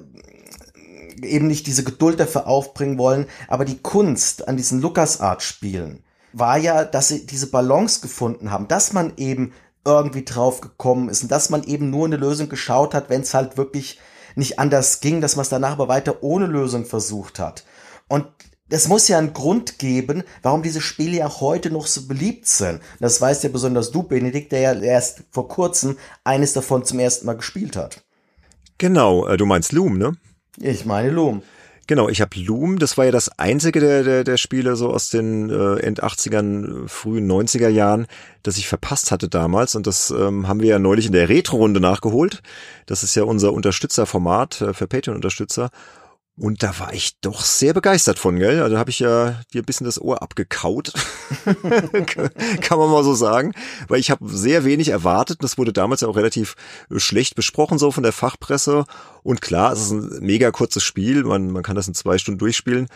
[1.22, 6.84] eben nicht diese Geduld dafür aufbringen wollen, aber die Kunst an diesen LucasArts-Spielen war ja,
[6.84, 9.52] dass sie diese Balance gefunden haben, dass man eben
[9.88, 13.34] irgendwie drauf gekommen ist und dass man eben nur eine Lösung geschaut hat, wenn es
[13.34, 13.98] halt wirklich
[14.36, 17.64] nicht anders ging, dass man es danach aber weiter ohne Lösung versucht hat.
[18.08, 18.26] Und
[18.70, 22.46] es muss ja einen Grund geben, warum diese Spiele ja auch heute noch so beliebt
[22.46, 22.80] sind.
[23.00, 27.26] Das weißt ja besonders du, Benedikt, der ja erst vor kurzem eines davon zum ersten
[27.26, 28.04] Mal gespielt hat.
[28.76, 30.12] Genau, äh, du meinst Loom, ne?
[30.60, 31.42] Ich meine Loom.
[31.88, 35.08] Genau, ich habe Loom, das war ja das einzige der, der, der Spiele so aus
[35.08, 38.06] den äh, End 80ern, frühen 90er Jahren,
[38.42, 39.74] das ich verpasst hatte damals.
[39.74, 42.42] Und das ähm, haben wir ja neulich in der Retro-Runde nachgeholt.
[42.84, 45.70] Das ist ja unser Unterstützerformat äh, für Patreon-Unterstützer.
[46.38, 48.62] Und da war ich doch sehr begeistert von, gell?
[48.62, 50.92] Also habe ich ja dir ein bisschen das Ohr abgekaut,
[52.60, 53.52] kann man mal so sagen,
[53.88, 55.42] weil ich habe sehr wenig erwartet.
[55.42, 56.54] Das wurde damals ja auch relativ
[56.96, 58.84] schlecht besprochen so von der Fachpresse.
[59.24, 62.38] Und klar, es ist ein mega kurzes Spiel, man, man kann das in zwei Stunden
[62.38, 62.86] durchspielen.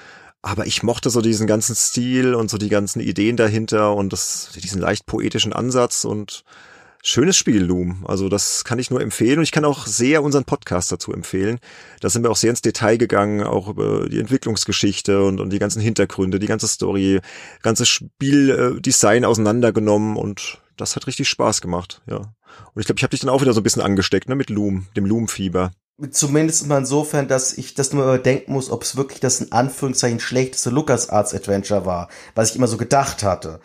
[0.40, 4.50] Aber ich mochte so diesen ganzen Stil und so die ganzen Ideen dahinter und das,
[4.62, 6.44] diesen leicht poetischen Ansatz und
[7.02, 8.04] schönes Spiel, Loom.
[8.06, 11.58] Also das kann ich nur empfehlen und ich kann auch sehr unseren Podcast dazu empfehlen.
[12.00, 15.58] Da sind wir auch sehr ins Detail gegangen, auch über die Entwicklungsgeschichte und, und die
[15.58, 17.20] ganzen Hintergründe, die ganze Story,
[17.60, 22.32] ganze Spieldesign auseinandergenommen und das hat richtig Spaß gemacht, ja.
[22.74, 24.50] Und ich glaube, ich habe dich dann auch wieder so ein bisschen angesteckt, ne, mit
[24.50, 25.72] Loom, dem Loom-Fieber.
[26.10, 30.20] Zumindest mal insofern, dass ich das nur überdenken muss, ob es wirklich das in Anführungszeichen
[30.20, 33.60] schlechteste LucasArts Adventure war, was ich immer so gedacht hatte.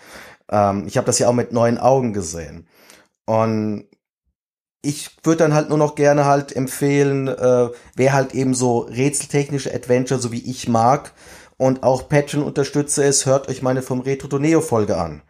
[0.49, 2.68] Ähm, ich habe das ja auch mit neuen Augen gesehen.
[3.27, 3.85] Und
[4.81, 9.73] ich würde dann halt nur noch gerne halt empfehlen, äh, wer halt eben so rätseltechnische
[9.73, 11.11] Adventure, so wie ich mag,
[11.57, 15.23] und auch Patreon-Unterstützer ist, hört euch meine vom Retro Doneo Folge an,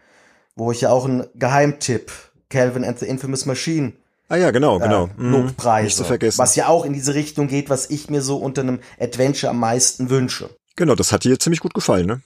[0.55, 2.11] wo ich ja auch einen Geheimtipp,
[2.49, 3.93] Calvin and the Infamous Machine,
[4.29, 5.05] Ah ja, genau, genau.
[5.05, 6.37] äh, Lobpreise, Nicht zu vergessen.
[6.37, 9.59] was ja auch in diese Richtung geht, was ich mir so unter einem Adventure am
[9.59, 10.49] meisten wünsche.
[10.75, 12.21] Genau, das hat dir ziemlich gut gefallen, ne?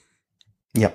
[0.76, 0.90] Ja.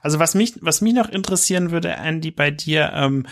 [0.00, 3.26] Also was mich, was mich noch interessieren würde, Andy, bei dir, ähm,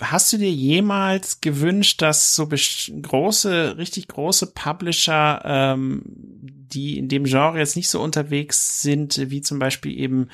[0.00, 7.24] hast du dir jemals gewünscht, dass so große, richtig große Publisher, ähm, die in dem
[7.24, 10.28] Genre jetzt nicht so unterwegs sind, wie zum Beispiel eben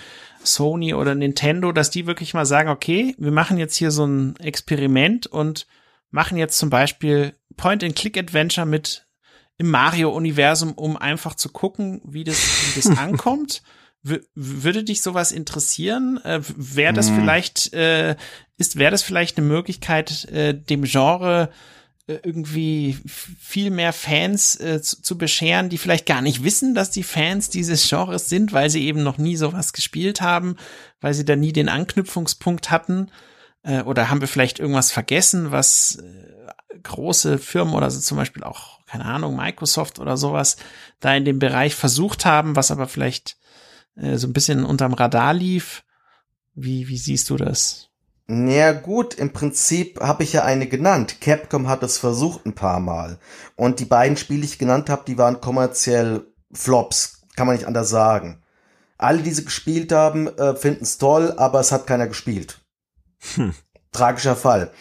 [0.44, 4.36] Sony oder Nintendo, dass die wirklich mal sagen, okay, wir machen jetzt hier so ein
[4.36, 5.66] Experiment und
[6.10, 9.06] machen jetzt zum Beispiel Point-and-Click-Adventure mit
[9.58, 13.62] im Mario-Universum, um einfach zu gucken, wie das, wie das ankommt.
[14.34, 16.18] Würde dich sowas interessieren?
[16.24, 17.16] Äh, wäre das Hm.
[17.16, 18.16] vielleicht, äh,
[18.56, 21.50] ist, wäre das vielleicht eine Möglichkeit, äh, dem Genre
[22.06, 26.90] äh, irgendwie viel mehr Fans äh, zu, zu bescheren, die vielleicht gar nicht wissen, dass
[26.92, 30.56] die Fans dieses Genres sind, weil sie eben noch nie sowas gespielt haben,
[31.00, 33.10] weil sie da nie den Anknüpfungspunkt hatten?
[33.64, 38.44] Äh, oder haben wir vielleicht irgendwas vergessen, was äh, große Firmen oder so zum Beispiel
[38.44, 40.56] auch, keine Ahnung, Microsoft oder sowas
[41.00, 43.36] da in dem Bereich versucht haben, was aber vielleicht
[43.96, 45.84] äh, so ein bisschen unterm Radar lief?
[46.54, 47.90] Wie, wie siehst du das?
[48.28, 51.20] Ja gut, im Prinzip habe ich ja eine genannt.
[51.20, 53.18] Capcom hat es versucht ein paar Mal.
[53.54, 57.22] Und die beiden Spiele, die ich genannt habe, die waren kommerziell Flops.
[57.36, 58.42] Kann man nicht anders sagen.
[58.98, 62.60] Alle, die sie gespielt haben, äh, finden es toll, aber es hat keiner gespielt.
[63.34, 63.54] Hm.
[63.92, 64.72] Tragischer Fall.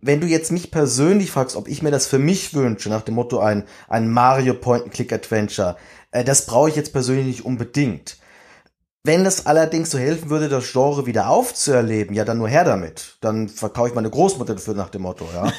[0.00, 3.16] Wenn du jetzt mich persönlich fragst, ob ich mir das für mich wünsche, nach dem
[3.16, 5.76] Motto ein, ein Mario Point-and-Click-Adventure,
[6.12, 8.17] äh, das brauche ich jetzt persönlich nicht unbedingt.
[9.04, 13.16] Wenn es allerdings so helfen würde, das Genre wieder aufzuerleben, ja, dann nur her damit.
[13.20, 15.52] Dann verkaufe ich meine Großmutter dafür nach dem Motto, ja.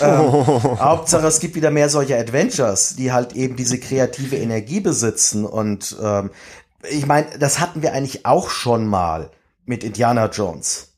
[0.00, 5.44] ähm, Hauptsache, es gibt wieder mehr solche Adventures, die halt eben diese kreative Energie besitzen.
[5.44, 6.30] Und ähm,
[6.90, 9.30] ich meine, das hatten wir eigentlich auch schon mal
[9.66, 10.94] mit Indiana Jones.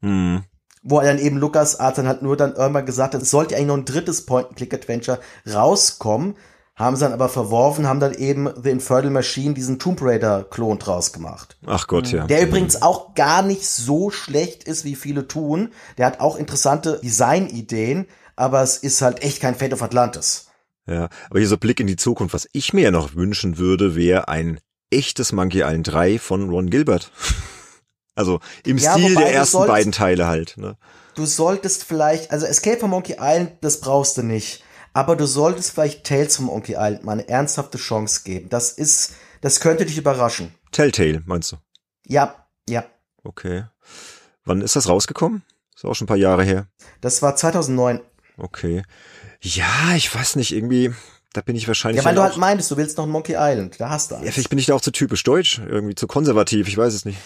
[0.00, 0.42] Hm.
[0.82, 3.68] Wo dann eben Lukas Art dann halt nur dann irgendwann gesagt hat, es sollte eigentlich
[3.68, 5.20] noch ein drittes Point-and-Click-Adventure
[5.52, 6.36] rauskommen,
[6.78, 11.12] haben sie dann aber verworfen, haben dann eben The Infernal Machine diesen Tomb Raider-Klon draus
[11.12, 11.56] gemacht.
[11.66, 12.26] Ach Gott, ja.
[12.26, 15.72] Der übrigens auch gar nicht so schlecht ist, wie viele tun.
[15.98, 18.06] Der hat auch interessante Designideen,
[18.36, 20.46] aber es ist halt echt kein Fate of Atlantis.
[20.86, 22.32] Ja, aber hier so Blick in die Zukunft.
[22.34, 24.60] Was ich mir ja noch wünschen würde, wäre ein
[24.90, 27.10] echtes Monkey Island 3 von Ron Gilbert.
[28.14, 30.56] Also im Ja, Stil der ersten sollst- beiden Teile halt.
[30.56, 30.76] Ne?
[31.14, 34.64] Du solltest vielleicht, also Escape from Monkey Island, das brauchst du nicht.
[34.98, 38.48] Aber du solltest vielleicht Tales from Monkey Island mal eine ernsthafte Chance geben.
[38.48, 39.12] Das ist,
[39.42, 40.52] das könnte dich überraschen.
[40.72, 41.56] Telltale, meinst du?
[42.04, 42.84] Ja, ja.
[43.22, 43.66] Okay.
[44.44, 45.44] Wann ist das rausgekommen?
[45.76, 46.66] Ist auch schon ein paar Jahre her.
[47.00, 48.00] Das war 2009.
[48.38, 48.82] Okay.
[49.40, 50.92] Ja, ich weiß nicht, irgendwie,
[51.32, 52.02] da bin ich wahrscheinlich.
[52.02, 53.76] Ja, weil du halt meintest, du willst noch ein Monkey Island.
[53.78, 54.34] Da hast du ja, eins.
[54.34, 57.18] vielleicht bin ich da auch zu typisch deutsch, irgendwie zu konservativ, ich weiß es nicht.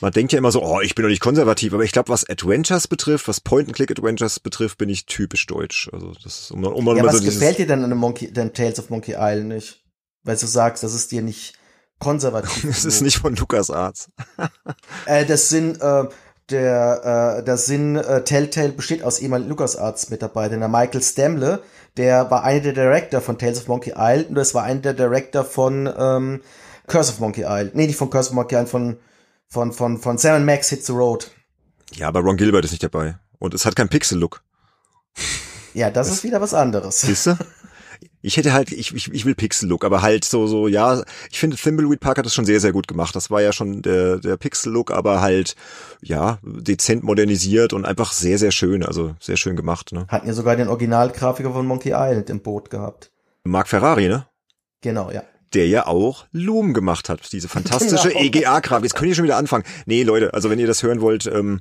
[0.00, 2.28] Man denkt ja immer so, oh, ich bin doch nicht konservativ, aber ich glaube, was
[2.28, 5.88] Adventures betrifft, was Point-and-Click-Adventures betrifft, bin ich typisch deutsch.
[5.92, 8.32] Also das ist um, um ja, mal was so gefällt dir denn an dem Monkey,
[8.32, 9.82] den Tales of Monkey Island nicht?
[10.22, 11.54] Weil du sagst, das ist dir nicht
[11.98, 12.64] konservativ.
[12.70, 14.10] Es ist nicht von Lukas Arts.
[15.06, 16.04] Äh, das sind, äh,
[16.50, 20.58] der, äh, das sind, äh, Telltale besteht aus ehemaligen LucasArts Mitarbeitern.
[20.58, 21.62] Der Michael Stamle,
[21.96, 24.94] der war einer der Director von Tales of Monkey Island und das war einer der
[24.94, 26.40] Director von, ähm,
[26.88, 27.74] Curse of Monkey Island.
[27.74, 28.96] Nee, nicht von Curse of Monkey Island, von,
[29.48, 31.30] von, von, von Sam Max Hits the Road.
[31.94, 33.18] Ja, aber Ron Gilbert ist nicht dabei.
[33.38, 34.42] Und es hat keinen Pixel-Look.
[35.74, 37.02] Ja, das ist wieder was anderes.
[37.02, 37.38] Siehst du?
[38.22, 41.56] Ich hätte halt, ich, ich, ich will Pixel-Look, aber halt so, so, ja, ich finde
[41.56, 43.14] Thimbleweed Park hat das schon sehr, sehr gut gemacht.
[43.14, 45.54] Das war ja schon der, der Pixel-Look, aber halt,
[46.02, 50.06] ja, dezent modernisiert und einfach sehr, sehr schön, also sehr schön gemacht, ne?
[50.08, 53.12] Hatten ja sogar den Originalgrafiker von Monkey Island im Boot gehabt.
[53.44, 54.26] Mark Ferrari, ne?
[54.80, 55.22] Genau, ja
[55.54, 58.20] der ja auch Loom gemacht hat, diese fantastische genau.
[58.20, 58.84] EGA-Grafik.
[58.84, 59.64] Jetzt könnt ihr schon wieder anfangen.
[59.86, 61.60] Nee, Leute, also wenn ihr das hören wollt, ähm,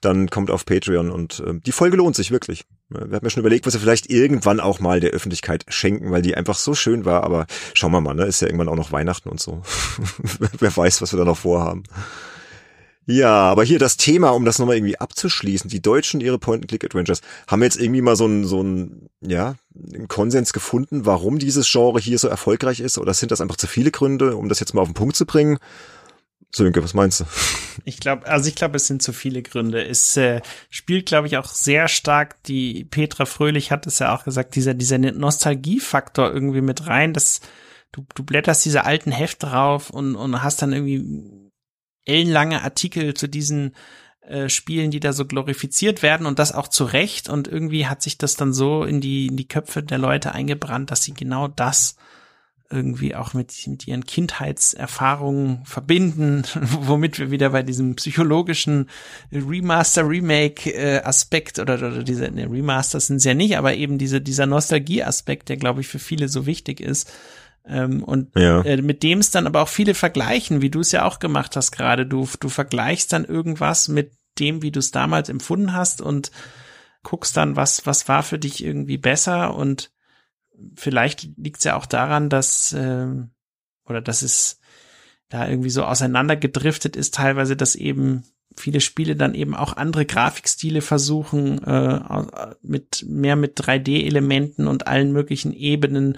[0.00, 2.64] dann kommt auf Patreon und ähm, die Folge lohnt sich wirklich.
[2.90, 6.22] Wir haben ja schon überlegt, was wir vielleicht irgendwann auch mal der Öffentlichkeit schenken, weil
[6.22, 8.24] die einfach so schön war, aber schauen wir mal, ne?
[8.24, 9.62] Ist ja irgendwann auch noch Weihnachten und so.
[10.58, 11.84] Wer weiß, was wir da noch vorhaben.
[13.06, 17.62] Ja, aber hier das Thema, um das nochmal irgendwie abzuschließen, die Deutschen ihre Point-and-Click-Adventures haben
[17.62, 22.18] jetzt irgendwie mal so ein, so ein, ja, einen Konsens gefunden, warum dieses Genre hier
[22.18, 24.88] so erfolgreich ist, oder sind das einfach zu viele Gründe, um das jetzt mal auf
[24.88, 25.58] den Punkt zu bringen?
[26.54, 27.24] Sönke, was meinst du?
[27.86, 29.84] Ich glaube, also ich glaube, es sind zu viele Gründe.
[29.84, 30.40] Es äh,
[30.70, 34.74] spielt, glaube ich, auch sehr stark, die Petra Fröhlich hat es ja auch gesagt, dieser,
[34.74, 37.40] dieser Nostalgiefaktor irgendwie mit rein, dass
[37.90, 41.43] du, du blätterst diese alten Hefte drauf und, und hast dann irgendwie
[42.04, 43.74] ellenlange Artikel zu diesen
[44.26, 48.02] äh, Spielen, die da so glorifiziert werden und das auch zu Recht und irgendwie hat
[48.02, 51.48] sich das dann so in die, in die Köpfe der Leute eingebrannt, dass sie genau
[51.48, 51.96] das
[52.70, 58.88] irgendwie auch mit, mit ihren Kindheitserfahrungen verbinden, womit wir wieder bei diesem psychologischen
[59.32, 65.50] Remaster-Remake-Aspekt oder, oder diese ne, Remasters sind es ja nicht, aber eben diese, dieser Nostalgie-Aspekt,
[65.50, 67.12] der glaube ich für viele so wichtig ist.
[67.66, 68.60] Ähm, und ja.
[68.62, 71.56] äh, mit dem es dann aber auch viele vergleichen, wie du es ja auch gemacht
[71.56, 72.06] hast gerade.
[72.06, 76.30] Du, du vergleichst dann irgendwas mit dem, wie du es damals empfunden hast und
[77.02, 79.92] guckst dann, was, was war für dich irgendwie besser und
[80.74, 83.06] vielleicht liegt es ja auch daran, dass äh,
[83.86, 84.60] oder dass es
[85.28, 88.24] da irgendwie so auseinandergedriftet ist, teilweise, dass eben
[88.56, 92.00] viele Spiele dann eben auch andere Grafikstile versuchen, äh,
[92.62, 96.16] mit mehr mit 3D-Elementen und allen möglichen Ebenen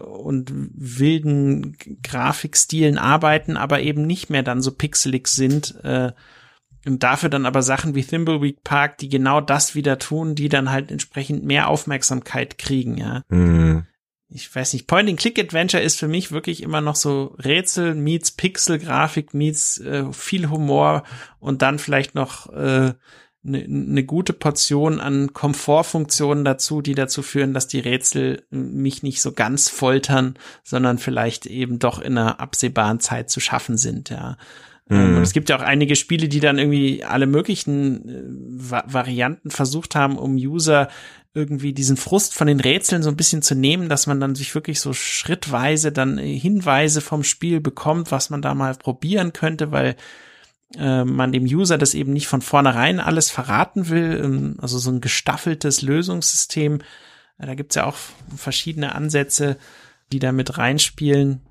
[0.00, 5.76] und wilden Grafikstilen arbeiten, aber eben nicht mehr dann so pixelig sind.
[5.84, 6.12] Äh,
[6.86, 10.70] und dafür dann aber Sachen wie Thimbleweed Park, die genau das wieder tun, die dann
[10.70, 13.22] halt entsprechend mehr Aufmerksamkeit kriegen, ja.
[13.28, 13.86] Mhm.
[14.28, 19.78] Ich weiß nicht, Point-and-Click-Adventure ist für mich wirklich immer noch so Rätsel meets Pixel-Grafik meets
[19.78, 21.04] äh, viel Humor
[21.38, 22.94] und dann vielleicht noch äh,
[23.46, 29.22] eine ne gute Portion an Komfortfunktionen dazu, die dazu führen, dass die Rätsel mich nicht
[29.22, 30.34] so ganz foltern,
[30.64, 34.36] sondern vielleicht eben doch in einer absehbaren Zeit zu schaffen sind, ja.
[34.88, 35.16] Mhm.
[35.16, 38.22] Und es gibt ja auch einige Spiele, die dann irgendwie alle möglichen äh,
[38.70, 40.88] Va Varianten versucht haben, um User
[41.34, 44.54] irgendwie diesen Frust von den Rätseln so ein bisschen zu nehmen, dass man dann sich
[44.54, 49.96] wirklich so schrittweise dann Hinweise vom Spiel bekommt, was man da mal probieren könnte, weil
[50.76, 54.20] äh, man dem User das eben nicht von vornherein alles verraten will.
[54.24, 56.80] Ähm, also so ein gestaffeltes Lösungssystem.
[57.38, 57.96] Äh, da gibt's ja auch
[58.34, 59.58] verschiedene Ansätze,
[60.12, 61.42] die da mit reinspielen.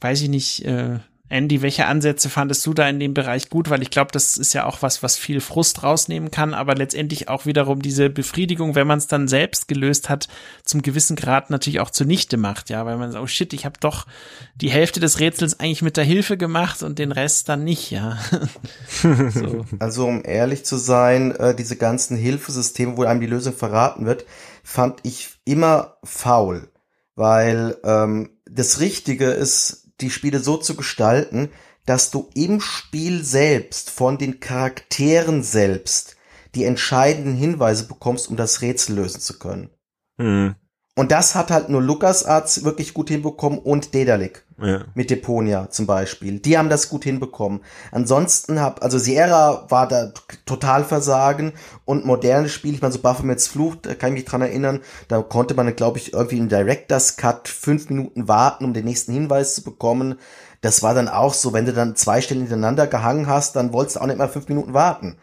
[0.00, 1.00] Weiß ich nicht, äh,
[1.30, 3.68] Andy, welche Ansätze fandest du da in dem Bereich gut?
[3.68, 7.28] Weil ich glaube, das ist ja auch was, was viel Frust rausnehmen kann, aber letztendlich
[7.28, 10.28] auch wiederum diese Befriedigung, wenn man es dann selbst gelöst hat,
[10.64, 13.78] zum gewissen Grad natürlich auch zunichte macht, ja, weil man sagt, oh shit, ich habe
[13.78, 14.06] doch
[14.54, 18.18] die Hälfte des Rätsels eigentlich mit der Hilfe gemacht und den Rest dann nicht, ja.
[19.30, 19.66] so.
[19.78, 24.24] Also um ehrlich zu sein, äh, diese ganzen Hilfesysteme, wo einem die Lösung verraten wird,
[24.62, 26.70] fand ich immer faul,
[27.14, 31.50] weil ähm, das Richtige ist die Spiele so zu gestalten,
[31.86, 36.16] dass du im Spiel selbst von den Charakteren selbst
[36.54, 39.70] die entscheidenden Hinweise bekommst, um das Rätsel lösen zu können.
[40.18, 40.54] Mhm.
[40.98, 44.44] Und das hat halt nur LucasArts wirklich gut hinbekommen und Dedalic.
[44.60, 44.80] Ja.
[44.94, 46.40] Mit Deponia zum Beispiel.
[46.40, 47.60] Die haben das gut hinbekommen.
[47.92, 50.12] Ansonsten hab, also Sierra war da
[50.44, 51.52] total versagen
[51.84, 55.22] und moderne Spiele, ich meine, so Baphomets Fluch, da kann ich mich dran erinnern, da
[55.22, 59.54] konnte man, glaube ich, irgendwie im Director's Cut fünf Minuten warten, um den nächsten Hinweis
[59.54, 60.16] zu bekommen.
[60.62, 63.94] Das war dann auch so, wenn du dann zwei Stellen hintereinander gehangen hast, dann wolltest
[63.94, 65.16] du auch nicht mal fünf Minuten warten.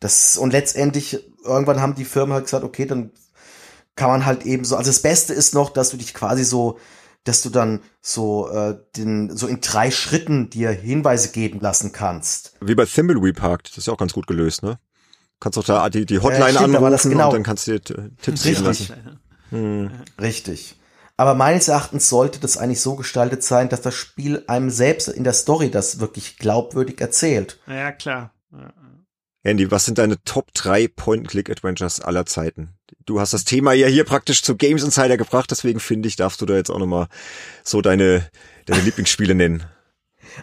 [0.00, 3.10] Das, und letztendlich, irgendwann haben die Firmen halt gesagt, okay, dann
[3.96, 6.78] kann man halt eben so, also das Beste ist noch, dass du dich quasi so,
[7.24, 12.54] dass du dann so äh, den so in drei Schritten dir Hinweise geben lassen kannst.
[12.60, 14.78] Wie bei Thimbleweed Park, das ist ja auch ganz gut gelöst, ne?
[15.40, 17.28] Kannst auch da die, die Hotline äh, stimmt, anrufen genau.
[17.28, 19.20] und dann kannst du dir Tipps geben lassen.
[19.50, 19.90] Hm.
[20.20, 20.78] Richtig.
[21.16, 25.24] Aber meines Erachtens sollte das eigentlich so gestaltet sein, dass das Spiel einem selbst in
[25.24, 27.60] der Story das wirklich glaubwürdig erzählt.
[27.66, 28.32] Ja, klar.
[29.42, 32.74] Andy, was sind deine Top 3 Point-and-Click-Adventures aller Zeiten?
[33.04, 36.40] Du hast das Thema ja hier praktisch zu Games Insider gebracht, deswegen finde ich, darfst
[36.40, 37.08] du da jetzt auch nochmal
[37.64, 38.28] so deine,
[38.66, 39.64] deine Lieblingsspiele nennen.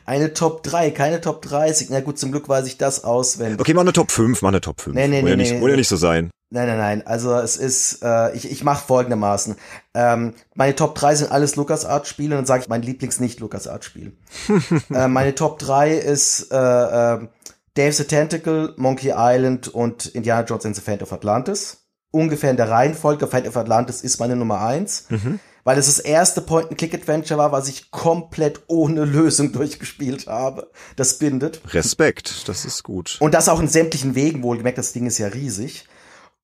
[0.05, 1.89] Eine Top 3, keine Top 30.
[1.89, 3.59] Na gut, zum Glück weiß ich das auswendig.
[3.59, 4.95] Okay, mach eine Top 5, mach eine Top 5.
[4.95, 5.59] Nee, nee, nee, ja nicht, nee.
[5.59, 6.30] Muss ja nicht so sein.
[6.51, 7.07] Nein, nein, nein.
[7.07, 9.55] Also es ist, äh, ich, ich mache folgendermaßen.
[9.93, 14.13] Ähm, meine Top 3 sind alles LucasArts-Spiele und dann sage ich mein Lieblings-Nicht-LucasArts-Spiel.
[14.93, 17.27] äh, meine Top 3 ist äh, äh,
[17.76, 21.85] Dave the Tentacle, Monkey Island und Indiana Jones and the Fate of Atlantis.
[22.11, 23.27] Ungefähr in der Reihenfolge.
[23.27, 25.06] Fate of Atlantis ist meine Nummer 1.
[25.10, 25.40] Mhm.
[25.64, 30.72] Weil es das erste Point-and-Click-Adventure war, was ich komplett ohne Lösung durchgespielt habe.
[30.95, 31.61] Das bindet.
[31.73, 33.18] Respekt, das ist gut.
[33.19, 34.77] Und das auch in sämtlichen Wegen wohlgemerkt.
[34.77, 35.86] Das Ding ist ja riesig.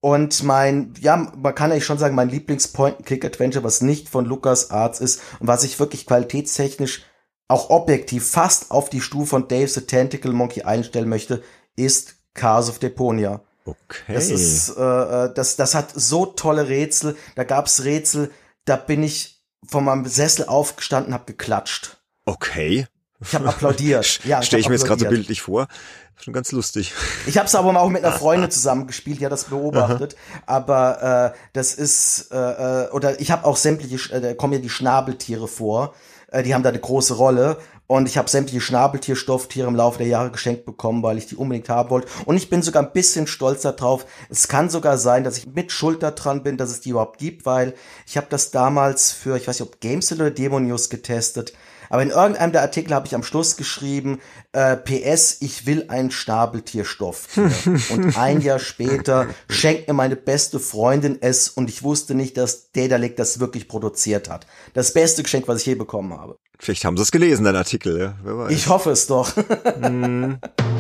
[0.02, 5.00] Und mein, ja, man kann eigentlich schon sagen, mein Lieblings-Point-and-Click-Adventure, was nicht von Lucas Arts
[5.00, 7.04] ist und was ich wirklich qualitätstechnisch
[7.48, 11.44] auch objektiv fast auf die Stufe von Dave the Tentacle Monkey einstellen möchte,
[11.76, 13.42] ist Cars of Deponia.
[13.66, 14.14] Okay.
[14.14, 17.18] Das ist, äh, äh, das, das hat so tolle Rätsel.
[17.36, 18.32] Da gab's Rätsel,
[18.66, 21.98] da bin ich von meinem Sessel aufgestanden, hab geklatscht.
[22.26, 22.88] Okay.
[23.22, 24.20] Ich habe applaudiert.
[24.26, 25.68] Ja, Stelle ich mir jetzt gerade so bildlich vor.
[26.22, 26.94] Schon ganz lustig.
[27.26, 30.16] Ich habe es aber auch mit einer Freundin zusammengespielt, die hat das beobachtet.
[30.16, 30.42] Aha.
[30.46, 34.60] Aber äh, das ist äh, äh oder ich habe auch sämtliche, äh, da kommen ja
[34.60, 35.96] die Schnabeltiere vor.
[36.36, 37.57] Äh, die haben da eine große Rolle.
[37.88, 41.70] Und ich habe sämtliche Schnabeltierstofftiere im Laufe der Jahre geschenkt bekommen, weil ich die unbedingt
[41.70, 42.07] haben wollte.
[42.26, 44.07] Und ich bin sogar ein bisschen stolz darauf.
[44.28, 47.45] Es kann sogar sein, dass ich mit Schuld dran bin, dass es die überhaupt gibt,
[47.45, 47.76] weil
[48.07, 51.53] ich habe das damals für, ich weiß nicht, ob Games oder Demo News getestet.
[51.95, 54.19] Aber in irgendeinem der Artikel habe ich am Schluss geschrieben,
[54.51, 57.38] äh, PS, ich will ein Schnabeltierstoff.
[57.89, 62.73] und ein Jahr später schenkt mir meine beste Freundin es und ich wusste nicht, dass
[62.73, 64.45] Daedalic das wirklich produziert hat.
[64.73, 66.38] Das beste Geschenk, was ich je bekommen habe.
[66.59, 68.15] Vielleicht haben sie es gelesen, dein Artikel, ja?
[68.26, 68.51] Wer weiß.
[68.51, 69.31] Ich hoffe es doch.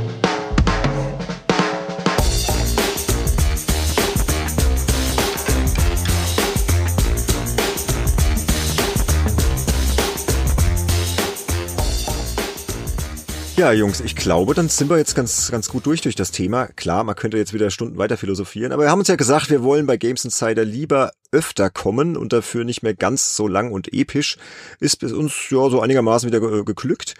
[13.57, 16.67] Ja, Jungs, ich glaube, dann sind wir jetzt ganz, ganz gut durch durch das Thema.
[16.75, 19.63] Klar, man könnte jetzt wieder Stunden weiter philosophieren, aber wir haben uns ja gesagt, wir
[19.63, 23.93] wollen bei Games Insider lieber öfter kommen und dafür nicht mehr ganz so lang und
[23.93, 24.35] episch.
[24.81, 27.13] Ist bis uns ja so einigermaßen wieder ge geglückt.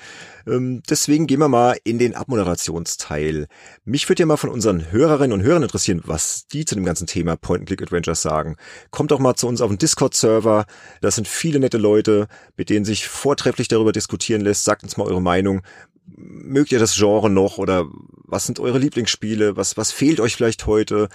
[0.45, 3.47] Ähm, deswegen gehen wir mal in den Abmoderationsteil.
[3.85, 7.07] Mich würde ja mal von unseren Hörerinnen und Hörern interessieren, was die zu dem ganzen
[7.07, 8.57] Thema Point-and-Click-Adventures sagen.
[8.91, 10.65] Kommt doch mal zu uns auf den Discord-Server.
[10.99, 14.65] Das sind viele nette Leute, mit denen sich vortrefflich darüber diskutieren lässt.
[14.65, 15.61] Sagt uns mal eure Meinung
[16.07, 17.85] mögt ihr das Genre noch oder
[18.27, 19.55] was sind eure Lieblingsspiele?
[19.55, 21.09] Was, was fehlt euch vielleicht heute?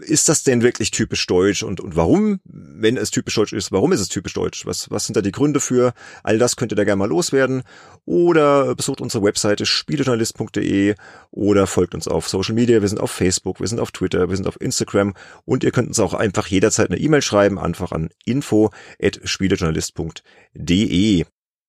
[0.00, 3.92] Ist das denn wirklich typisch deutsch und, und warum, wenn es typisch deutsch ist, warum
[3.92, 4.66] ist es typisch deutsch?
[4.66, 5.92] Was, was sind da die Gründe für?
[6.22, 7.62] All das könnt ihr da gerne mal loswerden
[8.04, 10.94] oder besucht unsere Webseite spielejournalist.de
[11.30, 12.80] oder folgt uns auf Social Media.
[12.80, 15.14] Wir sind auf Facebook, wir sind auf Twitter, wir sind auf Instagram
[15.44, 21.26] und ihr könnt uns auch einfach jederzeit eine E-Mail schreiben, einfach an info at spielejournalist.de.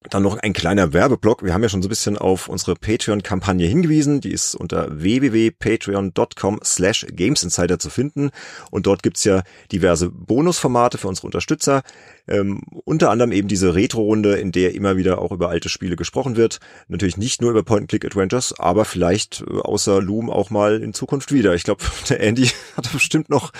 [0.09, 1.43] Dann noch ein kleiner Werbeblock.
[1.43, 4.21] Wir haben ja schon so ein bisschen auf unsere Patreon-Kampagne hingewiesen.
[4.21, 8.31] Die ist unter www.patreon.com slash gamesinsider zu finden.
[8.71, 11.83] Und dort gibt's ja diverse Bonusformate für unsere Unterstützer.
[12.27, 16.35] Ähm, unter anderem eben diese Retro-Runde, in der immer wieder auch über alte Spiele gesprochen
[16.35, 16.59] wird.
[16.89, 21.55] Natürlich nicht nur über Point-and-Click-Adventures, aber vielleicht äh, außer Loom auch mal in Zukunft wieder.
[21.55, 23.53] Ich glaube, der Andy hat bestimmt noch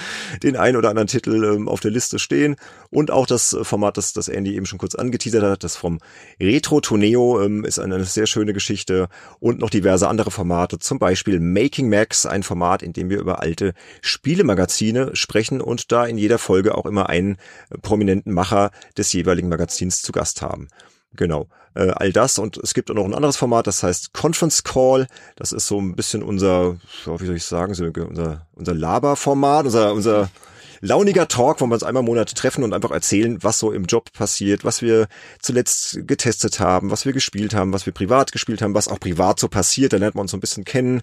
[0.44, 2.58] den einen oder anderen Titel ähm, auf der Liste stehen.
[2.90, 6.00] Und auch das Format, das, das Andy eben schon kurz angeteasert hat, das vom
[6.40, 9.08] Retro Toneo ähm, ist eine, eine sehr schöne Geschichte.
[9.40, 13.42] Und noch diverse andere Formate, zum Beispiel Making Max, ein Format, in dem wir über
[13.42, 17.38] alte Spielemagazine sprechen und da in jeder Folge auch immer einen
[17.82, 20.68] prominenten Macher Macher des jeweiligen Magazins zu Gast haben.
[21.16, 24.64] Genau, äh, all das und es gibt auch noch ein anderes Format, das heißt Conference
[24.64, 25.08] Call.
[25.36, 30.30] Das ist so ein bisschen unser, wie soll ich sagen, unser unser Laberformat, unser unser
[30.82, 33.86] launiger Talk, wo wir uns einmal im Monat treffen und einfach erzählen, was so im
[33.86, 35.08] Job passiert, was wir
[35.40, 39.40] zuletzt getestet haben, was wir gespielt haben, was wir privat gespielt haben, was auch privat
[39.40, 39.94] so passiert.
[39.94, 41.02] Da lernt man uns so ein bisschen kennen.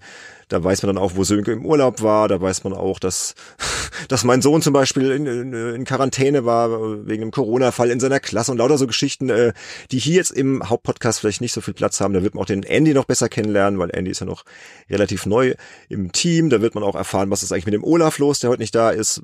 [0.48, 2.28] Da weiß man dann auch, wo Sönke im Urlaub war.
[2.28, 3.34] Da weiß man auch, dass,
[4.08, 6.70] dass mein Sohn zum Beispiel in, in, in Quarantäne war
[7.06, 9.52] wegen einem Corona-Fall in seiner Klasse und lauter so Geschichten, äh,
[9.90, 12.14] die hier jetzt im Hauptpodcast vielleicht nicht so viel Platz haben.
[12.14, 14.44] Da wird man auch den Andy noch besser kennenlernen, weil Andy ist ja noch
[14.90, 15.54] relativ neu
[15.88, 16.50] im Team.
[16.50, 18.74] Da wird man auch erfahren, was ist eigentlich mit dem Olaf los, der heute nicht
[18.74, 19.22] da ist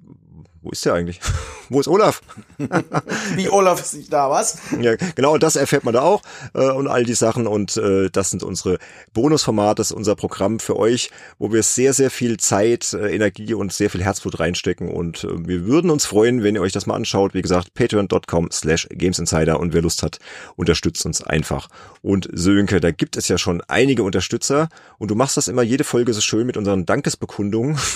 [0.62, 1.20] wo ist der eigentlich?
[1.70, 2.20] wo ist Olaf?
[3.36, 4.58] Wie Olaf ist nicht da, was?
[4.80, 6.22] Ja, genau, das erfährt man da auch
[6.54, 8.78] äh, und all die Sachen und äh, das sind unsere
[9.14, 13.54] Bonusformate, das ist unser Programm für euch, wo wir sehr, sehr viel Zeit, äh, Energie
[13.54, 16.86] und sehr viel Herzblut reinstecken und äh, wir würden uns freuen, wenn ihr euch das
[16.86, 17.34] mal anschaut.
[17.34, 20.18] Wie gesagt, patreon.com slash gamesinsider und wer Lust hat,
[20.56, 21.68] unterstützt uns einfach.
[22.02, 24.68] Und Sönke, da gibt es ja schon einige Unterstützer
[24.98, 27.78] und du machst das immer jede Folge so schön mit unseren Dankesbekundungen.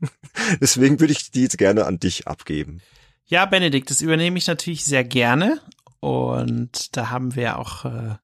[0.60, 2.80] Deswegen würde ich die jetzt gerne an dich abgeben.
[3.26, 5.60] Ja, Benedikt, das übernehme ich natürlich sehr gerne.
[6.00, 8.16] Und da haben wir auch äh,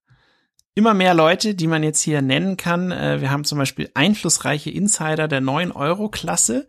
[0.75, 2.91] immer mehr Leute, die man jetzt hier nennen kann.
[2.91, 6.67] Äh, wir haben zum Beispiel einflussreiche Insider der 9-Euro-Klasse.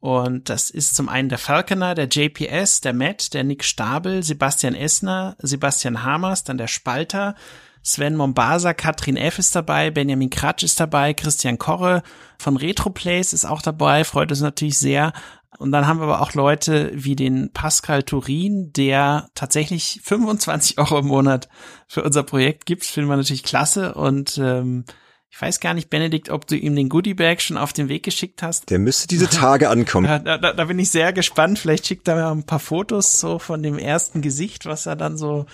[0.00, 4.74] Und das ist zum einen der Falconer, der JPS, der Matt, der Nick Stabel, Sebastian
[4.74, 7.34] Essner, Sebastian Hamers, dann der Spalter,
[7.84, 9.38] Sven Mombasa, Katrin F.
[9.38, 12.02] ist dabei, Benjamin Kratsch ist dabei, Christian Korre
[12.38, 15.12] von Retroplays ist auch dabei, freut uns natürlich sehr.
[15.58, 20.98] Und dann haben wir aber auch Leute wie den Pascal Turin, der tatsächlich 25 Euro
[20.98, 21.48] im Monat
[21.86, 22.84] für unser Projekt gibt.
[22.84, 24.84] Finden wir natürlich klasse und ähm,
[25.30, 28.42] ich weiß gar nicht, Benedikt, ob du ihm den Goodiebag schon auf den Weg geschickt
[28.42, 28.70] hast.
[28.70, 30.06] Der müsste diese Tage ankommen.
[30.24, 31.58] Da, da, da bin ich sehr gespannt.
[31.58, 35.18] Vielleicht schickt er mir ein paar Fotos so von dem ersten Gesicht, was er dann
[35.18, 35.46] so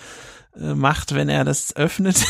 [0.55, 2.25] macht, wenn er das öffnet.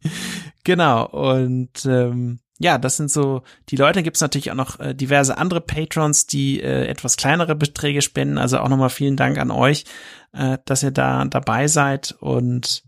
[0.64, 1.06] genau.
[1.06, 4.02] Und ähm, ja, das sind so die Leute.
[4.02, 8.38] Gibt es natürlich auch noch äh, diverse andere Patrons, die äh, etwas kleinere Beträge spenden.
[8.38, 9.84] Also auch nochmal vielen Dank an euch,
[10.32, 12.12] äh, dass ihr da dabei seid.
[12.20, 12.84] Und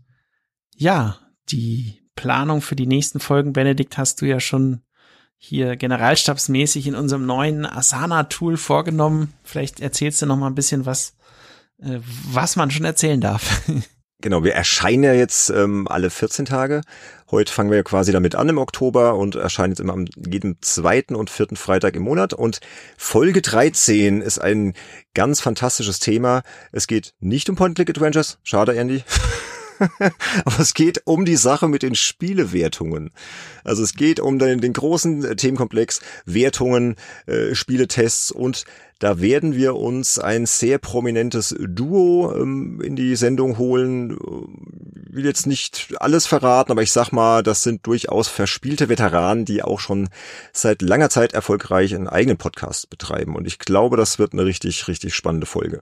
[0.75, 1.19] ja,
[1.49, 4.81] die Planung für die nächsten Folgen, Benedikt, hast du ja schon
[5.37, 9.33] hier generalstabsmäßig in unserem neuen Asana-Tool vorgenommen.
[9.43, 11.15] Vielleicht erzählst du noch mal ein bisschen was,
[11.77, 11.99] äh,
[12.31, 13.61] was man schon erzählen darf.
[14.21, 16.81] Genau, wir erscheinen ja jetzt ähm, alle 14 Tage.
[17.31, 20.57] Heute fangen wir ja quasi damit an im Oktober und erscheinen jetzt immer am jedem
[20.59, 22.33] zweiten und vierten Freitag im Monat.
[22.33, 22.59] Und
[22.97, 24.73] Folge 13 ist ein
[25.13, 26.43] ganz fantastisches Thema.
[26.73, 28.39] Es geht nicht um Point-Click-Adventures.
[28.43, 29.05] Schade, Andy.
[30.43, 33.11] Aber es geht um die Sache mit den Spielewertungen.
[33.63, 38.65] Also es geht um den, den großen Themenkomplex Wertungen, äh, Spieletests und
[38.99, 44.17] da werden wir uns ein sehr prominentes Duo ähm, in die Sendung holen.
[45.09, 49.45] Ich will jetzt nicht alles verraten, aber ich sag mal, das sind durchaus verspielte Veteranen,
[49.45, 50.09] die auch schon
[50.51, 53.35] seit langer Zeit erfolgreich einen eigenen Podcast betreiben.
[53.35, 55.81] Und ich glaube, das wird eine richtig, richtig spannende Folge.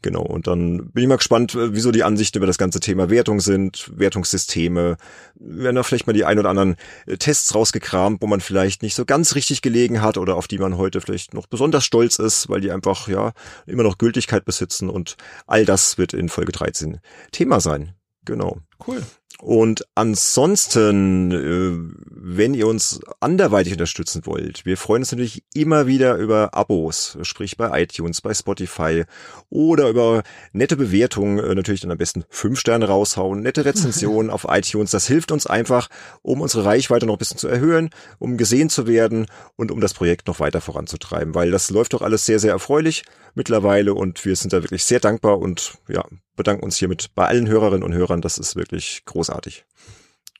[0.00, 0.22] Genau.
[0.22, 3.40] Und dann bin ich mal gespannt, äh, wieso die Ansichten über das ganze Thema Wertung
[3.40, 4.96] sind, Wertungssysteme.
[5.34, 6.76] Wir werden da vielleicht mal die ein oder anderen
[7.06, 10.58] äh, Tests rausgekramt, wo man vielleicht nicht so ganz richtig gelegen hat oder auf die
[10.58, 13.32] man heute vielleicht noch besonders stolz ist, weil die einfach ja
[13.66, 15.16] immer noch Gültigkeit besitzen und
[15.46, 17.00] all das wird in Folge 13
[17.32, 17.94] Thema sein.
[18.24, 18.58] Genau.
[18.86, 19.02] Cool.
[19.40, 26.16] Und ansonsten, äh, wenn ihr uns anderweitig unterstützen wollt, wir freuen uns natürlich immer wieder
[26.16, 29.04] über Abos, sprich bei iTunes, bei Spotify
[29.50, 34.46] oder über nette Bewertungen, äh, natürlich dann am besten fünf Sterne raushauen, nette Rezensionen auf
[34.48, 34.92] iTunes.
[34.92, 35.88] Das hilft uns einfach,
[36.22, 39.94] um unsere Reichweite noch ein bisschen zu erhöhen, um gesehen zu werden und um das
[39.94, 43.02] Projekt noch weiter voranzutreiben, weil das läuft doch alles sehr, sehr erfreulich
[43.34, 46.04] mittlerweile und wir sind da wirklich sehr dankbar und ja,
[46.36, 48.20] bedanken uns hiermit bei allen Hörerinnen und Hörern.
[48.20, 49.64] Das ist wirklich großartig.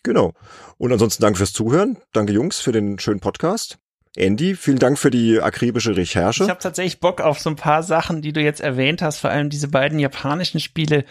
[0.02, 0.32] Genau.
[0.77, 1.97] Und ansonsten danke fürs Zuhören.
[2.12, 3.78] Danke Jungs für den schönen Podcast.
[4.16, 6.44] Andy, vielen Dank für die akribische Recherche.
[6.44, 9.31] Ich habe tatsächlich Bock auf so ein paar Sachen, die du jetzt erwähnt hast, vor
[9.31, 11.05] allem diese beiden japanischen Spiele.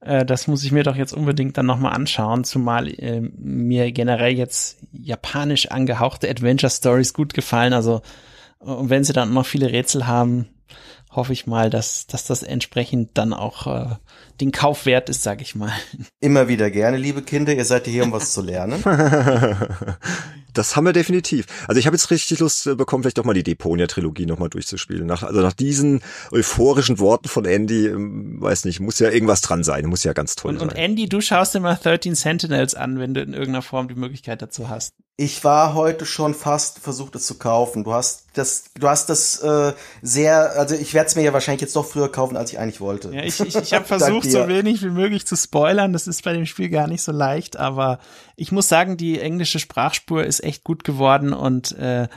[0.00, 4.32] Äh, das muss ich mir doch jetzt unbedingt dann nochmal anschauen, zumal äh, mir generell
[4.32, 7.72] jetzt japanisch angehauchte Adventure Stories gut gefallen.
[7.72, 8.00] Also,
[8.60, 10.48] und wenn sie dann noch viele Rätsel haben,
[11.10, 13.96] hoffe ich mal, dass, dass das entsprechend dann auch äh,
[14.40, 15.72] den Kauf wert ist, sag ich mal.
[16.20, 17.54] Immer wieder gerne, liebe Kinder.
[17.54, 18.82] Ihr seid hier, um was zu lernen.
[20.54, 21.46] das haben wir definitiv.
[21.66, 25.06] Also ich habe jetzt richtig Lust bekommen, vielleicht doch mal die Deponia-Trilogie nochmal durchzuspielen.
[25.06, 29.64] Nach, also nach diesen euphorischen Worten von Andy, ähm, weiß nicht, muss ja irgendwas dran
[29.64, 30.68] sein, muss ja ganz toll und, sein.
[30.68, 33.94] Und Andy, du schaust dir mal 13 Sentinels an, wenn du in irgendeiner Form die
[33.94, 34.94] Möglichkeit dazu hast.
[35.20, 37.82] Ich war heute schon fast versucht, es zu kaufen.
[37.82, 41.60] Du hast das, du hast das äh, sehr, also ich werde es mir ja wahrscheinlich
[41.60, 43.12] jetzt doch früher kaufen, als ich eigentlich wollte.
[43.12, 45.92] Ja, ich, ich, ich habe versucht, so wenig wie möglich zu spoilern.
[45.92, 47.98] Das ist bei dem Spiel gar nicht so leicht, aber
[48.36, 52.08] ich muss sagen, die englische Sprachspur ist echt gut geworden und äh,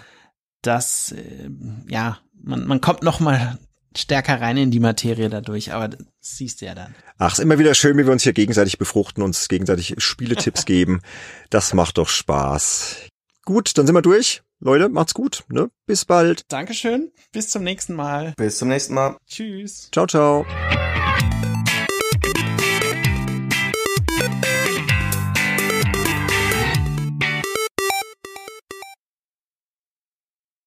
[0.62, 1.50] das, äh,
[1.88, 3.58] ja, man, man kommt noch mal
[3.98, 6.96] stärker rein in die Materie dadurch, aber das siehst du ja dann.
[7.18, 11.02] Ach, ist immer wieder schön, wie wir uns hier gegenseitig befruchten, uns gegenseitig Spieletipps geben.
[11.50, 13.08] Das macht doch Spaß.
[13.44, 14.44] Gut, dann sind wir durch.
[14.60, 15.44] Leute, macht's gut.
[15.50, 15.72] Ne?
[15.88, 16.44] Bis bald.
[16.50, 17.12] Dankeschön.
[17.32, 18.34] Bis zum nächsten Mal.
[18.38, 19.18] Bis zum nächsten Mal.
[19.28, 19.90] Tschüss.
[19.92, 20.46] Ciao, ciao.